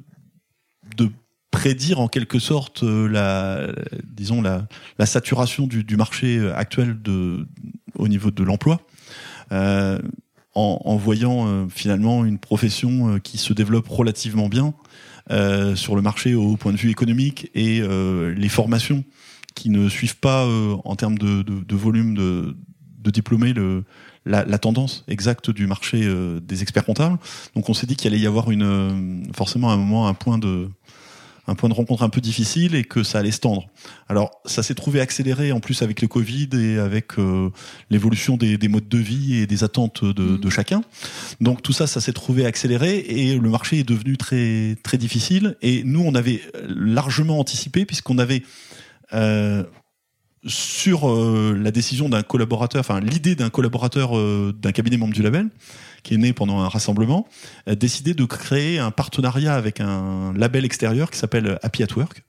de 0.98 1.10
prédire 1.56 2.02
en 2.02 2.10
quelque 2.10 2.38
sorte 2.38 2.84
euh, 2.84 3.08
la, 3.08 3.72
disons 4.04 4.42
la, 4.42 4.68
la 5.00 5.06
saturation 5.06 5.68
du, 5.68 5.86
du, 5.86 5.96
marché 5.96 6.38
euh, 6.38 6.54
actuel 6.54 7.02
de, 7.02 7.48
au 7.98 8.10
niveau 8.10 8.30
de 8.30 8.44
l'emploi, 8.44 8.82
euh, 9.54 9.98
en, 10.54 10.82
en, 10.84 10.98
voyant 10.98 11.48
euh, 11.48 11.66
finalement 11.70 12.26
une 12.26 12.40
profession 12.40 13.20
qui 13.20 13.38
se 13.38 13.54
développe 13.54 13.88
relativement 13.88 14.50
bien 14.50 14.74
euh, 15.32 15.78
sur 15.78 15.96
le 15.96 16.02
marché 16.02 16.36
au 16.36 16.58
point 16.58 16.74
de 16.74 16.78
vue 16.78 16.92
économique 16.92 17.50
et 17.56 17.82
les 17.82 18.50
formations 18.50 19.06
qui 19.56 19.70
ne 19.70 19.88
suivent 19.88 20.18
pas 20.18 20.46
en 20.84 20.96
termes 20.98 21.18
de, 21.18 21.42
de, 21.42 21.64
de, 21.64 21.76
volume 21.76 22.16
de, 22.16 22.58
de 23.00 23.12
diplômés 23.12 23.54
le, 23.54 23.86
la, 24.26 24.44
la, 24.44 24.58
tendance 24.58 25.06
exacte 25.08 25.52
du 25.52 25.68
marché 25.68 26.06
des 26.42 26.62
experts 26.62 26.84
comptables. 26.84 27.18
Donc 27.56 27.70
on 27.70 27.74
s'est 27.74 27.88
dit 27.88 27.96
qu'il 27.96 28.12
allait 28.12 28.22
y 28.22 28.28
avoir 28.28 28.52
une 28.52 29.32
forcément 29.34 29.72
un 29.72 29.78
moment 29.78 30.10
un 30.10 30.14
point 30.14 30.38
de 30.38 30.70
un 31.48 31.56
point 31.56 31.70
de 31.70 31.74
rencontre 31.74 32.04
un 32.04 32.10
peu 32.10 32.22
difficile 32.22 32.76
et 32.76 32.84
que 32.84 33.04
ça 33.04 33.20
allait 33.20 33.32
se 33.32 33.40
tendre. 33.40 33.68
Alors 34.08 34.32
ça 34.46 34.64
s'est 34.64 34.76
trouvé 34.76 35.00
accéléré 35.00 35.52
en 35.52 35.60
plus 35.60 35.82
avec 35.82 36.02
le 36.02 36.08
Covid 36.08 36.50
et 36.54 36.78
avec 36.78 37.20
euh, 37.20 37.50
l'évolution 37.90 38.38
des, 38.38 38.58
des, 38.58 38.68
modes 38.68 38.88
de 38.88 38.98
vie 38.98 39.36
et 39.36 39.48
des 39.48 39.64
attentes 39.64 40.04
de, 40.04 40.24
mmh. 40.24 40.40
de 40.40 40.50
chacun. 40.50 40.82
Donc 41.42 41.62
tout 41.62 41.74
ça, 41.74 41.88
ça 41.88 42.02
s'est 42.02 42.14
trouvé 42.14 42.46
accéléré 42.46 42.98
et 42.98 43.38
le 43.38 43.50
marché 43.50 43.80
est 43.80 43.88
devenu 43.88 44.18
très 44.18 44.78
très 44.84 44.98
difficile. 44.98 45.56
Et 45.62 45.84
nous, 45.84 46.02
on 46.02 46.16
avait 46.16 46.42
largement 46.68 47.40
anticipé 47.40 47.86
puisqu'on 47.86 48.18
avait 48.18 48.44
euh, 49.14 49.64
sur 50.48 51.10
euh, 51.10 51.58
la 51.60 51.72
décision 51.72 52.08
d'un 52.08 52.22
collaborateur, 52.22 52.80
enfin 52.80 53.00
l'idée 53.00 53.36
d'un 53.36 53.50
collaborateur 53.50 54.16
euh, 54.16 54.54
d'un 54.56 54.72
cabinet 54.72 54.98
membre 54.98 55.14
du 55.14 55.24
label, 55.24 55.50
qui 56.06 56.14
est 56.14 56.18
né 56.18 56.32
pendant 56.32 56.62
un 56.62 56.70
rassemblement, 56.70 57.28
a 57.66 57.76
décidé 57.76 58.14
de 58.14 58.24
créer 58.26 58.80
un 58.80 58.92
partenariat 58.92 59.56
avec 59.56 59.82
un 59.82 60.32
label 60.38 60.64
extérieur 60.64 61.10
qui 61.10 61.18
s'appelle 61.18 61.58
Happy 61.64 61.84
at 61.84 61.88
Work. 61.98 62.24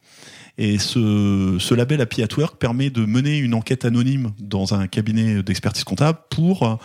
Et 0.59 0.79
ce, 0.79 1.59
ce 1.61 1.75
label 1.75 2.01
Happy 2.01 2.23
at 2.23 2.35
Work 2.39 2.57
permet 2.59 2.89
de 2.89 3.05
mener 3.05 3.37
une 3.37 3.53
enquête 3.53 3.85
anonyme 3.85 4.33
dans 4.41 4.73
un 4.73 4.87
cabinet 4.87 5.43
d'expertise 5.43 5.85
comptable 5.85 6.19
pour 6.31 6.79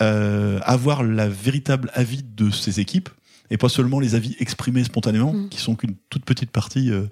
euh, 0.00 0.60
avoir 0.62 1.02
la 1.02 1.28
véritable 1.28 1.90
avis 1.94 2.22
de 2.22 2.50
ses 2.50 2.78
équipes 2.78 3.10
et 3.50 3.56
pas 3.56 3.68
seulement 3.68 4.00
les 4.00 4.14
avis 4.14 4.36
exprimés 4.40 4.84
spontanément, 4.84 5.32
mm. 5.32 5.48
qui 5.48 5.60
sont 5.60 5.74
qu'une 5.74 5.94
toute 6.10 6.24
petite 6.24 6.50
partie, 6.50 6.90
euh, 6.90 7.04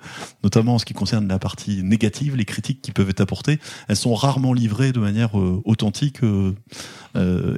notamment 0.42 0.74
en 0.74 0.78
ce 0.78 0.84
qui 0.84 0.94
concerne 0.94 1.28
la 1.28 1.38
partie 1.38 1.82
négative, 1.82 2.36
les 2.36 2.44
critiques 2.44 2.82
qui 2.82 2.92
peuvent 2.92 3.10
être 3.10 3.20
apportées, 3.20 3.58
elles 3.88 3.96
sont 3.96 4.14
rarement 4.14 4.52
livrées 4.52 4.92
de 4.92 5.00
manière 5.00 5.38
euh, 5.38 5.62
authentique 5.64 6.22
euh, 6.22 6.52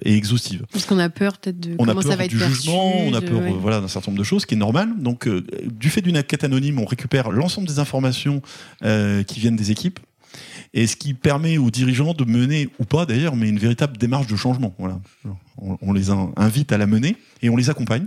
et 0.02 0.14
exhaustive. 0.14 0.64
Parce 0.72 0.84
qu'on 0.84 0.98
a 0.98 1.08
peur 1.08 1.38
peut-être 1.38 1.60
de 1.60 1.72
on 1.74 1.76
comment 1.78 1.92
a 1.92 1.94
peur 1.94 2.02
ça 2.02 2.16
va 2.16 2.28
du 2.28 2.36
être 2.36 2.48
jugement, 2.48 2.92
perçu, 2.92 3.08
on 3.08 3.14
a 3.14 3.20
peur 3.20 3.40
ouais. 3.40 3.52
euh, 3.52 3.58
voilà 3.60 3.80
d'un 3.80 3.88
certain 3.88 4.10
nombre 4.10 4.18
de 4.18 4.24
choses, 4.24 4.42
ce 4.42 4.46
qui 4.46 4.54
est 4.54 4.58
normal. 4.58 4.90
Donc, 4.98 5.28
du 5.28 5.90
fait 5.90 6.02
d'une 6.02 6.18
enquête 6.18 6.44
anonyme, 6.44 6.78
on 6.78 6.84
récupère 6.84 7.30
l'ensemble 7.30 7.66
des 7.68 7.78
informations 7.78 8.42
euh, 8.82 9.22
qui 9.22 9.40
viennent 9.40 9.56
des 9.56 9.70
équipes. 9.70 10.00
Et 10.74 10.86
ce 10.86 10.96
qui 10.96 11.14
permet 11.14 11.56
aux 11.56 11.70
dirigeants 11.70 12.12
de 12.12 12.24
mener, 12.24 12.68
ou 12.78 12.84
pas 12.84 13.06
d'ailleurs, 13.06 13.36
mais 13.36 13.48
une 13.48 13.58
véritable 13.58 13.96
démarche 13.96 14.26
de 14.26 14.36
changement. 14.36 14.74
Voilà. 14.78 15.00
On, 15.56 15.78
on 15.80 15.92
les 15.94 16.10
in- 16.10 16.32
invite 16.36 16.72
à 16.72 16.76
la 16.76 16.86
mener 16.86 17.16
et 17.40 17.48
on 17.48 17.56
les 17.56 17.70
accompagne 17.70 18.06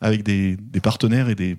avec 0.00 0.22
des, 0.22 0.56
des 0.56 0.80
partenaires 0.80 1.28
et 1.28 1.34
des, 1.34 1.56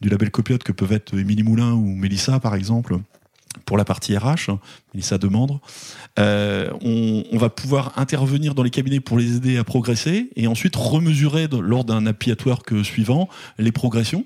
du 0.00 0.08
label 0.08 0.30
Copiote 0.30 0.62
que 0.62 0.72
peuvent 0.72 0.92
être 0.92 1.16
Émilie 1.18 1.42
Moulin 1.42 1.72
ou 1.72 1.84
Mélissa, 1.84 2.40
par 2.40 2.54
exemple, 2.54 2.98
pour 3.66 3.76
la 3.76 3.84
partie 3.84 4.16
RH, 4.16 4.50
Mélissa 4.92 5.18
Demandre. 5.18 5.60
Euh, 6.18 6.70
on, 6.82 7.24
on 7.30 7.38
va 7.38 7.50
pouvoir 7.50 7.92
intervenir 7.96 8.54
dans 8.54 8.62
les 8.62 8.70
cabinets 8.70 9.00
pour 9.00 9.18
les 9.18 9.36
aider 9.36 9.56
à 9.56 9.64
progresser 9.64 10.30
et 10.36 10.46
ensuite 10.46 10.76
remesurer 10.76 11.48
lors 11.48 11.84
d'un 11.84 12.06
happy 12.06 12.32
at 12.32 12.36
work 12.44 12.84
suivant 12.84 13.28
les 13.58 13.72
progressions 13.72 14.24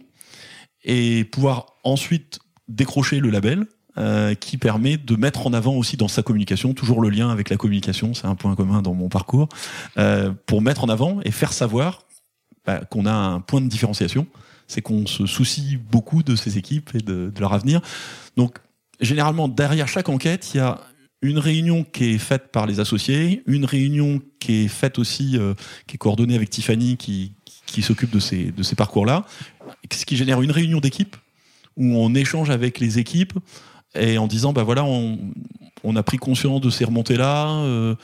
et 0.84 1.24
pouvoir 1.24 1.66
ensuite 1.84 2.38
décrocher 2.68 3.20
le 3.20 3.30
label 3.30 3.66
euh, 3.98 4.34
qui 4.34 4.58
permet 4.58 4.96
de 4.96 5.16
mettre 5.16 5.46
en 5.46 5.52
avant 5.52 5.74
aussi 5.74 5.96
dans 5.96 6.06
sa 6.06 6.22
communication, 6.22 6.72
toujours 6.72 7.00
le 7.00 7.10
lien 7.10 7.30
avec 7.30 7.50
la 7.50 7.56
communication, 7.56 8.14
c'est 8.14 8.26
un 8.26 8.36
point 8.36 8.54
commun 8.54 8.80
dans 8.80 8.94
mon 8.94 9.08
parcours, 9.08 9.48
euh, 9.98 10.32
pour 10.46 10.62
mettre 10.62 10.84
en 10.84 10.88
avant 10.88 11.18
et 11.24 11.32
faire 11.32 11.52
savoir 11.52 12.02
bah, 12.68 12.82
qu'on 12.90 13.06
a 13.06 13.14
un 13.14 13.40
point 13.40 13.62
de 13.62 13.66
différenciation, 13.66 14.26
c'est 14.66 14.82
qu'on 14.82 15.06
se 15.06 15.24
soucie 15.24 15.78
beaucoup 15.90 16.22
de 16.22 16.36
ces 16.36 16.58
équipes 16.58 16.90
et 16.92 16.98
de, 16.98 17.32
leur 17.40 17.54
avenir. 17.54 17.80
Donc 18.36 18.58
généralement 19.00 19.48
derrière 19.48 19.88
chaque 19.88 20.10
enquête, 20.10 20.52
il 20.52 20.58
y 20.58 20.60
a 20.60 20.78
une 21.22 21.38
réunion 21.38 21.82
qui 21.82 22.12
est 22.12 22.18
faite 22.18 22.52
par 22.52 22.66
les 22.66 22.78
associés, 22.78 23.42
une 23.46 23.64
réunion 23.64 24.20
qui 24.38 24.64
est 24.64 24.68
faite 24.68 24.98
aussi, 24.98 25.38
euh, 25.38 25.54
qui 25.86 25.94
est 25.94 25.98
coordonnée 25.98 26.34
avec 26.34 26.50
Tiffany 26.50 26.98
qui, 26.98 27.32
s'occupe 27.80 28.10
de 28.10 28.20
ces, 28.20 28.74
parcours-là, 28.76 29.24
ce 29.90 30.04
qui 30.04 30.18
génère 30.18 30.42
une 30.42 30.50
réunion 30.50 30.80
d'équipe 30.80 31.16
où 31.78 31.96
on 31.96 32.14
échange 32.14 32.50
avec 32.50 32.80
les 32.80 32.98
équipes 32.98 33.32
et 33.94 34.18
en 34.18 34.26
disant 34.26 34.52
bah 34.52 34.62
voilà 34.62 34.84
on, 34.84 35.96
a 35.96 36.02
pris 36.02 36.18
conscience 36.18 36.60
de 36.60 36.68
ces 36.68 36.84
remontées 36.84 37.16
là 37.16 37.48
euh, 37.48 37.94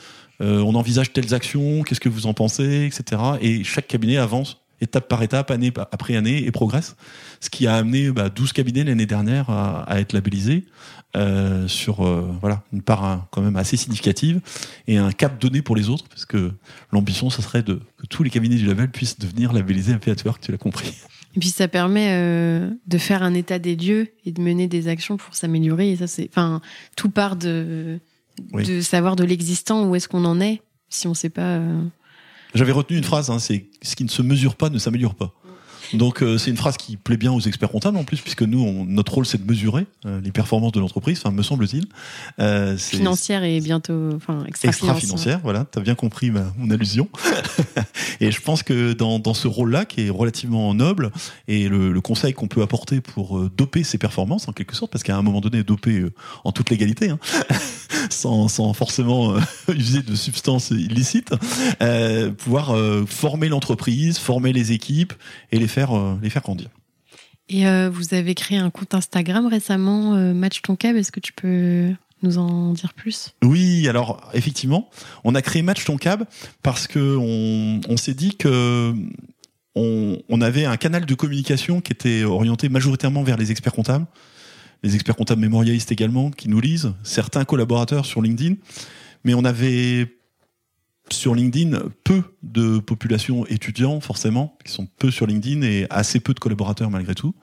euh, 0.41 0.59
on 0.59 0.75
envisage 0.75 1.13
telles 1.13 1.33
actions 1.33 1.83
qu'est-ce 1.83 1.99
que 1.99 2.09
vous 2.09 2.27
en 2.27 2.33
pensez 2.33 2.85
etc 2.85 3.21
et 3.41 3.63
chaque 3.63 3.87
cabinet 3.87 4.17
avance 4.17 4.61
étape 4.81 5.07
par 5.07 5.23
étape 5.23 5.51
année 5.51 5.71
après 5.91 6.15
année 6.15 6.45
et 6.45 6.51
progresse 6.51 6.95
ce 7.39 7.49
qui 7.49 7.67
a 7.67 7.75
amené 7.75 8.11
bah, 8.11 8.29
12 8.29 8.51
cabinets 8.53 8.83
l'année 8.83 9.05
dernière 9.05 9.49
à, 9.49 9.83
à 9.83 9.99
être 9.99 10.13
labellisés 10.13 10.65
euh, 11.15 11.67
sur 11.67 12.05
euh, 12.05 12.29
voilà 12.41 12.63
une 12.73 12.81
part 12.81 13.05
hein, 13.05 13.27
quand 13.31 13.41
même 13.41 13.55
assez 13.55 13.77
significative 13.77 14.41
et 14.87 14.97
un 14.97 15.11
cap 15.11 15.39
donné 15.39 15.61
pour 15.61 15.77
les 15.77 15.89
autres 15.89 16.09
parce 16.09 16.25
que 16.25 16.51
l'ambition 16.91 17.29
ce 17.29 17.41
serait 17.41 17.63
de 17.63 17.79
que 17.97 18.05
tous 18.07 18.23
les 18.23 18.29
cabinets 18.29 18.57
du 18.57 18.65
label 18.65 18.91
puissent 18.91 19.17
devenir 19.17 19.53
labellisés 19.53 19.95
Work 20.25 20.41
tu 20.41 20.51
l'as 20.51 20.57
compris 20.57 20.93
Et 21.35 21.39
puis 21.39 21.49
ça 21.49 21.69
permet 21.69 22.69
de 22.85 22.97
faire 22.97 23.23
un 23.23 23.33
état 23.33 23.59
des 23.59 23.77
lieux 23.77 24.09
et 24.25 24.31
de 24.33 24.41
mener 24.41 24.67
des 24.67 24.87
actions 24.87 25.17
pour 25.17 25.35
s'améliorer. 25.35 25.91
Et 25.91 25.95
ça, 25.97 26.07
c'est, 26.07 26.29
enfin, 26.29 26.61
tout 26.95 27.09
part 27.09 27.35
de 27.35 27.99
Oui. 28.53 28.63
de 28.65 28.81
savoir 28.81 29.15
de 29.15 29.23
l'existant 29.23 29.85
où 29.87 29.95
est-ce 29.95 30.07
qu'on 30.07 30.25
en 30.25 30.39
est. 30.41 30.61
Si 30.89 31.07
on 31.07 31.13
sait 31.13 31.29
pas. 31.29 31.41
euh, 31.41 31.81
J'avais 32.53 32.71
retenu 32.71 32.97
une 32.97 33.03
phrase, 33.03 33.29
hein, 33.29 33.39
c'est 33.39 33.65
ce 33.81 33.95
qui 33.95 34.03
ne 34.03 34.09
se 34.09 34.21
mesure 34.21 34.55
pas 34.55 34.69
ne 34.69 34.77
s'améliore 34.77 35.15
pas. 35.15 35.33
Donc 35.93 36.23
euh, 36.23 36.39
c'est 36.39 36.49
une 36.49 36.57
phrase 36.57 36.77
qui 36.77 36.97
plaît 36.97 37.15
bien 37.15 37.31
aux 37.31 37.39
experts 37.41 37.69
comptables 37.69 37.97
en 37.97 38.03
plus, 38.03 38.19
puisque 38.19 38.41
nous, 38.41 38.59
on- 38.59 38.85
notre 38.85 39.13
rôle 39.13 39.25
c'est 39.27 39.37
de 39.37 39.47
mesurer 39.47 39.85
euh, 40.07 40.19
les 40.19 40.31
performances 40.31 40.71
de 40.71 40.79
l'entreprise, 40.79 41.19
enfin 41.19 41.29
me 41.29 41.43
semble-t-il. 41.43 41.85
Euh, 42.39 42.75
financière 42.75 43.43
et 43.43 43.59
bientôt, 43.61 44.09
enfin, 44.15 44.43
extra, 44.47 44.69
extra 44.69 44.95
financière, 44.95 45.41
voilà, 45.43 45.63
t'as 45.69 45.81
bien 45.81 45.93
compris 45.93 46.31
ma, 46.31 46.51
mon 46.57 46.71
allusion. 46.71 47.07
et 48.19 48.31
je 48.31 48.41
pense 48.41 48.63
que 48.63 48.93
dans, 48.93 49.19
dans 49.19 49.35
ce 49.35 49.47
rôle-là, 49.47 49.85
qui 49.85 50.07
est 50.07 50.09
relativement 50.09 50.73
noble, 50.73 51.11
et 51.47 51.69
le, 51.69 51.91
le 51.93 52.01
conseil 52.01 52.33
qu'on 52.33 52.47
peut 52.47 52.63
apporter 52.63 52.99
pour 52.99 53.39
doper 53.51 53.83
ses 53.83 53.99
performances, 53.99 54.47
en 54.47 54.53
quelque 54.53 54.75
sorte, 54.75 54.91
parce 54.91 55.03
qu'à 55.03 55.15
un 55.15 55.21
moment 55.21 55.39
donné, 55.39 55.63
doper 55.63 56.03
en 56.43 56.51
toute 56.51 56.71
légalité, 56.71 57.11
hein, 57.11 57.19
sans, 58.15 58.47
sans 58.47 58.73
forcément 58.73 59.35
euh, 59.35 59.39
user 59.73 60.01
de 60.01 60.15
substances 60.15 60.71
illicites, 60.71 61.33
euh, 61.81 62.31
pouvoir 62.31 62.75
euh, 62.75 63.05
former 63.05 63.49
l'entreprise, 63.49 64.17
former 64.17 64.53
les 64.53 64.71
équipes 64.71 65.13
et 65.51 65.59
les 65.59 65.67
faire, 65.67 65.91
les 66.21 66.29
faire 66.29 66.41
grandir. 66.41 66.69
Et 67.47 67.67
euh, 67.67 67.89
vous 67.91 68.13
avez 68.13 68.33
créé 68.33 68.57
un 68.57 68.69
compte 68.69 68.93
Instagram 68.93 69.45
récemment, 69.47 70.15
euh, 70.15 70.33
Match 70.33 70.61
ton 70.61 70.75
cab. 70.75 70.95
Est-ce 70.95 71.11
que 71.11 71.19
tu 71.19 71.33
peux 71.33 71.91
nous 72.23 72.37
en 72.37 72.73
dire 72.73 72.93
plus? 72.93 73.35
Oui, 73.43 73.87
alors 73.87 74.29
effectivement, 74.33 74.89
on 75.23 75.35
a 75.35 75.41
créé 75.41 75.61
Match 75.61 75.85
ton 75.85 75.97
cab 75.97 76.25
parce 76.63 76.87
que 76.87 77.17
on, 77.17 77.81
on 77.87 77.97
s'est 77.97 78.15
dit 78.15 78.35
que 78.35 78.93
on, 79.75 80.17
on 80.27 80.41
avait 80.41 80.65
un 80.65 80.77
canal 80.77 81.05
de 81.05 81.13
communication 81.13 81.81
qui 81.81 81.91
était 81.91 82.23
orienté 82.23 82.69
majoritairement 82.69 83.23
vers 83.23 83.37
les 83.37 83.51
experts 83.51 83.73
comptables, 83.73 84.07
les 84.83 84.95
experts 84.95 85.15
comptables 85.15 85.41
mémorialistes 85.41 85.91
également 85.91 86.31
qui 86.31 86.49
nous 86.49 86.59
lisent, 86.59 86.93
certains 87.03 87.45
collaborateurs 87.45 88.05
sur 88.05 88.21
LinkedIn, 88.21 88.55
mais 89.23 89.33
on 89.33 89.43
avait 89.43 90.07
sur 91.11 91.35
LinkedIn 91.35 91.77
peu 92.03 92.23
de 92.41 92.79
population 92.79 93.45
étudiants 93.45 93.99
forcément 93.99 94.57
qui 94.65 94.71
sont 94.71 94.87
peu 94.97 95.11
sur 95.11 95.27
LinkedIn 95.27 95.61
et 95.61 95.85
assez 95.89 96.19
peu 96.19 96.33
de 96.33 96.39
collaborateurs 96.39 96.89
malgré 96.89 97.13
tout. 97.13 97.35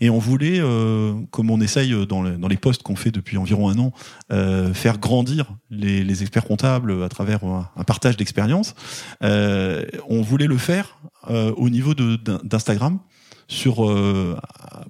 Et 0.00 0.10
on 0.10 0.18
voulait 0.18 0.60
euh, 0.60 1.14
comme 1.30 1.50
on 1.50 1.60
essaye 1.60 1.94
dans, 2.06 2.22
les 2.22 2.56
postes 2.56 2.82
qu'on 2.82 2.96
fait 2.96 3.10
depuis 3.10 3.38
environ 3.38 3.68
un 3.68 3.78
an 3.78 3.92
euh, 4.32 4.74
faire 4.74 4.98
grandir 4.98 5.56
les, 5.70 6.22
experts 6.22 6.44
comptables 6.44 7.02
à 7.02 7.08
travers 7.08 7.44
un, 7.44 7.84
partage 7.84 8.16
d'expérience 8.16 8.74
euh, 9.22 9.84
on 10.08 10.22
voulait 10.22 10.46
le 10.46 10.58
faire 10.58 10.98
au 11.28 11.68
niveau 11.70 11.94
d'Instagram 11.94 13.00
sur 13.48 13.88
euh, 13.88 14.36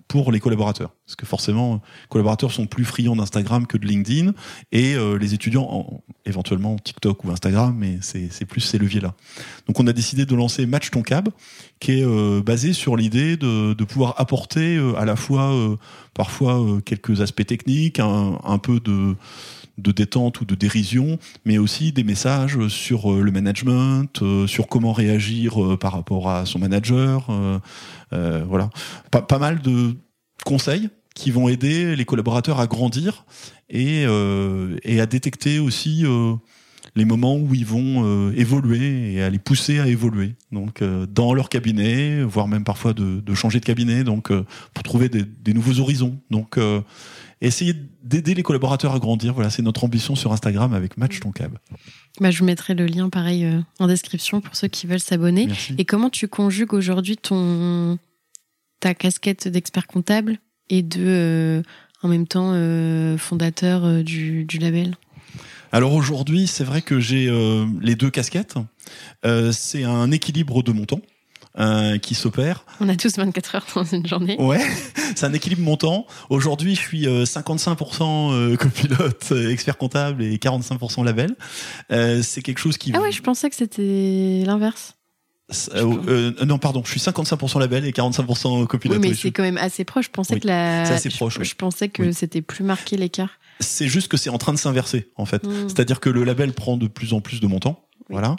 pour 0.08 0.32
les 0.32 0.40
collaborateurs. 0.40 0.94
Parce 1.04 1.16
que 1.16 1.26
forcément 1.26 1.74
les 1.74 2.08
collaborateurs 2.08 2.52
sont 2.52 2.66
plus 2.66 2.84
friands 2.84 3.16
d'Instagram 3.16 3.66
que 3.66 3.76
de 3.76 3.86
LinkedIn. 3.86 4.32
Et 4.72 4.94
euh, 4.94 5.18
les 5.18 5.34
étudiants 5.34 5.68
en, 5.70 6.02
éventuellement 6.24 6.76
TikTok 6.76 7.24
ou 7.24 7.30
Instagram 7.30 7.74
mais 7.76 7.98
c'est 8.00 8.44
plus 8.44 8.60
ces 8.60 8.78
leviers 8.78 9.00
là 9.00 9.14
donc 9.68 9.78
on 9.78 9.86
a 9.86 9.92
décidé 9.92 10.26
de 10.26 10.34
lancer 10.34 10.66
Match 10.66 10.90
ton 10.90 11.02
cab 11.02 11.28
qui 11.78 12.00
est 12.00 12.04
euh, 12.04 12.42
basé 12.42 12.72
sur 12.72 12.96
l'idée 12.96 13.36
de, 13.36 13.74
de 13.74 13.84
pouvoir 13.84 14.14
apporter 14.18 14.76
à 14.98 15.04
la 15.04 15.14
fois 15.14 15.54
parfois 16.14 16.80
quelques 16.84 17.20
aspects 17.20 17.46
techniques 17.46 18.00
un, 18.00 18.38
un 18.42 18.58
peu 18.58 18.80
de 18.80 19.14
de 19.78 19.92
détente 19.92 20.40
ou 20.40 20.44
de 20.44 20.54
dérision, 20.54 21.18
mais 21.44 21.58
aussi 21.58 21.92
des 21.92 22.04
messages 22.04 22.68
sur 22.68 23.12
euh, 23.12 23.20
le 23.20 23.30
management, 23.30 24.22
euh, 24.22 24.46
sur 24.46 24.68
comment 24.68 24.92
réagir 24.92 25.62
euh, 25.62 25.76
par 25.76 25.92
rapport 25.92 26.30
à 26.30 26.46
son 26.46 26.58
manager. 26.58 27.28
voilà, 28.10 28.70
pas, 29.10 29.38
mal 29.38 29.60
de 29.60 29.94
conseils 30.44 30.88
qui 31.14 31.30
vont 31.30 31.48
aider 31.48 31.96
les 31.96 32.04
collaborateurs 32.04 32.60
à 32.60 32.66
grandir 32.66 33.24
et, 33.68 34.04
et 34.84 35.00
à 35.00 35.06
détecter 35.06 35.58
aussi 35.58 36.04
les 36.94 37.04
moments 37.04 37.36
où 37.36 37.54
ils 37.54 37.66
vont 37.66 38.30
évoluer 38.32 39.14
et 39.14 39.22
à 39.22 39.30
les 39.30 39.38
pousser 39.38 39.80
à 39.80 39.88
évoluer. 39.88 40.34
Donc 40.52 40.82
dans 40.82 41.34
leur 41.34 41.48
cabinet, 41.48 42.22
voire 42.22 42.48
même 42.48 42.64
parfois 42.64 42.92
de, 42.92 43.20
de 43.20 43.34
changer 43.34 43.60
de 43.60 43.64
cabinet, 43.64 44.04
donc 44.04 44.30
pour 44.74 44.82
trouver 44.82 45.08
des, 45.08 45.24
des, 45.24 45.52
nouveaux 45.52 45.80
horizons. 45.80 46.18
Essayer 47.40 47.74
d'aider 48.02 48.34
les 48.34 48.42
collaborateurs 48.42 48.94
à 48.94 48.98
grandir. 48.98 49.34
Voilà, 49.34 49.50
c'est 49.50 49.62
notre 49.62 49.84
ambition 49.84 50.14
sur 50.14 50.32
Instagram 50.32 50.72
avec 50.72 50.96
Match 50.96 51.20
ton 51.20 51.32
câble. 51.32 51.60
Bah, 52.20 52.30
je 52.30 52.38
vous 52.38 52.44
mettrai 52.44 52.74
le 52.74 52.86
lien 52.86 53.08
pareil 53.08 53.44
euh, 53.44 53.60
en 53.78 53.86
description 53.86 54.40
pour 54.40 54.56
ceux 54.56 54.68
qui 54.68 54.86
veulent 54.86 55.00
s'abonner. 55.00 55.48
Et 55.78 55.84
comment 55.84 56.10
tu 56.10 56.28
conjugues 56.28 56.74
aujourd'hui 56.74 57.16
ton 57.16 57.98
ta 58.80 58.94
casquette 58.94 59.48
d'expert 59.48 59.86
comptable 59.86 60.38
et 60.68 60.82
de 60.82 61.00
euh, 61.00 61.62
en 62.02 62.08
même 62.08 62.26
temps 62.26 62.50
euh, 62.52 63.16
fondateur 63.16 64.02
du, 64.02 64.44
du 64.44 64.58
label? 64.58 64.96
Alors 65.72 65.92
aujourd'hui, 65.92 66.46
c'est 66.46 66.64
vrai 66.64 66.80
que 66.80 67.00
j'ai 67.00 67.28
les 67.82 67.96
deux 67.96 68.10
casquettes. 68.10 68.54
c'est 69.52 69.84
un 69.84 70.10
équilibre 70.10 70.62
de 70.62 70.72
mon 70.72 70.86
temps. 70.86 71.00
Euh, 71.58 71.96
qui 71.96 72.14
s'opère. 72.14 72.66
On 72.80 72.88
a 72.90 72.96
tous 72.96 73.16
24 73.16 73.54
heures 73.54 73.66
dans 73.74 73.84
une 73.84 74.06
journée. 74.06 74.36
Ouais, 74.38 74.60
c'est 75.16 75.24
un 75.24 75.32
équilibre 75.32 75.62
montant. 75.62 76.06
Aujourd'hui, 76.28 76.74
je 76.74 76.80
suis 76.80 77.06
55% 77.06 78.02
euh, 78.02 78.52
euh, 78.52 78.56
copilote, 78.56 79.32
expert 79.50 79.78
comptable 79.78 80.22
et 80.22 80.36
45% 80.36 81.02
label. 81.02 81.34
c'est 82.22 82.42
quelque 82.42 82.58
chose 82.58 82.76
qui. 82.76 82.92
Ah 82.94 83.00
ouais, 83.00 83.10
je 83.10 83.22
pensais 83.22 83.48
que 83.48 83.56
c'était 83.56 84.42
l'inverse. 84.44 84.96
non, 86.44 86.58
pardon, 86.58 86.82
je 86.84 86.90
suis 86.90 87.00
55% 87.00 87.58
label 87.58 87.86
et 87.86 87.92
45% 87.92 88.66
copilote. 88.66 88.98
Oui, 88.98 89.08
mais 89.08 89.14
c'est 89.14 89.30
quand 89.30 89.42
même 89.42 89.56
assez 89.56 89.84
proche. 89.84 90.06
Je 90.06 90.10
pensais 90.10 90.38
que 90.38 90.46
la. 90.46 90.84
C'est 90.84 90.92
assez 90.92 91.08
proche. 91.08 91.38
Je, 91.40 91.54
pensais 91.54 91.88
que 91.88 92.12
c'était 92.12 92.42
plus 92.42 92.64
marqué 92.64 92.98
l'écart. 92.98 93.30
C'est 93.60 93.88
juste 93.88 94.08
que 94.08 94.18
c'est 94.18 94.28
en 94.28 94.36
train 94.36 94.52
de 94.52 94.58
s'inverser 94.58 95.10
en 95.16 95.24
fait. 95.24 95.42
Hmm. 95.42 95.68
C'est-à-dire 95.68 96.00
que 96.00 96.10
le 96.10 96.22
label 96.22 96.52
prend 96.52 96.76
de 96.76 96.86
plus 96.86 97.14
en 97.14 97.22
plus 97.22 97.40
de 97.40 97.46
mon 97.46 97.60
Voilà. 98.08 98.36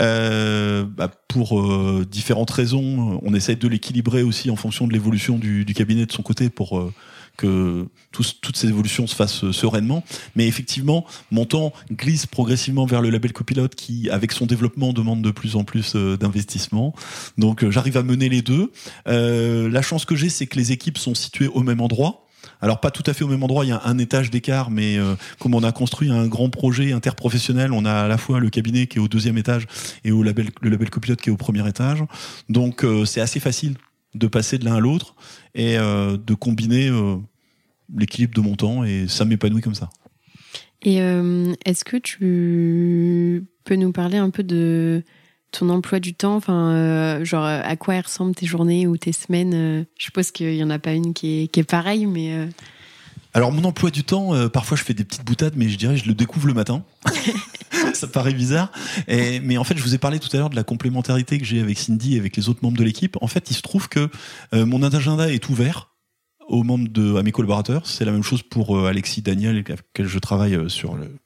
Euh, 0.00 0.84
bah 0.84 1.10
pour 1.28 1.60
euh, 1.60 2.06
différentes 2.10 2.50
raisons, 2.50 3.20
on 3.22 3.34
essaie 3.34 3.54
de 3.54 3.68
l'équilibrer 3.68 4.22
aussi 4.22 4.50
en 4.50 4.56
fonction 4.56 4.86
de 4.86 4.92
l'évolution 4.92 5.36
du, 5.38 5.64
cabinet 5.74 6.06
de 6.06 6.12
son 6.12 6.22
côté 6.22 6.48
pour 6.48 6.78
euh, 6.78 6.92
que 7.36 7.86
toutes 8.12 8.56
ces 8.56 8.68
évolutions 8.68 9.06
se 9.06 9.14
fassent 9.14 9.50
sereinement. 9.50 10.04
Mais 10.36 10.46
effectivement, 10.46 11.04
mon 11.30 11.44
temps 11.44 11.72
glisse 11.92 12.26
progressivement 12.26 12.86
vers 12.86 13.02
le 13.02 13.10
label 13.10 13.32
copilote 13.32 13.74
qui, 13.74 14.08
avec 14.08 14.32
son 14.32 14.46
développement, 14.46 14.92
demande 14.92 15.22
de 15.22 15.30
plus 15.30 15.54
en 15.54 15.64
plus 15.64 15.94
d'investissement. 15.94 16.94
Donc 17.36 17.68
j'arrive 17.68 17.98
à 17.98 18.02
mener 18.02 18.28
les 18.28 18.42
deux. 18.42 18.72
la 19.06 19.82
chance 19.82 20.04
que 20.04 20.16
j'ai, 20.16 20.28
c'est 20.28 20.46
que 20.46 20.56
les 20.56 20.72
équipes 20.72 20.98
sont 20.98 21.14
situées 21.14 21.48
au 21.48 21.60
même 21.60 21.80
endroit. 21.80 22.26
Alors 22.62 22.80
pas 22.80 22.90
tout 22.90 23.02
à 23.06 23.14
fait 23.14 23.24
au 23.24 23.28
même 23.28 23.42
endroit, 23.42 23.64
il 23.64 23.68
y 23.68 23.72
a 23.72 23.80
un 23.84 23.98
étage 23.98 24.30
d'écart, 24.30 24.70
mais 24.70 24.98
euh, 24.98 25.14
comme 25.38 25.54
on 25.54 25.62
a 25.62 25.72
construit 25.72 26.10
un 26.10 26.26
grand 26.26 26.50
projet 26.50 26.92
interprofessionnel, 26.92 27.72
on 27.72 27.84
a 27.84 27.92
à 27.92 28.08
la 28.08 28.18
fois 28.18 28.38
le 28.38 28.50
cabinet 28.50 28.86
qui 28.86 28.98
est 28.98 29.00
au 29.00 29.08
deuxième 29.08 29.38
étage 29.38 29.66
et 30.04 30.10
le 30.10 30.22
label 30.22 30.90
copilote 30.90 31.20
qui 31.20 31.30
est 31.30 31.32
au 31.32 31.36
premier 31.36 31.66
étage. 31.66 32.02
Donc 32.48 32.84
euh, 32.84 33.04
c'est 33.04 33.20
assez 33.20 33.40
facile 33.40 33.76
de 34.14 34.26
passer 34.26 34.58
de 34.58 34.64
l'un 34.64 34.74
à 34.74 34.80
l'autre 34.80 35.14
et 35.54 35.78
euh, 35.78 36.16
de 36.18 36.34
combiner 36.34 36.90
l'équilibre 37.96 38.34
de 38.34 38.40
mon 38.40 38.56
temps 38.56 38.84
et 38.84 39.06
ça 39.08 39.24
m'épanouit 39.24 39.62
comme 39.62 39.74
ça. 39.74 39.88
Et 40.82 40.96
est-ce 40.96 41.84
que 41.84 41.98
tu 41.98 43.44
peux 43.64 43.76
nous 43.76 43.92
parler 43.92 44.16
un 44.16 44.30
peu 44.30 44.42
de 44.42 45.04
ton 45.50 45.68
emploi 45.68 46.00
du 46.00 46.14
temps, 46.14 46.36
enfin, 46.36 46.72
euh, 46.72 47.24
genre 47.24 47.44
à 47.44 47.76
quoi 47.76 48.00
ressemblent 48.00 48.34
tes 48.34 48.46
journées 48.46 48.86
ou 48.86 48.96
tes 48.96 49.12
semaines 49.12 49.52
euh, 49.54 49.84
Je 49.98 50.04
suppose 50.04 50.30
qu'il 50.30 50.54
y 50.54 50.62
en 50.62 50.70
a 50.70 50.78
pas 50.78 50.92
une 50.92 51.12
qui 51.14 51.42
est, 51.42 51.48
qui 51.48 51.60
est 51.60 51.64
pareille, 51.64 52.06
mais. 52.06 52.32
Euh. 52.34 52.46
Alors 53.32 53.52
mon 53.52 53.62
emploi 53.62 53.90
du 53.90 54.02
temps, 54.02 54.32
parfois 54.48 54.76
je 54.76 54.82
fais 54.82 54.92
des 54.92 55.04
petites 55.04 55.24
boutades, 55.24 55.52
mais 55.54 55.68
je 55.68 55.78
dirais 55.78 55.96
je 55.96 56.04
le 56.08 56.14
découvre 56.14 56.48
le 56.48 56.54
matin. 56.54 56.82
ça 57.94 58.08
paraît 58.08 58.32
bizarre, 58.32 58.72
et, 59.06 59.38
mais 59.38 59.56
en 59.56 59.62
fait 59.62 59.76
je 59.76 59.84
vous 59.84 59.94
ai 59.94 59.98
parlé 59.98 60.18
tout 60.18 60.28
à 60.32 60.38
l'heure 60.38 60.50
de 60.50 60.56
la 60.56 60.64
complémentarité 60.64 61.38
que 61.38 61.44
j'ai 61.44 61.60
avec 61.60 61.78
Cindy 61.78 62.16
et 62.16 62.18
avec 62.18 62.36
les 62.36 62.48
autres 62.48 62.58
membres 62.62 62.78
de 62.78 62.82
l'équipe. 62.82 63.16
En 63.20 63.28
fait, 63.28 63.48
il 63.52 63.54
se 63.54 63.62
trouve 63.62 63.88
que 63.88 64.10
mon 64.52 64.82
agenda 64.82 65.32
est 65.32 65.48
ouvert 65.48 65.89
aux 66.50 66.64
membres 66.64 66.88
de 66.88 67.16
à 67.16 67.22
mes 67.22 67.32
collaborateurs. 67.32 67.86
C'est 67.86 68.04
la 68.04 68.12
même 68.12 68.22
chose 68.22 68.42
pour 68.42 68.76
euh, 68.76 68.88
Alexis, 68.88 69.22
Daniel, 69.22 69.54
avec 69.54 69.70
lequel 69.70 70.06
je 70.06 70.18
travaille 70.18 70.54
euh, 70.54 70.68
sur 70.68 70.96
le 70.96 71.16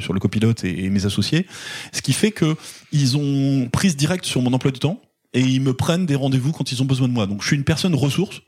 sur 0.00 0.14
le 0.14 0.20
copilote 0.20 0.64
et, 0.64 0.88
mes 0.90 1.06
associés. 1.06 1.46
Ce 1.92 2.00
qui 2.02 2.12
fait 2.12 2.30
que 2.30 2.56
ils 2.92 3.16
ont 3.16 3.68
prise 3.70 3.96
directe 3.96 4.24
sur 4.24 4.40
mon 4.40 4.52
emploi 4.52 4.70
du 4.70 4.78
temps 4.78 5.02
et 5.34 5.40
ils 5.40 5.60
me 5.60 5.74
prennent 5.74 6.06
des 6.06 6.14
rendez-vous 6.14 6.52
quand 6.52 6.70
ils 6.72 6.80
ont 6.82 6.84
besoin 6.86 7.08
de 7.08 7.12
moi. 7.12 7.26
Donc 7.26 7.42
je 7.42 7.48
suis 7.48 7.56
une 7.56 7.64
personne 7.64 7.94
ressource 7.94 8.42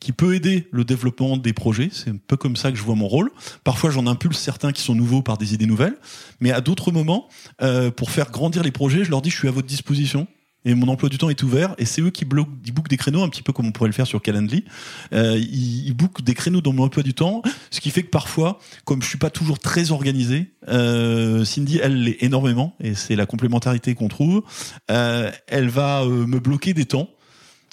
qui 0.00 0.12
peut 0.12 0.34
aider 0.34 0.66
le 0.72 0.84
développement 0.84 1.36
des 1.36 1.52
projets. 1.52 1.90
C'est 1.92 2.10
un 2.10 2.16
peu 2.16 2.36
comme 2.36 2.56
ça 2.56 2.72
que 2.72 2.78
je 2.78 2.82
vois 2.82 2.94
mon 2.94 3.06
rôle. 3.06 3.30
Parfois, 3.64 3.90
j'en 3.90 4.06
impulse 4.06 4.38
certains 4.38 4.72
qui 4.72 4.82
sont 4.82 4.94
nouveaux 4.94 5.22
par 5.22 5.36
des 5.36 5.54
idées 5.54 5.66
nouvelles, 5.66 5.96
mais 6.40 6.50
à 6.50 6.60
d'autres 6.60 6.90
moments, 6.90 7.28
euh, 7.62 7.90
pour 7.90 8.10
faire 8.10 8.30
grandir 8.30 8.62
les 8.62 8.70
projets, 8.70 9.04
je 9.04 9.10
leur 9.10 9.20
dis 9.20 9.30
je 9.30 9.36
suis 9.36 9.48
à 9.48 9.50
votre 9.50 9.68
disposition 9.68 10.26
et 10.64 10.74
mon 10.74 10.88
emploi 10.88 11.08
du 11.08 11.18
temps 11.18 11.30
est 11.30 11.42
ouvert 11.42 11.74
et 11.78 11.84
c'est 11.84 12.02
eux 12.02 12.10
qui 12.10 12.24
bloquent, 12.24 12.50
ils 12.64 12.72
bookent 12.72 12.90
des 12.90 12.96
créneaux 12.96 13.22
un 13.22 13.28
petit 13.28 13.42
peu 13.42 13.52
comme 13.52 13.66
on 13.66 13.72
pourrait 13.72 13.88
le 13.88 13.94
faire 13.94 14.06
sur 14.06 14.20
Calendly. 14.20 14.64
Euh, 15.12 15.38
ils, 15.38 15.86
ils 15.88 15.94
bookent 15.94 16.22
des 16.22 16.34
créneaux 16.34 16.60
dans 16.60 16.72
mon 16.72 16.84
emploi 16.84 17.02
du 17.02 17.14
temps, 17.14 17.42
ce 17.70 17.80
qui 17.80 17.90
fait 17.90 18.02
que 18.02 18.10
parfois, 18.10 18.58
comme 18.84 19.02
je 19.02 19.08
suis 19.08 19.18
pas 19.18 19.30
toujours 19.30 19.58
très 19.58 19.90
organisé, 19.90 20.52
euh, 20.68 21.44
Cindy 21.44 21.80
elle 21.82 22.02
l'est 22.02 22.22
énormément 22.22 22.74
et 22.80 22.94
c'est 22.94 23.16
la 23.16 23.26
complémentarité 23.26 23.94
qu'on 23.94 24.08
trouve. 24.08 24.42
Euh, 24.90 25.30
elle 25.46 25.68
va 25.68 26.02
euh, 26.02 26.26
me 26.26 26.38
bloquer 26.38 26.74
des 26.74 26.84
temps 26.84 27.08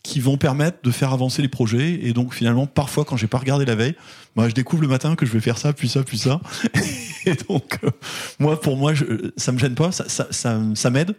qui 0.03 0.21
vont 0.21 0.37
permettre 0.37 0.77
de 0.83 0.91
faire 0.91 1.11
avancer 1.11 1.41
les 1.41 1.49
projets 1.49 1.99
et 2.01 2.13
donc 2.13 2.33
finalement 2.33 2.65
parfois 2.65 3.03
quand 3.03 3.17
j'ai 3.17 3.27
pas 3.27 3.39
regardé 3.39 3.65
la 3.65 3.75
veille, 3.75 3.95
moi 4.35 4.47
je 4.47 4.53
découvre 4.53 4.81
le 4.81 4.87
matin 4.87 5.15
que 5.15 5.25
je 5.25 5.31
vais 5.33 5.41
faire 5.41 5.57
ça 5.57 5.73
puis 5.73 5.89
ça 5.89 6.03
puis 6.03 6.17
ça 6.17 6.39
et 7.25 7.33
donc 7.49 7.79
euh, 7.83 7.91
moi 8.39 8.59
pour 8.59 8.77
moi 8.77 8.93
je, 8.93 9.03
ça 9.35 9.51
me 9.51 9.57
gêne 9.57 9.75
pas, 9.75 9.91
ça, 9.91 10.05
ça, 10.07 10.61
ça 10.73 10.89
m'aide 10.89 11.13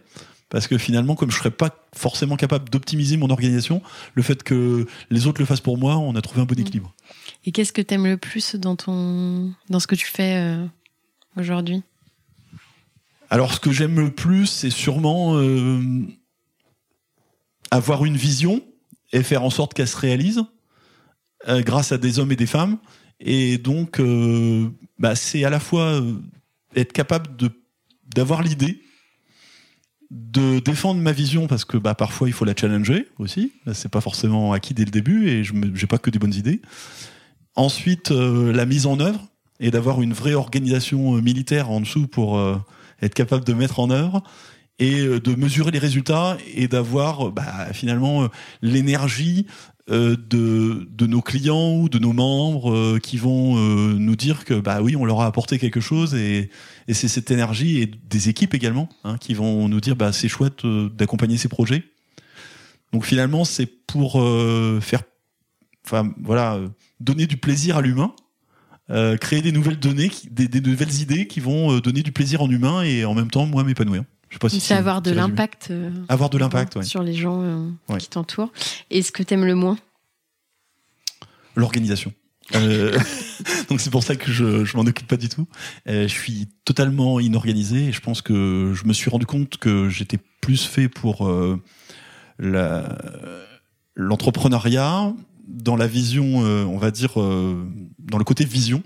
parce 0.49 0.67
que 0.67 0.77
finalement, 0.77 1.15
comme 1.15 1.29
je 1.29 1.37
serais 1.37 1.51
pas 1.51 1.87
forcément 1.95 2.35
capable 2.35 2.69
d'optimiser 2.69 3.17
mon 3.17 3.29
organisation, 3.29 3.81
le 4.15 4.23
fait 4.23 4.41
que 4.43 4.87
les 5.11 5.27
autres 5.27 5.39
le 5.39 5.45
fassent 5.45 5.61
pour 5.61 5.77
moi, 5.77 5.97
on 5.97 6.15
a 6.15 6.21
trouvé 6.21 6.41
un 6.41 6.45
bon 6.45 6.55
mm. 6.55 6.61
équilibre. 6.61 6.93
Et 7.45 7.51
qu'est-ce 7.51 7.71
que 7.71 7.81
tu 7.81 7.93
aimes 7.93 8.07
le 8.07 8.17
plus 8.17 8.55
dans 8.55 8.75
ton 8.75 9.53
dans 9.69 9.79
ce 9.79 9.87
que 9.87 9.95
tu 9.95 10.07
fais 10.07 10.35
euh, 10.37 10.65
aujourd'hui? 11.37 11.83
Alors, 13.29 13.53
ce 13.53 13.59
que 13.59 13.71
j'aime 13.71 13.99
le 13.99 14.11
plus, 14.11 14.47
c'est 14.47 14.71
sûrement 14.71 15.37
euh, 15.37 15.81
avoir 17.69 18.05
une 18.05 18.17
vision 18.17 18.63
et 19.13 19.21
faire 19.21 19.43
en 19.43 19.51
sorte 19.51 19.75
qu'elle 19.75 19.87
se 19.87 19.97
réalise 19.97 20.43
euh, 21.47 21.61
grâce 21.61 21.91
à 21.91 21.99
des 21.99 22.17
hommes 22.17 22.31
et 22.31 22.35
des 22.35 22.47
femmes. 22.47 22.79
Et 23.19 23.59
donc, 23.59 24.01
bah, 24.97 25.13
c'est 25.13 25.43
à 25.43 25.49
la 25.49 25.59
fois 25.59 26.01
être 26.75 26.93
capable 26.93 27.35
de 27.35 27.51
d'avoir 28.15 28.41
l'idée 28.41 28.81
de 30.11 30.59
défendre 30.59 31.01
ma 31.01 31.11
vision 31.11 31.47
parce 31.47 31.65
que 31.65 31.77
bah 31.77 31.93
parfois 31.93 32.27
il 32.27 32.33
faut 32.33 32.45
la 32.45 32.55
challenger 32.55 33.07
aussi. 33.19 33.53
C'est 33.73 33.91
pas 33.91 34.01
forcément 34.01 34.53
acquis 34.53 34.73
dès 34.73 34.85
le 34.85 34.91
début 34.91 35.29
et 35.29 35.43
je 35.43 35.53
j'ai 35.73 35.87
pas 35.87 35.97
que 35.97 36.09
des 36.09 36.19
bonnes 36.19 36.33
idées. 36.33 36.61
Ensuite 37.55 38.11
euh, 38.11 38.51
la 38.51 38.65
mise 38.65 38.85
en 38.85 38.99
œuvre 38.99 39.27
et 39.59 39.71
d'avoir 39.71 40.01
une 40.01 40.13
vraie 40.13 40.33
organisation 40.33 41.15
euh, 41.15 41.21
militaire 41.21 41.69
en 41.69 41.81
dessous 41.81 42.07
pour 42.07 42.37
euh, 42.37 42.57
être 43.01 43.13
capable 43.13 43.45
de 43.45 43.53
mettre 43.53 43.79
en 43.79 43.89
œuvre 43.89 44.23
et 44.81 45.01
de 45.01 45.35
mesurer 45.35 45.71
les 45.71 45.79
résultats 45.79 46.37
et 46.55 46.69
d'avoir 46.69 47.31
bah, 47.31 47.73
finalement 47.73 48.29
l'énergie 48.61 49.45
euh, 49.45 49.78
de, 49.89 50.87
de 50.91 51.07
nos 51.07 51.21
clients 51.21 51.73
ou 51.75 51.89
de 51.89 51.97
nos 51.97 52.13
membres 52.13 52.71
euh, 52.71 52.99
qui 52.99 53.17
vont 53.17 53.57
euh, 53.57 53.93
nous 53.97 54.15
dire 54.15 54.45
que 54.45 54.53
bah 54.53 54.81
oui 54.81 54.95
on 54.95 55.03
leur 55.03 55.21
a 55.21 55.25
apporté 55.25 55.57
quelque 55.57 55.79
chose 55.79 56.13
et, 56.13 56.49
et 56.87 56.93
c'est 56.93 57.07
cette 57.07 57.31
énergie 57.31 57.81
et 57.81 57.87
des 57.87 58.29
équipes 58.29 58.53
également 58.53 58.87
hein, 59.03 59.17
qui 59.17 59.33
vont 59.33 59.67
nous 59.67 59.81
dire 59.81 59.95
bah 59.95 60.13
c'est 60.13 60.27
chouette 60.27 60.65
d'accompagner 60.65 61.37
ces 61.37 61.47
projets. 61.47 61.83
Donc 62.93 63.05
finalement 63.05 63.45
c'est 63.45 63.65
pour 63.65 64.13
faire 64.81 65.03
enfin 65.85 66.13
voilà 66.21 66.59
donner 66.99 67.27
du 67.27 67.37
plaisir 67.37 67.77
à 67.77 67.81
l'humain 67.81 68.13
créer 69.21 69.41
des 69.41 69.51
nouvelles 69.51 69.77
données 69.77 70.09
des, 70.31 70.47
des, 70.47 70.61
nouvelles 70.61 71.01
idées 71.01 71.27
qui 71.27 71.39
vont 71.39 71.77
donner 71.79 72.01
du 72.01 72.11
plaisir 72.11 72.41
en 72.41 72.49
humain 72.49 72.81
et 72.81 73.05
en 73.05 73.13
même 73.13 73.29
temps 73.29 73.45
moi 73.45 73.63
m'épanouir 73.63 74.03
je 74.29 74.35
sais 74.35 74.39
pas 74.39 74.49
si 74.49 74.59
c'est 74.59 74.75
avoir 74.75 75.01
de 75.01 75.11
l'impact. 75.11 75.69
Euh, 75.71 75.89
avoir 76.07 76.29
de 76.29 76.37
l'impact, 76.37 76.75
ouais. 76.75 76.83
Sur 76.83 77.01
les 77.01 77.15
gens 77.15 77.41
euh, 77.41 77.97
qui 77.97 78.09
t'entourent. 78.09 78.51
Et 78.91 79.01
ce 79.01 79.11
que 79.11 79.23
t'aimes 79.23 79.45
le 79.45 79.55
moins? 79.55 79.77
L'organisation. 81.55 82.13
Euh, 82.55 82.97
donc 83.69 83.81
c'est 83.81 83.89
pour 83.89 84.03
ça 84.03 84.15
que 84.15 84.31
je, 84.31 84.65
je 84.65 84.77
m'en 84.77 84.83
occupe 84.83 85.07
pas 85.07 85.17
du 85.17 85.29
tout. 85.29 85.47
je 85.87 86.07
suis 86.07 86.47
totalement 86.63 87.19
inorganisé 87.19 87.87
et 87.87 87.91
je 87.91 88.01
pense 88.01 88.21
que 88.21 88.73
je 88.75 88.85
me 88.85 88.93
suis 88.93 89.09
rendu 89.09 89.25
compte 89.25 89.57
que 89.57 89.89
j'étais 89.89 90.19
plus 90.41 90.63
fait 90.63 90.89
pour 90.89 91.29
l'entrepreneuriat 93.95 95.13
dans 95.47 95.75
la 95.75 95.87
vision, 95.87 96.37
on 96.37 96.77
va 96.77 96.91
dire, 96.91 97.15
dans 97.15 98.17
le 98.17 98.23
côté 98.23 98.45
vision. 98.45 98.83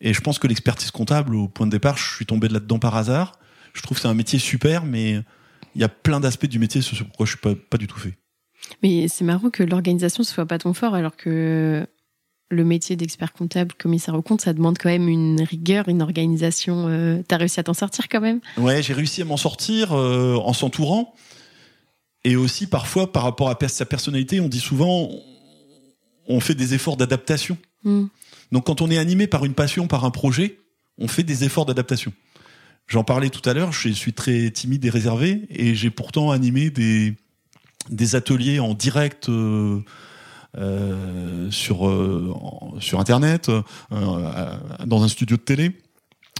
Et 0.00 0.12
je 0.14 0.20
pense 0.20 0.38
que 0.38 0.46
l'expertise 0.46 0.90
comptable, 0.90 1.34
au 1.34 1.48
point 1.48 1.66
de 1.66 1.72
départ, 1.72 1.96
je 1.96 2.14
suis 2.14 2.26
tombé 2.26 2.48
là-dedans 2.48 2.78
par 2.78 2.96
hasard. 2.96 3.38
Je 3.78 3.82
trouve 3.82 3.96
que 3.96 4.02
c'est 4.02 4.08
un 4.08 4.14
métier 4.14 4.40
super, 4.40 4.84
mais 4.84 5.20
il 5.74 5.80
y 5.80 5.84
a 5.84 5.88
plein 5.88 6.18
d'aspects 6.18 6.46
du 6.46 6.58
métier 6.58 6.82
sur 6.82 6.96
pourquoi 7.06 7.26
je 7.26 7.30
suis 7.30 7.40
pas, 7.40 7.54
pas 7.54 7.78
du 7.78 7.86
tout 7.86 7.98
fait. 7.98 8.14
Mais 8.82 9.06
c'est 9.06 9.24
marrant 9.24 9.50
que 9.50 9.62
l'organisation 9.62 10.22
ne 10.22 10.26
soit 10.26 10.46
pas 10.46 10.58
ton 10.58 10.74
fort, 10.74 10.94
alors 10.94 11.16
que 11.16 11.86
le 12.50 12.64
métier 12.64 12.96
d'expert 12.96 13.32
comptable, 13.32 13.74
commissaire 13.78 14.14
au 14.14 14.22
compte, 14.22 14.40
ça 14.40 14.52
demande 14.52 14.78
quand 14.78 14.88
même 14.88 15.08
une 15.08 15.42
rigueur, 15.42 15.88
une 15.88 16.02
organisation. 16.02 16.88
Euh, 16.88 17.22
tu 17.26 17.32
as 17.32 17.38
réussi 17.38 17.60
à 17.60 17.62
t'en 17.62 17.74
sortir 17.74 18.08
quand 18.08 18.20
même 18.20 18.40
Ouais, 18.56 18.82
j'ai 18.82 18.94
réussi 18.94 19.22
à 19.22 19.24
m'en 19.24 19.36
sortir 19.36 19.92
euh, 19.92 20.34
en 20.34 20.52
s'entourant. 20.52 21.14
Et 22.24 22.34
aussi, 22.34 22.66
parfois, 22.66 23.12
par 23.12 23.22
rapport 23.22 23.48
à 23.48 23.68
sa 23.68 23.86
personnalité, 23.86 24.40
on 24.40 24.48
dit 24.48 24.60
souvent, 24.60 25.08
on 26.26 26.40
fait 26.40 26.56
des 26.56 26.74
efforts 26.74 26.96
d'adaptation. 26.96 27.56
Hmm. 27.84 28.06
Donc, 28.50 28.66
quand 28.66 28.80
on 28.80 28.90
est 28.90 28.98
animé 28.98 29.28
par 29.28 29.44
une 29.44 29.54
passion, 29.54 29.86
par 29.86 30.04
un 30.04 30.10
projet, 30.10 30.58
on 30.98 31.06
fait 31.06 31.22
des 31.22 31.44
efforts 31.44 31.64
d'adaptation. 31.64 32.12
J'en 32.88 33.04
parlais 33.04 33.28
tout 33.28 33.46
à 33.48 33.52
l'heure, 33.52 33.70
je 33.70 33.90
suis 33.90 34.14
très 34.14 34.50
timide 34.50 34.84
et 34.86 34.90
réservé, 34.90 35.42
et 35.50 35.74
j'ai 35.74 35.90
pourtant 35.90 36.30
animé 36.30 36.70
des, 36.70 37.14
des 37.90 38.16
ateliers 38.16 38.60
en 38.60 38.72
direct 38.72 39.28
euh, 39.28 39.80
euh, 40.56 41.50
sur, 41.50 41.86
euh, 41.86 42.34
sur 42.80 42.98
Internet, 42.98 43.50
dans 43.90 45.02
un 45.02 45.08
studio 45.08 45.36
de 45.36 45.42
télé. 45.42 45.72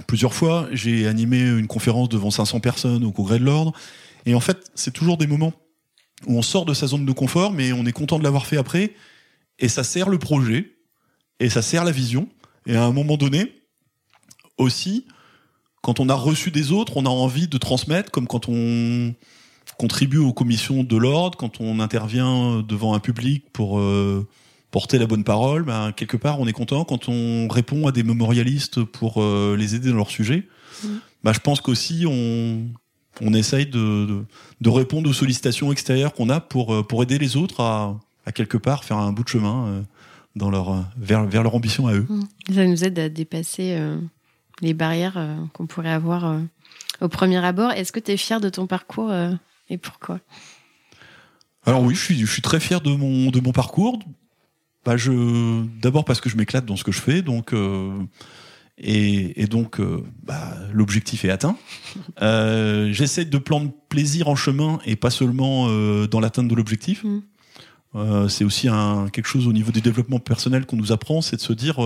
Plusieurs 0.07 0.33
fois, 0.33 0.69
j'ai 0.73 1.07
animé 1.07 1.43
une 1.43 1.67
conférence 1.67 2.09
devant 2.09 2.31
500 2.31 2.61
personnes 2.61 3.05
au 3.05 3.13
Congrès 3.13 3.39
de 3.39 3.45
l'Ordre. 3.45 3.73
Et 4.25 4.35
en 4.35 4.41
fait, 4.41 4.71
c'est 4.75 4.93
toujours 4.93 5.19
des 5.19 5.27
moments 5.27 5.53
où 6.27 6.39
on 6.39 6.43
sort 6.43 6.65
de 6.65 6.73
sa 6.73 6.87
zone 6.87 7.05
de 7.05 7.13
confort, 7.13 7.53
mais 7.53 7.73
on 7.73 7.85
est 7.85 7.93
content 7.93 8.19
de 8.19 8.25
l'avoir 8.25 8.47
fait 8.47 8.57
après. 8.57 8.95
Et 9.59 9.69
ça 9.69 9.85
sert 9.85 10.09
le 10.09 10.19
projet, 10.19 10.73
et 11.41 11.51
ça 11.51 11.61
sert 11.61 11.85
la 11.85 11.91
vision. 11.91 12.27
Et 12.67 12.75
à 12.75 12.85
un 12.85 12.93
moment 12.93 13.19
donné, 13.19 13.53
aussi, 14.57 15.07
quand 15.89 16.01
on 16.01 16.11
a 16.11 16.14
reçu 16.14 16.51
des 16.51 16.70
autres, 16.70 16.99
on 16.99 17.07
a 17.07 17.09
envie 17.09 17.49
de 17.49 17.57
transmettre, 17.57 18.11
comme 18.11 18.26
quand 18.26 18.51
on 18.51 19.14
contribue 19.78 20.18
aux 20.18 20.34
commissions 20.34 20.84
de 20.84 20.97
l'ordre, 20.99 21.39
quand 21.39 21.62
on 21.62 21.80
intervient 21.80 22.61
devant 22.61 22.93
un 22.93 22.99
public 22.99 23.47
pour 23.55 23.78
euh, 23.78 24.28
porter 24.70 24.99
la 24.99 25.07
bonne 25.07 25.24
parole, 25.24 25.62
ben, 25.62 25.93
quelque 25.93 26.18
part 26.18 26.41
on 26.41 26.47
est 26.47 26.53
content. 26.53 26.84
Quand 26.84 27.09
on 27.09 27.49
répond 27.49 27.86
à 27.86 27.93
des 27.93 28.03
mémorialistes 28.03 28.84
pour 28.84 29.22
euh, 29.22 29.57
les 29.59 29.76
aider 29.76 29.89
dans 29.89 29.97
leur 29.97 30.11
sujet, 30.11 30.47
mmh. 30.84 30.89
ben, 31.24 31.32
je 31.32 31.41
pense 31.41 31.62
qu'aussi 31.62 32.05
on, 32.07 32.66
on 33.22 33.32
essaye 33.32 33.64
de, 33.64 34.26
de, 34.61 34.68
répondre 34.68 35.09
aux 35.09 35.14
sollicitations 35.14 35.72
extérieures 35.72 36.12
qu'on 36.12 36.28
a 36.28 36.39
pour, 36.39 36.74
euh, 36.74 36.82
pour 36.82 37.03
aider 37.03 37.16
les 37.16 37.39
autres 37.39 37.61
à, 37.61 37.99
à 38.26 38.32
quelque 38.32 38.59
part 38.59 38.84
faire 38.84 38.99
un 38.99 39.11
bout 39.11 39.24
de 39.24 39.30
chemin 39.30 39.84
dans 40.36 40.51
leur, 40.51 40.84
vers, 40.99 41.24
vers 41.24 41.43
leur 41.43 41.55
ambition 41.55 41.86
à 41.86 41.95
eux. 41.95 42.05
Mmh. 42.07 42.53
Ça 42.55 42.66
nous 42.66 42.84
aide 42.84 42.99
à 42.99 43.09
dépasser 43.09 43.74
les 44.61 44.75
barrières 44.75 45.17
euh, 45.17 45.37
qu'on 45.53 45.67
pourrait 45.67 45.91
avoir 45.91 46.27
euh, 46.27 46.41
au 47.01 47.09
premier 47.09 47.45
abord. 47.45 47.71
Est-ce 47.73 47.93
que 47.93 48.01
tu 48.01 48.13
es 48.13 48.17
fier 48.17 48.41
de 48.41 48.49
ton 48.49 48.67
parcours 48.67 49.11
euh, 49.11 49.33
et 49.69 49.79
pourquoi? 49.79 50.21
Alors 51.65 51.83
oui, 51.83 51.95
je 51.95 52.01
suis, 52.01 52.19
je 52.19 52.31
suis 52.31 52.43
très 52.43 52.61
fier 52.61 52.81
de 52.81 52.91
mon, 52.91 53.31
de 53.31 53.41
mon 53.41 53.53
parcours. 53.53 53.99
Bah 54.85 54.97
je, 54.97 55.65
d'abord 55.81 56.05
parce 56.05 56.21
que 56.21 56.31
je 56.31 56.37
m'éclate 56.37 56.65
dans 56.65 56.77
ce 56.77 56.85
que 56.85 56.93
je 56.93 57.01
fais, 57.01 57.21
donc 57.21 57.53
et, 58.79 59.43
et, 59.43 59.47
donc 59.47 59.83
bah, 60.23 60.55
l'objectif 60.73 61.27
est 61.27 61.31
atteint. 61.31 61.59
J'essaie 62.93 63.27
de 63.27 63.39
prendre 63.39 63.71
plaisir 63.91 64.29
en 64.29 64.37
chemin 64.37 64.79
et 64.87 64.97
pas 64.97 65.11
seulement 65.11 65.67
dans 66.07 66.21
l'atteinte 66.21 66.49
de 66.49 66.55
l'objectif. 66.55 67.05
Mmh. 67.05 68.29
c'est 68.29 68.45
aussi 68.45 68.69
un, 68.69 69.09
quelque 69.13 69.27
chose 69.27 69.47
au 69.47 69.53
niveau 69.53 69.73
du 69.73 69.83
développement 69.83 70.21
personnel 70.21 70.65
qu'on 70.65 70.77
nous 70.77 70.93
apprend, 70.93 71.21
c'est 71.21 71.37
de 71.37 71.43
se 71.43 71.53
dire 71.53 71.81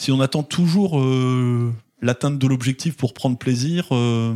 si 0.00 0.10
on 0.10 0.20
attend 0.20 0.42
toujours 0.42 0.98
euh, 0.98 1.74
l'atteinte 2.00 2.38
de 2.38 2.46
l'objectif 2.46 2.96
pour 2.96 3.12
prendre 3.12 3.36
plaisir, 3.36 3.86
euh, 3.92 4.34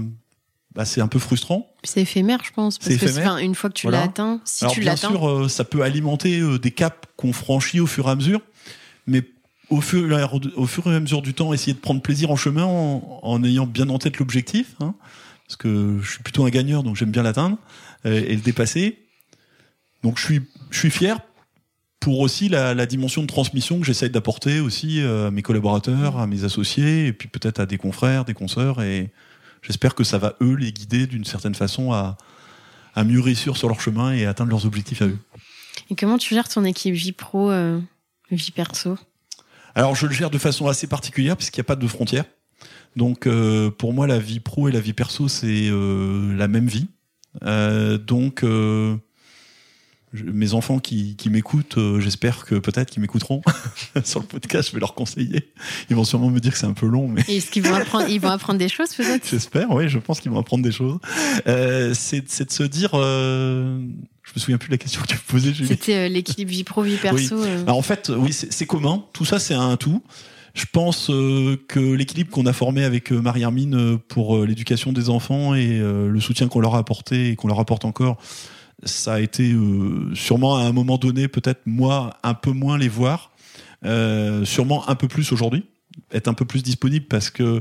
bah, 0.74 0.84
c'est 0.84 1.00
un 1.00 1.08
peu 1.08 1.18
frustrant. 1.18 1.72
C'est 1.84 2.02
éphémère, 2.02 2.40
je 2.44 2.52
pense. 2.52 2.76
Parce 2.76 2.94
que 2.96 3.42
une 3.42 3.54
fois 3.54 3.70
que 3.70 3.74
tu 3.74 3.90
l'as 3.90 4.02
atteint, 4.02 4.42
si 4.44 4.66
tu 4.66 4.82
l'atteins. 4.82 5.08
Bien 5.08 5.18
sûr, 5.18 5.28
euh, 5.28 5.48
ça 5.48 5.64
peut 5.64 5.80
alimenter 5.80 6.42
des 6.58 6.70
caps 6.70 7.08
qu'on 7.16 7.32
franchit 7.32 7.80
au 7.80 7.86
fur 7.86 8.08
et 8.08 8.10
à 8.10 8.14
mesure, 8.14 8.42
mais 9.06 9.22
au 9.70 9.80
fur, 9.80 10.06
au 10.56 10.66
fur 10.66 10.92
et 10.92 10.96
à 10.96 11.00
mesure 11.00 11.22
du 11.22 11.32
temps, 11.32 11.54
essayer 11.54 11.72
de 11.72 11.78
prendre 11.78 12.02
plaisir 12.02 12.30
en 12.30 12.36
chemin 12.36 12.66
en, 12.66 13.42
ayant 13.42 13.66
bien 13.66 13.88
en 13.88 13.98
tête 13.98 14.18
l'objectif, 14.18 14.74
hein, 14.80 14.94
parce 15.46 15.56
que 15.56 15.98
je 16.02 16.10
suis 16.10 16.22
plutôt 16.22 16.44
un 16.44 16.50
gagneur, 16.50 16.82
donc 16.82 16.96
j'aime 16.96 17.10
bien 17.10 17.22
l'atteindre 17.22 17.56
et 18.04 18.34
le 18.34 18.42
dépasser. 18.42 18.98
Donc 20.02 20.18
je 20.18 20.24
suis, 20.24 20.42
je 20.70 20.78
suis 20.78 20.90
fier 20.90 21.18
pour 22.04 22.20
aussi 22.20 22.50
la, 22.50 22.84
dimension 22.84 23.22
de 23.22 23.26
transmission 23.26 23.80
que 23.80 23.86
j'essaye 23.86 24.10
d'apporter 24.10 24.60
aussi 24.60 25.00
euh, 25.00 25.28
à 25.28 25.30
mes 25.30 25.40
collaborateurs, 25.40 26.18
à 26.18 26.26
mes 26.26 26.44
associés, 26.44 27.06
et 27.06 27.14
puis 27.14 27.28
peut-être 27.28 27.60
à 27.60 27.64
des 27.64 27.78
confrères, 27.78 28.26
des 28.26 28.34
consoeurs, 28.34 28.82
et 28.82 29.10
j'espère 29.62 29.94
que 29.94 30.04
ça 30.04 30.18
va 30.18 30.34
eux 30.42 30.54
les 30.54 30.70
guider 30.70 31.06
d'une 31.06 31.24
certaine 31.24 31.54
façon 31.54 31.92
à, 31.92 32.18
à 32.94 33.04
mieux 33.04 33.20
réussir 33.20 33.56
sur 33.56 33.68
leur 33.68 33.80
chemin 33.80 34.12
et 34.12 34.26
atteindre 34.26 34.50
leurs 34.50 34.66
objectifs 34.66 35.00
à 35.00 35.06
eux. 35.06 35.16
Et 35.88 35.94
comment 35.94 36.18
tu 36.18 36.34
gères 36.34 36.46
ton 36.46 36.66
équipe 36.66 36.94
vie 36.94 37.12
pro, 37.12 37.50
euh, 37.50 37.80
vie 38.30 38.50
perso? 38.50 38.98
Alors 39.74 39.96
je 39.96 40.06
le 40.06 40.12
gère 40.12 40.28
de 40.28 40.36
façon 40.36 40.66
assez 40.66 40.86
particulière 40.86 41.38
puisqu'il 41.38 41.60
n'y 41.60 41.64
a 41.64 41.68
pas 41.68 41.76
de 41.76 41.86
frontières. 41.86 42.26
Donc 42.96 43.26
euh, 43.26 43.70
pour 43.70 43.94
moi 43.94 44.06
la 44.06 44.18
vie 44.18 44.40
pro 44.40 44.68
et 44.68 44.72
la 44.72 44.80
vie 44.80 44.92
perso 44.92 45.26
c'est 45.28 45.70
la 45.70 46.48
même 46.48 46.66
vie. 46.66 46.88
donc 48.06 48.44
mes 50.22 50.54
enfants 50.54 50.78
qui, 50.78 51.16
qui 51.16 51.28
m'écoutent, 51.30 51.78
euh, 51.78 52.00
j'espère 52.00 52.44
que 52.44 52.54
peut-être 52.54 52.90
qu'ils 52.90 53.00
m'écouteront 53.00 53.42
sur 54.04 54.20
le 54.20 54.26
podcast, 54.26 54.68
je 54.68 54.74
vais 54.74 54.80
leur 54.80 54.94
conseiller. 54.94 55.50
Ils 55.90 55.96
vont 55.96 56.04
sûrement 56.04 56.30
me 56.30 56.38
dire 56.38 56.52
que 56.52 56.58
c'est 56.58 56.66
un 56.66 56.72
peu 56.72 56.86
long, 56.86 57.08
mais 57.08 57.22
est-ce 57.28 57.50
qu'ils 57.50 57.64
vont 57.64 57.74
apprendre 57.74 58.08
Ils 58.08 58.20
vont 58.20 58.28
apprendre 58.28 58.58
des 58.58 58.68
choses 58.68 58.94
peut-être? 58.94 59.28
J'espère, 59.28 59.70
oui, 59.70 59.88
je 59.88 59.98
pense 59.98 60.20
qu'ils 60.20 60.30
vont 60.30 60.38
apprendre 60.38 60.62
des 60.62 60.72
choses. 60.72 60.98
Euh, 61.46 61.92
c'est, 61.94 62.20
de 62.20 62.52
se 62.52 62.62
dire, 62.62 62.90
euh, 62.94 63.80
je 64.22 64.32
me 64.36 64.40
souviens 64.40 64.58
plus 64.58 64.68
de 64.68 64.74
la 64.74 64.78
question 64.78 65.00
que 65.02 65.08
tu 65.08 65.14
me 65.14 65.20
posais. 65.26 65.52
C'était 65.66 65.94
euh, 65.94 66.08
l'équilibre 66.08 66.50
vie 66.50 66.64
pro 66.64 66.82
vie 66.82 66.96
perso. 66.96 67.36
en 67.66 67.82
fait, 67.82 68.12
oui, 68.16 68.32
c'est, 68.32 68.66
commun. 68.66 69.04
Tout 69.12 69.24
ça, 69.24 69.38
c'est 69.38 69.54
un 69.54 69.76
tout. 69.76 70.02
Je 70.54 70.66
pense 70.72 71.08
que 71.08 71.80
l'équilibre 71.80 72.30
qu'on 72.30 72.46
a 72.46 72.52
formé 72.52 72.84
avec 72.84 73.10
Marie-Hermine 73.10 73.98
pour 74.06 74.46
l'éducation 74.46 74.92
des 74.92 75.10
enfants 75.10 75.52
et 75.56 75.80
le 75.80 76.20
soutien 76.20 76.46
qu'on 76.46 76.60
leur 76.60 76.76
a 76.76 76.78
apporté 76.78 77.30
et 77.30 77.34
qu'on 77.34 77.48
leur 77.48 77.58
apporte 77.58 77.84
encore, 77.84 78.18
ça 78.82 79.14
a 79.14 79.20
été 79.20 79.52
euh, 79.52 80.14
sûrement 80.14 80.56
à 80.56 80.62
un 80.62 80.72
moment 80.72 80.98
donné, 80.98 81.28
peut-être 81.28 81.60
moi, 81.66 82.18
un 82.22 82.34
peu 82.34 82.50
moins 82.50 82.78
les 82.78 82.88
voir, 82.88 83.30
euh, 83.84 84.44
sûrement 84.44 84.88
un 84.88 84.94
peu 84.94 85.08
plus 85.08 85.32
aujourd'hui, 85.32 85.64
être 86.12 86.28
un 86.28 86.34
peu 86.34 86.44
plus 86.44 86.62
disponible 86.62 87.06
parce 87.06 87.30
que 87.30 87.60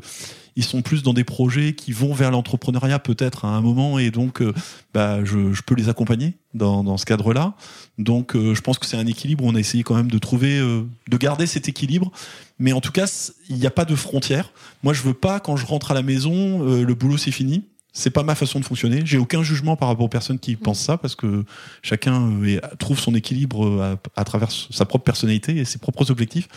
ils 0.56 0.64
sont 0.64 0.84
plus 0.84 1.02
dans 1.02 1.14
des 1.14 1.24
projets 1.24 1.74
qui 1.74 1.94
vont 1.94 2.14
vers 2.14 2.30
l'entrepreneuriat 2.30 3.00
peut-être 3.00 3.44
à 3.44 3.48
un 3.48 3.62
moment 3.62 3.98
et 3.98 4.12
donc 4.12 4.40
euh, 4.40 4.54
bah, 4.94 5.26
je, 5.26 5.52
je, 5.52 5.62
peux 5.64 5.74
les 5.74 5.90
accompagner 5.90 6.36
dans, 6.54 6.84
dans 6.84 6.98
ce 6.98 7.06
cadre-là. 7.06 7.56
Donc 7.98 8.36
je 8.36 8.62
pense 8.62 8.78
que 8.78 8.86
c'est 8.86 8.98
un 8.98 9.08
équilibre. 9.08 9.44
On 9.46 9.56
a 9.56 9.60
essayé 9.60 9.84
quand 9.84 9.96
même 9.96 10.12
de 10.12 10.18
trouver, 10.20 10.60
de 10.60 11.18
garder 11.18 11.48
cet 11.48 11.70
équilibre, 11.70 12.12
mais 12.60 12.72
en 12.72 12.82
tout 12.82 12.92
cas 12.92 13.06
il 13.50 13.56
n'y 13.56 13.66
a 13.66 13.72
pas 13.72 13.86
de 13.86 13.96
frontières. 13.96 14.52
Moi 14.84 14.94
je 14.94 15.02
veux 15.02 15.16
pas 15.16 15.40
quand 15.40 15.58
je 15.58 15.66
rentre 15.66 15.90
à 15.90 15.96
la 15.96 16.04
maison, 16.04 16.64
le 16.64 16.94
boulot 16.94 17.18
c'est 17.18 17.32
fini 17.32 17.64
c'est 17.94 18.10
pas 18.10 18.24
ma 18.24 18.34
façon 18.34 18.60
de 18.60 18.66
fonctionner. 18.66 19.04
J'ai 19.06 19.20
aucun 19.20 19.44
jugement 19.44 19.76
par 19.76 19.88
rapport 19.88 20.06
aux 20.06 20.10
personnes 20.10 20.40
qui 20.40 20.56
pensent 20.56 20.82
ça 20.82 20.98
parce 20.98 21.16
que 21.16 21.46
chacun 21.84 22.32
euh, 22.44 22.60
trouve 22.80 23.00
son 23.00 23.14
équilibre 23.14 23.66
euh, 23.66 23.96
à, 24.16 24.24
travers 24.24 24.50
sa 24.52 24.86
propre 24.86 25.06
personnalité 25.06 25.58
et 25.58 25.66
ses 25.66 25.78
propres 25.78 26.10
objectifs. 26.10 26.48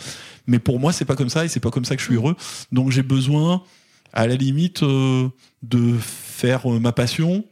Mais 0.47 0.57
pour 0.57 0.79
moi, 0.79 0.91
c'est 0.91 1.05
pas 1.05 1.15
comme 1.15 1.29
ça 1.29 1.45
et 1.45 1.47
c'est 1.47 1.59
pas 1.59 1.69
comme 1.69 1.85
ça 1.85 1.95
que 1.95 2.01
je 2.01 2.07
suis 2.07 2.15
heureux. 2.15 2.35
Donc 2.71 2.91
j'ai 2.91 3.03
besoin, 3.03 3.61
à 4.13 4.25
la 4.25 4.35
limite, 4.35 4.81
euh, 4.81 5.29
de 5.61 5.95
faire 5.99 6.67
ma 6.67 6.91
passion, 6.91 7.45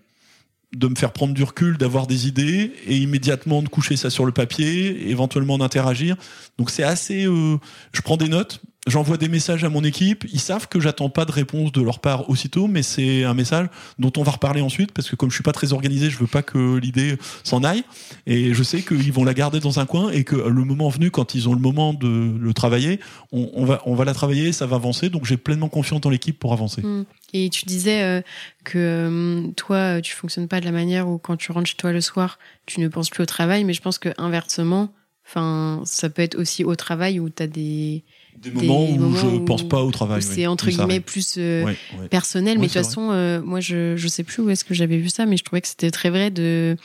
de 0.75 0.87
me 0.87 0.95
faire 0.95 1.13
prendre 1.13 1.33
du 1.33 1.43
recul, 1.43 1.77
d'avoir 1.77 2.05
des 2.05 2.27
idées 2.27 2.73
et 2.85 2.97
immédiatement 2.97 3.61
de 3.61 3.69
coucher 3.69 3.95
ça 3.95 4.09
sur 4.09 4.25
le 4.25 4.31
papier, 4.31 5.09
éventuellement 5.09 5.57
d'interagir. 5.57 6.15
Donc 6.57 6.69
c'est 6.69 6.83
assez. 6.83 7.25
Euh, 7.25 7.57
je 7.93 8.01
prends 8.01 8.17
des 8.17 8.27
notes, 8.27 8.61
j'envoie 8.87 9.17
des 9.17 9.29
messages 9.29 9.63
à 9.63 9.69
mon 9.69 9.83
équipe. 9.83 10.25
Ils 10.31 10.39
savent 10.39 10.67
que 10.67 10.79
j'attends 10.79 11.09
pas 11.09 11.25
de 11.25 11.31
réponse 11.31 11.71
de 11.71 11.81
leur 11.81 11.99
part 11.99 12.29
aussitôt, 12.29 12.67
mais 12.67 12.83
c'est 12.83 13.23
un 13.23 13.33
message 13.33 13.67
dont 13.99 14.11
on 14.17 14.23
va 14.23 14.33
reparler 14.33 14.61
ensuite 14.61 14.91
parce 14.91 15.09
que 15.09 15.15
comme 15.15 15.29
je 15.29 15.35
suis 15.35 15.43
pas 15.43 15.51
très 15.51 15.73
organisé, 15.73 16.09
je 16.09 16.17
veux 16.17 16.27
pas 16.27 16.43
que 16.43 16.77
l'idée 16.77 17.17
s'en 17.43 17.63
aille. 17.63 17.83
Et 18.27 18.53
je 18.53 18.63
sais 18.63 18.81
qu'ils 18.81 19.11
vont 19.11 19.23
la 19.23 19.33
garder 19.33 19.59
dans 19.59 19.79
un 19.79 19.85
coin 19.85 20.11
et 20.11 20.23
que 20.23 20.35
le 20.35 20.63
moment 20.63 20.89
venu, 20.89 21.11
quand 21.11 21.35
ils 21.35 21.49
ont 21.49 21.53
le 21.53 21.59
moment 21.59 21.93
de 21.93 22.35
le 22.39 22.53
travailler, 22.53 22.99
on, 23.31 23.65
va 23.65 23.81
on 23.85 23.95
va 23.95 24.05
la 24.05 24.13
travailler, 24.13 24.51
ça 24.51 24.65
va 24.65 24.75
avancer. 24.75 25.09
Donc 25.09 25.25
j'ai 25.25 25.37
pleinement 25.37 25.69
confiance 25.69 26.01
dans 26.01 26.09
l'équipe 26.09 26.37
pour 26.37 26.53
avancer. 26.53 26.81
Mmh. 26.81 27.05
Et 27.33 27.49
tu 27.49 27.65
disais 27.65 28.03
euh, 28.03 28.21
que 28.63 28.77
euh, 28.77 29.51
toi, 29.53 30.01
tu 30.01 30.13
fonctionnes 30.13 30.47
pas 30.47 30.59
de 30.59 30.65
la 30.65 30.71
manière 30.71 31.07
où 31.07 31.17
quand 31.17 31.37
tu 31.37 31.51
rentres 31.51 31.69
chez 31.69 31.75
toi 31.75 31.91
le 31.91 32.01
soir, 32.01 32.39
tu 32.65 32.79
ne 32.81 32.87
penses 32.87 33.09
plus 33.09 33.23
au 33.23 33.25
travail, 33.25 33.63
mais 33.63 33.73
je 33.73 33.81
pense 33.81 33.97
que 33.97 34.09
inversement, 34.17 34.93
ça 35.25 36.09
peut 36.09 36.21
être 36.21 36.35
aussi 36.35 36.63
au 36.63 36.75
travail 36.75 37.19
où 37.19 37.29
tu 37.29 37.43
as 37.43 37.47
des 37.47 38.03
des 38.37 38.51
moments 38.51 38.89
où 38.89 39.15
je 39.15 39.39
pense 39.39 39.67
pas 39.67 39.83
au 39.83 39.91
travail. 39.91 40.21
C'est 40.21 40.47
entre 40.47 40.69
guillemets 40.69 40.99
plus 40.99 41.35
euh, 41.37 41.73
personnel, 42.09 42.57
mais 42.59 42.67
de 42.67 42.73
toute 42.73 42.83
façon, 42.83 43.11
euh, 43.11 43.41
moi 43.41 43.59
je 43.59 43.95
je 43.95 44.07
sais 44.07 44.23
plus 44.23 44.41
où 44.41 44.49
est-ce 44.49 44.65
que 44.65 44.73
j'avais 44.73 44.97
vu 44.97 45.09
ça, 45.09 45.25
mais 45.25 45.37
je 45.37 45.43
trouvais 45.43 45.61
que 45.61 45.67
c'était 45.67 45.91
très 45.91 46.09
vrai 46.09 46.31
de. 46.31 46.77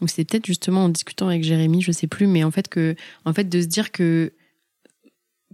Ou 0.00 0.08
c'était 0.08 0.24
peut-être 0.24 0.46
justement 0.46 0.84
en 0.84 0.88
discutant 0.88 1.28
avec 1.28 1.44
Jérémy, 1.44 1.80
je 1.80 1.92
sais 1.92 2.08
plus, 2.08 2.26
mais 2.26 2.42
en 2.42 2.50
fait 2.50 2.66
que, 2.66 2.96
en 3.24 3.32
fait, 3.32 3.48
de 3.48 3.60
se 3.60 3.66
dire 3.66 3.92
que 3.92 4.32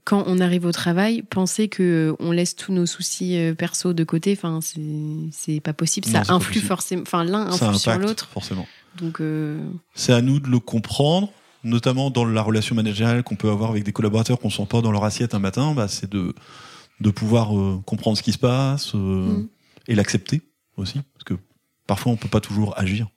quand 0.04 0.24
on 0.26 0.40
arrive 0.40 0.64
au 0.64 0.72
travail, 0.72 1.22
penser 1.22 1.68
que 1.68 1.82
euh, 2.12 2.16
on 2.20 2.32
laisse 2.32 2.56
tous 2.56 2.72
nos 2.72 2.86
soucis 2.86 3.38
perso 3.58 3.92
de 3.92 4.04
côté, 4.04 4.32
enfin 4.32 4.60
c'est 4.62 4.80
c'est 5.32 5.60
pas 5.60 5.74
possible. 5.74 6.06
ça 6.06 6.22
influe 6.28 6.60
forcément, 6.60 7.02
enfin 7.02 7.24
l'un 7.24 7.48
influe 7.48 7.78
sur 7.78 7.98
l'autre. 7.98 8.28
Forcément. 8.32 8.66
Donc 9.00 9.20
c'est 9.94 10.12
à 10.12 10.22
nous 10.22 10.40
de 10.40 10.48
le 10.48 10.58
comprendre 10.58 11.32
notamment 11.64 12.10
dans 12.10 12.24
la 12.24 12.42
relation 12.42 12.74
managériale 12.74 13.22
qu'on 13.22 13.36
peut 13.36 13.50
avoir 13.50 13.70
avec 13.70 13.84
des 13.84 13.92
collaborateurs 13.92 14.38
qu'on 14.38 14.50
sent 14.50 14.66
pas 14.68 14.80
dans 14.80 14.92
leur 14.92 15.04
assiette 15.04 15.34
un 15.34 15.38
matin, 15.38 15.74
bah, 15.74 15.88
c'est 15.88 16.10
de 16.10 16.34
de 17.00 17.10
pouvoir 17.10 17.56
euh, 17.58 17.82
comprendre 17.86 18.16
ce 18.16 18.22
qui 18.22 18.32
se 18.32 18.38
passe 18.38 18.94
euh, 18.94 18.98
mm. 18.98 19.48
et 19.88 19.94
l'accepter 19.94 20.42
aussi, 20.76 21.00
parce 21.14 21.24
que 21.24 21.34
parfois 21.86 22.12
on 22.12 22.16
peut 22.16 22.28
pas 22.28 22.40
toujours 22.40 22.78
agir. 22.78 23.08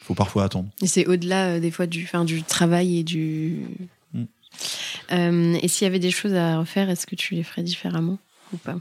Il 0.00 0.04
faut 0.04 0.14
parfois 0.14 0.44
attendre. 0.44 0.68
Et 0.82 0.86
c'est 0.86 1.06
au-delà 1.06 1.46
euh, 1.46 1.60
des 1.60 1.70
fois 1.70 1.86
du, 1.86 2.06
fin, 2.06 2.24
du 2.24 2.42
travail 2.42 2.98
et 2.98 3.04
du. 3.04 3.66
Mm. 4.12 5.56
et 5.60 5.68
s'il 5.68 5.84
y 5.84 5.88
avait 5.88 5.98
des 5.98 6.10
choses 6.10 6.34
à 6.34 6.58
refaire, 6.58 6.90
est-ce 6.90 7.06
que 7.06 7.16
tu 7.16 7.34
les 7.34 7.42
ferais 7.42 7.62
différemment 7.62 8.18
ou 8.52 8.56
pas? 8.56 8.76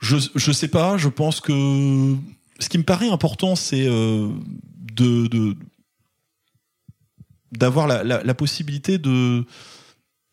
Je, 0.00 0.16
je 0.34 0.52
sais 0.52 0.68
pas. 0.68 0.96
Je 0.96 1.08
pense 1.08 1.40
que 1.40 2.16
ce 2.58 2.68
qui 2.68 2.78
me 2.78 2.82
paraît 2.82 3.08
important, 3.08 3.54
c'est 3.54 3.84
de, 3.84 4.32
de 4.96 5.56
d'avoir 7.52 7.86
la, 7.86 8.02
la, 8.02 8.22
la, 8.22 8.34
possibilité 8.34 8.98
de, 8.98 9.44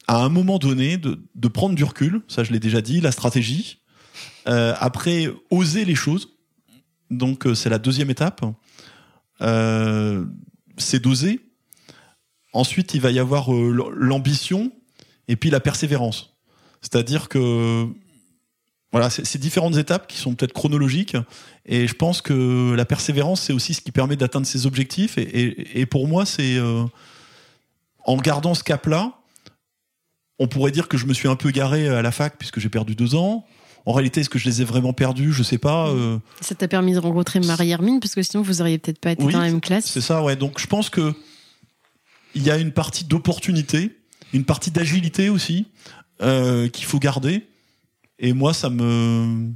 à 0.08 0.18
un 0.18 0.30
moment 0.30 0.58
donné, 0.58 0.98
de, 0.98 1.20
de 1.36 1.48
prendre 1.48 1.76
du 1.76 1.84
recul. 1.84 2.22
Ça, 2.28 2.44
je 2.44 2.52
l'ai 2.52 2.60
déjà 2.60 2.82
dit, 2.82 3.02
la 3.02 3.12
stratégie. 3.12 3.80
Euh, 4.48 4.74
après, 4.80 5.30
oser 5.52 5.86
les 5.86 5.96
choses. 5.96 6.30
Donc, 7.12 7.46
euh, 7.46 7.54
c'est 7.54 7.70
la 7.70 7.80
deuxième 7.80 8.10
étape. 8.10 8.44
Euh, 9.42 10.26
c'est 10.78 11.02
d'oser. 11.02 11.42
Ensuite, 12.54 12.94
il 12.94 13.02
va 13.02 13.12
y 13.12 13.20
avoir 13.20 13.54
euh, 13.54 13.94
l'ambition 13.96 14.72
et 15.28 15.36
puis 15.36 15.50
la 15.50 15.60
persévérance. 15.60 16.38
C'est-à-dire 16.82 17.30
que 17.30 17.88
voilà, 18.92 19.10
c'est 19.10 19.38
différentes 19.38 19.78
étapes 19.78 20.08
qui 20.08 20.18
sont 20.18 20.34
peut-être 20.34 20.54
chronologiques, 20.54 21.16
et 21.66 21.88
je 21.88 21.94
pense 21.94 22.22
que 22.22 22.74
la 22.76 22.86
persévérance, 22.86 23.42
c'est 23.42 23.54
aussi 23.54 23.76
ce 23.76 23.82
qui 23.82 23.92
permet 23.92 24.16
d'atteindre 24.16 24.48
ses 24.48 24.66
objectifs. 24.66 25.18
Et, 25.18 25.22
et, 25.22 25.82
et 25.82 25.86
pour 25.86 26.08
moi, 26.08 26.26
c'est 26.26 26.58
euh, 26.58 26.84
en 28.06 28.18
gardant 28.18 28.56
ce 28.56 28.64
cap-là, 28.64 29.14
on 30.40 30.48
pourrait 30.48 30.72
dire 30.72 30.88
que 30.88 30.98
je 30.98 31.06
me 31.06 31.14
suis 31.14 31.28
un 31.28 31.36
peu 31.36 31.52
garé 31.52 31.88
à 31.88 32.02
la 32.02 32.12
fac 32.12 32.38
puisque 32.40 32.60
j'ai 32.60 32.70
perdu 32.70 32.96
deux 32.96 33.14
ans. 33.14 33.46
En 33.86 33.94
réalité, 33.94 34.22
est-ce 34.22 34.30
que 34.30 34.40
je 34.40 34.46
les 34.46 34.62
ai 34.62 34.66
vraiment 34.66 34.94
perdus? 34.94 35.34
Je 35.34 35.44
sais 35.44 35.58
pas. 35.58 35.90
Euh... 35.90 36.18
Ça 36.42 36.56
t'a 36.56 36.68
permis 36.68 36.94
de 36.94 37.00
rencontrer 37.00 37.40
Marie-Hermine 37.40 38.00
parce 38.00 38.16
que 38.16 38.24
sinon 38.24 38.42
vous 38.42 38.62
auriez 38.62 38.78
peut-être 38.78 39.00
pas 39.00 39.12
été 39.12 39.24
dans 39.24 39.40
la 39.40 39.46
même 39.46 39.62
classe. 39.62 39.86
C'est 39.86 40.02
ça, 40.02 40.24
ouais. 40.24 40.36
Donc 40.36 40.60
je 40.60 40.68
pense 40.68 40.90
que 40.90 41.14
il 42.36 42.44
y 42.44 42.52
a 42.52 42.58
une 42.58 42.72
partie 42.72 43.04
d'opportunité, 43.04 43.92
une 44.34 44.46
partie 44.46 44.72
d'agilité 44.72 45.30
aussi 45.30 45.68
euh, 46.22 46.70
qu'il 46.70 46.86
faut 46.86 47.00
garder. 47.00 47.49
Et 48.20 48.34
moi, 48.34 48.54
ça 48.54 48.70
me, 48.70 49.52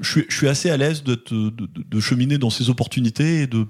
je 0.00 0.10
suis, 0.10 0.24
je 0.28 0.36
suis 0.36 0.48
assez 0.48 0.70
à 0.70 0.76
l'aise 0.76 1.02
de, 1.02 1.14
de, 1.14 1.50
de, 1.50 1.68
de, 1.82 2.00
cheminer 2.00 2.38
dans 2.38 2.50
ces 2.50 2.70
opportunités 2.70 3.42
et 3.42 3.46
de 3.46 3.66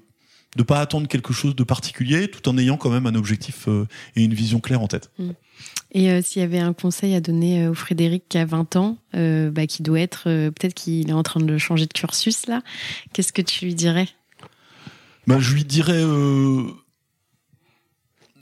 de 0.57 0.63
pas 0.63 0.81
attendre 0.81 1.09
quelque 1.09 1.33
chose 1.33 1.57
de 1.57 1.65
particulier, 1.65 2.29
tout 2.29 2.47
en 2.49 2.59
ayant 2.59 2.77
quand 2.77 2.91
même 2.91 3.07
un 3.07 3.15
objectif 3.15 3.69
euh, 3.69 3.87
et 4.17 4.25
une 4.25 4.35
vision 4.35 4.61
claire 4.61 4.83
en 4.83 4.89
tête. 4.89 5.11
Mm. 5.19 5.31
Et 5.93 6.11
euh, 6.11 6.21
s'il 6.23 6.41
y 6.41 6.45
avait 6.45 6.59
un 6.59 6.73
conseil 6.73 7.15
à 7.15 7.21
donner 7.21 7.65
euh, 7.65 7.71
au 7.71 7.75
Frédéric 7.75 8.25
qui 8.29 8.39
a 8.39 8.45
20 8.45 8.77
ans, 8.77 8.99
bah, 9.15 9.67
qui 9.67 9.83
doit 9.83 10.01
être, 10.01 10.25
peut-être 10.25 10.75
qu'il 10.75 11.09
est 11.09 11.15
en 11.15 11.23
train 11.23 11.41
de 11.41 11.59
changer 11.59 11.87
de 11.87 11.93
cursus 11.93 12.47
là, 12.47 12.63
qu'est-ce 13.13 13.33
que 13.33 13.43
tu 13.43 13.67
lui 13.67 13.75
dirais? 13.75 14.09
Bah, 15.27 15.39
Je 15.39 15.55
lui 15.55 15.65
dirais 15.65 16.03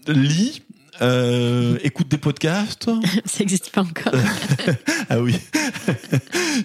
lis, 0.08 0.62
euh, 1.02 1.78
écoute 1.82 2.08
des 2.08 2.18
podcasts. 2.18 2.90
Ça 3.24 3.38
n'existe 3.40 3.70
pas 3.70 3.82
encore. 3.82 4.12
ah 5.08 5.20
oui. 5.20 5.36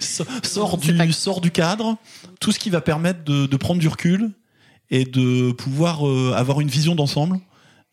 sors 0.00 0.78
du, 0.78 0.92
du 0.92 1.50
cadre. 1.50 1.96
Tout 2.40 2.52
ce 2.52 2.58
qui 2.58 2.70
va 2.70 2.80
permettre 2.80 3.24
de, 3.24 3.46
de 3.46 3.56
prendre 3.56 3.80
du 3.80 3.88
recul 3.88 4.30
et 4.90 5.04
de 5.04 5.52
pouvoir 5.52 6.06
euh, 6.06 6.32
avoir 6.36 6.60
une 6.60 6.68
vision 6.68 6.94
d'ensemble. 6.94 7.38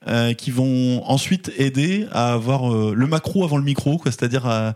Euh, 0.06 0.34
qui 0.34 0.52
vont 0.52 1.02
ensuite 1.10 1.54
aider 1.58 2.08
à 2.12 2.34
avoir 2.34 2.70
euh, 2.70 2.94
le 2.94 3.08
macro 3.08 3.46
avant 3.46 3.56
le 3.56 3.64
micro, 3.64 3.98
quoi. 3.98 4.12
C'est-à-dire, 4.12 4.46
là, 4.46 4.76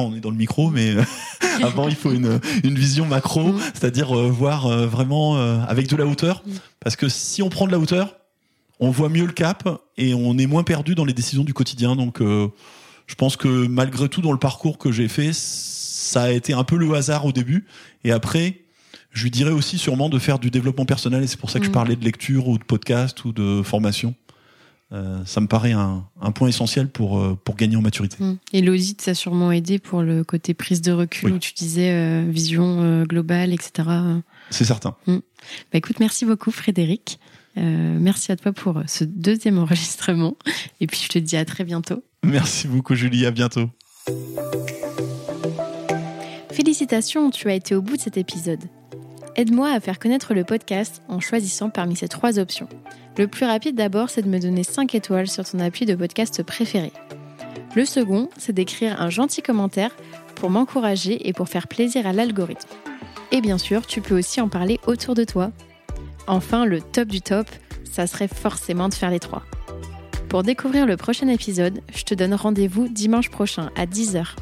on 0.00 0.16
est 0.16 0.20
dans 0.20 0.30
le 0.30 0.38
micro, 0.38 0.70
mais 0.70 0.94
avant, 1.62 1.86
il 1.86 1.94
faut 1.94 2.12
une, 2.12 2.40
une 2.64 2.74
vision 2.74 3.04
macro, 3.04 3.52
mm. 3.52 3.60
c'est-à-dire 3.74 4.14
voir 4.14 4.66
vraiment 4.86 5.36
avec 5.64 5.86
de 5.88 5.96
la 5.96 6.06
hauteur. 6.06 6.42
Mm. 6.46 6.52
Parce 6.80 6.96
que 6.96 7.10
si 7.10 7.42
on 7.42 7.50
prend 7.50 7.66
de 7.66 7.72
la 7.72 7.78
hauteur, 7.78 8.16
on 8.80 8.90
voit 8.90 9.08
mieux 9.08 9.26
le 9.26 9.32
cap 9.32 9.68
et 9.96 10.14
on 10.14 10.38
est 10.38 10.46
moins 10.46 10.62
perdu 10.62 10.94
dans 10.94 11.04
les 11.04 11.12
décisions 11.12 11.44
du 11.44 11.54
quotidien. 11.54 11.96
Donc, 11.96 12.20
euh, 12.20 12.48
je 13.06 13.14
pense 13.14 13.36
que 13.36 13.66
malgré 13.66 14.08
tout, 14.08 14.20
dans 14.20 14.32
le 14.32 14.38
parcours 14.38 14.78
que 14.78 14.92
j'ai 14.92 15.08
fait, 15.08 15.32
ça 15.32 16.24
a 16.24 16.30
été 16.30 16.52
un 16.52 16.64
peu 16.64 16.76
le 16.76 16.92
hasard 16.94 17.24
au 17.24 17.32
début. 17.32 17.66
Et 18.04 18.12
après, 18.12 18.60
je 19.10 19.24
lui 19.24 19.30
dirais 19.30 19.50
aussi 19.50 19.78
sûrement 19.78 20.08
de 20.08 20.18
faire 20.18 20.38
du 20.38 20.50
développement 20.50 20.84
personnel. 20.84 21.22
Et 21.22 21.26
c'est 21.26 21.38
pour 21.38 21.50
ça 21.50 21.58
que 21.58 21.64
je 21.64 21.70
mm. 21.70 21.74
parlais 21.74 21.96
de 21.96 22.04
lecture 22.04 22.48
ou 22.48 22.58
de 22.58 22.64
podcast 22.64 23.24
ou 23.24 23.32
de 23.32 23.62
formation. 23.62 24.14
Euh, 24.90 25.22
ça 25.26 25.42
me 25.42 25.46
paraît 25.46 25.72
un, 25.72 26.06
un, 26.22 26.32
point 26.32 26.48
essentiel 26.48 26.88
pour, 26.88 27.18
euh, 27.18 27.38
pour 27.44 27.56
gagner 27.56 27.76
en 27.76 27.82
maturité. 27.82 28.16
Mm. 28.20 28.36
Et 28.54 28.62
l'audit, 28.62 29.02
ça 29.02 29.10
a 29.10 29.14
sûrement 29.14 29.52
aidé 29.52 29.78
pour 29.78 30.02
le 30.02 30.24
côté 30.24 30.54
prise 30.54 30.80
de 30.80 30.92
recul 30.92 31.32
où 31.32 31.38
tu 31.38 31.52
disais 31.52 32.22
vision 32.24 33.02
globale, 33.04 33.52
etc. 33.52 33.88
C'est 34.50 34.64
certain. 34.64 34.94
Mm. 35.06 35.16
Bah, 35.16 35.78
écoute, 35.78 36.00
merci 36.00 36.24
beaucoup 36.24 36.50
Frédéric. 36.50 37.18
Euh, 37.58 37.98
merci 38.00 38.32
à 38.32 38.36
toi 38.36 38.52
pour 38.52 38.82
ce 38.86 39.04
deuxième 39.04 39.58
enregistrement. 39.58 40.36
Et 40.80 40.86
puis 40.86 41.00
je 41.02 41.08
te 41.08 41.18
dis 41.18 41.36
à 41.36 41.44
très 41.44 41.64
bientôt. 41.64 42.02
Merci 42.22 42.68
beaucoup 42.68 42.94
Julie, 42.94 43.26
à 43.26 43.30
bientôt. 43.30 43.68
Félicitations, 46.50 47.30
tu 47.30 47.48
as 47.48 47.54
été 47.54 47.74
au 47.74 47.82
bout 47.82 47.96
de 47.96 48.02
cet 48.02 48.16
épisode. 48.16 48.64
Aide-moi 49.36 49.70
à 49.70 49.80
faire 49.80 49.98
connaître 49.98 50.34
le 50.34 50.44
podcast 50.44 51.02
en 51.08 51.20
choisissant 51.20 51.70
parmi 51.70 51.94
ces 51.94 52.08
trois 52.08 52.38
options. 52.38 52.68
Le 53.16 53.28
plus 53.28 53.46
rapide 53.46 53.76
d'abord, 53.76 54.10
c'est 54.10 54.22
de 54.22 54.28
me 54.28 54.40
donner 54.40 54.64
5 54.64 54.94
étoiles 54.94 55.28
sur 55.28 55.48
ton 55.48 55.60
appui 55.60 55.86
de 55.86 55.94
podcast 55.94 56.42
préféré. 56.42 56.92
Le 57.74 57.84
second, 57.84 58.28
c'est 58.36 58.52
d'écrire 58.52 59.00
un 59.00 59.10
gentil 59.10 59.42
commentaire 59.42 59.94
pour 60.34 60.50
m'encourager 60.50 61.28
et 61.28 61.32
pour 61.32 61.48
faire 61.48 61.68
plaisir 61.68 62.06
à 62.06 62.12
l'algorithme. 62.12 62.68
Et 63.30 63.40
bien 63.40 63.58
sûr, 63.58 63.86
tu 63.86 64.00
peux 64.00 64.18
aussi 64.18 64.40
en 64.40 64.48
parler 64.48 64.80
autour 64.86 65.14
de 65.14 65.24
toi 65.24 65.52
Enfin, 66.28 66.66
le 66.66 66.82
top 66.82 67.08
du 67.08 67.22
top, 67.22 67.46
ça 67.90 68.06
serait 68.06 68.28
forcément 68.28 68.88
de 68.90 68.94
faire 68.94 69.10
les 69.10 69.18
trois. 69.18 69.42
Pour 70.28 70.42
découvrir 70.42 70.84
le 70.84 70.98
prochain 70.98 71.26
épisode, 71.28 71.80
je 71.94 72.04
te 72.04 72.14
donne 72.14 72.34
rendez-vous 72.34 72.86
dimanche 72.86 73.30
prochain 73.30 73.70
à 73.76 73.86
10h. 73.86 74.36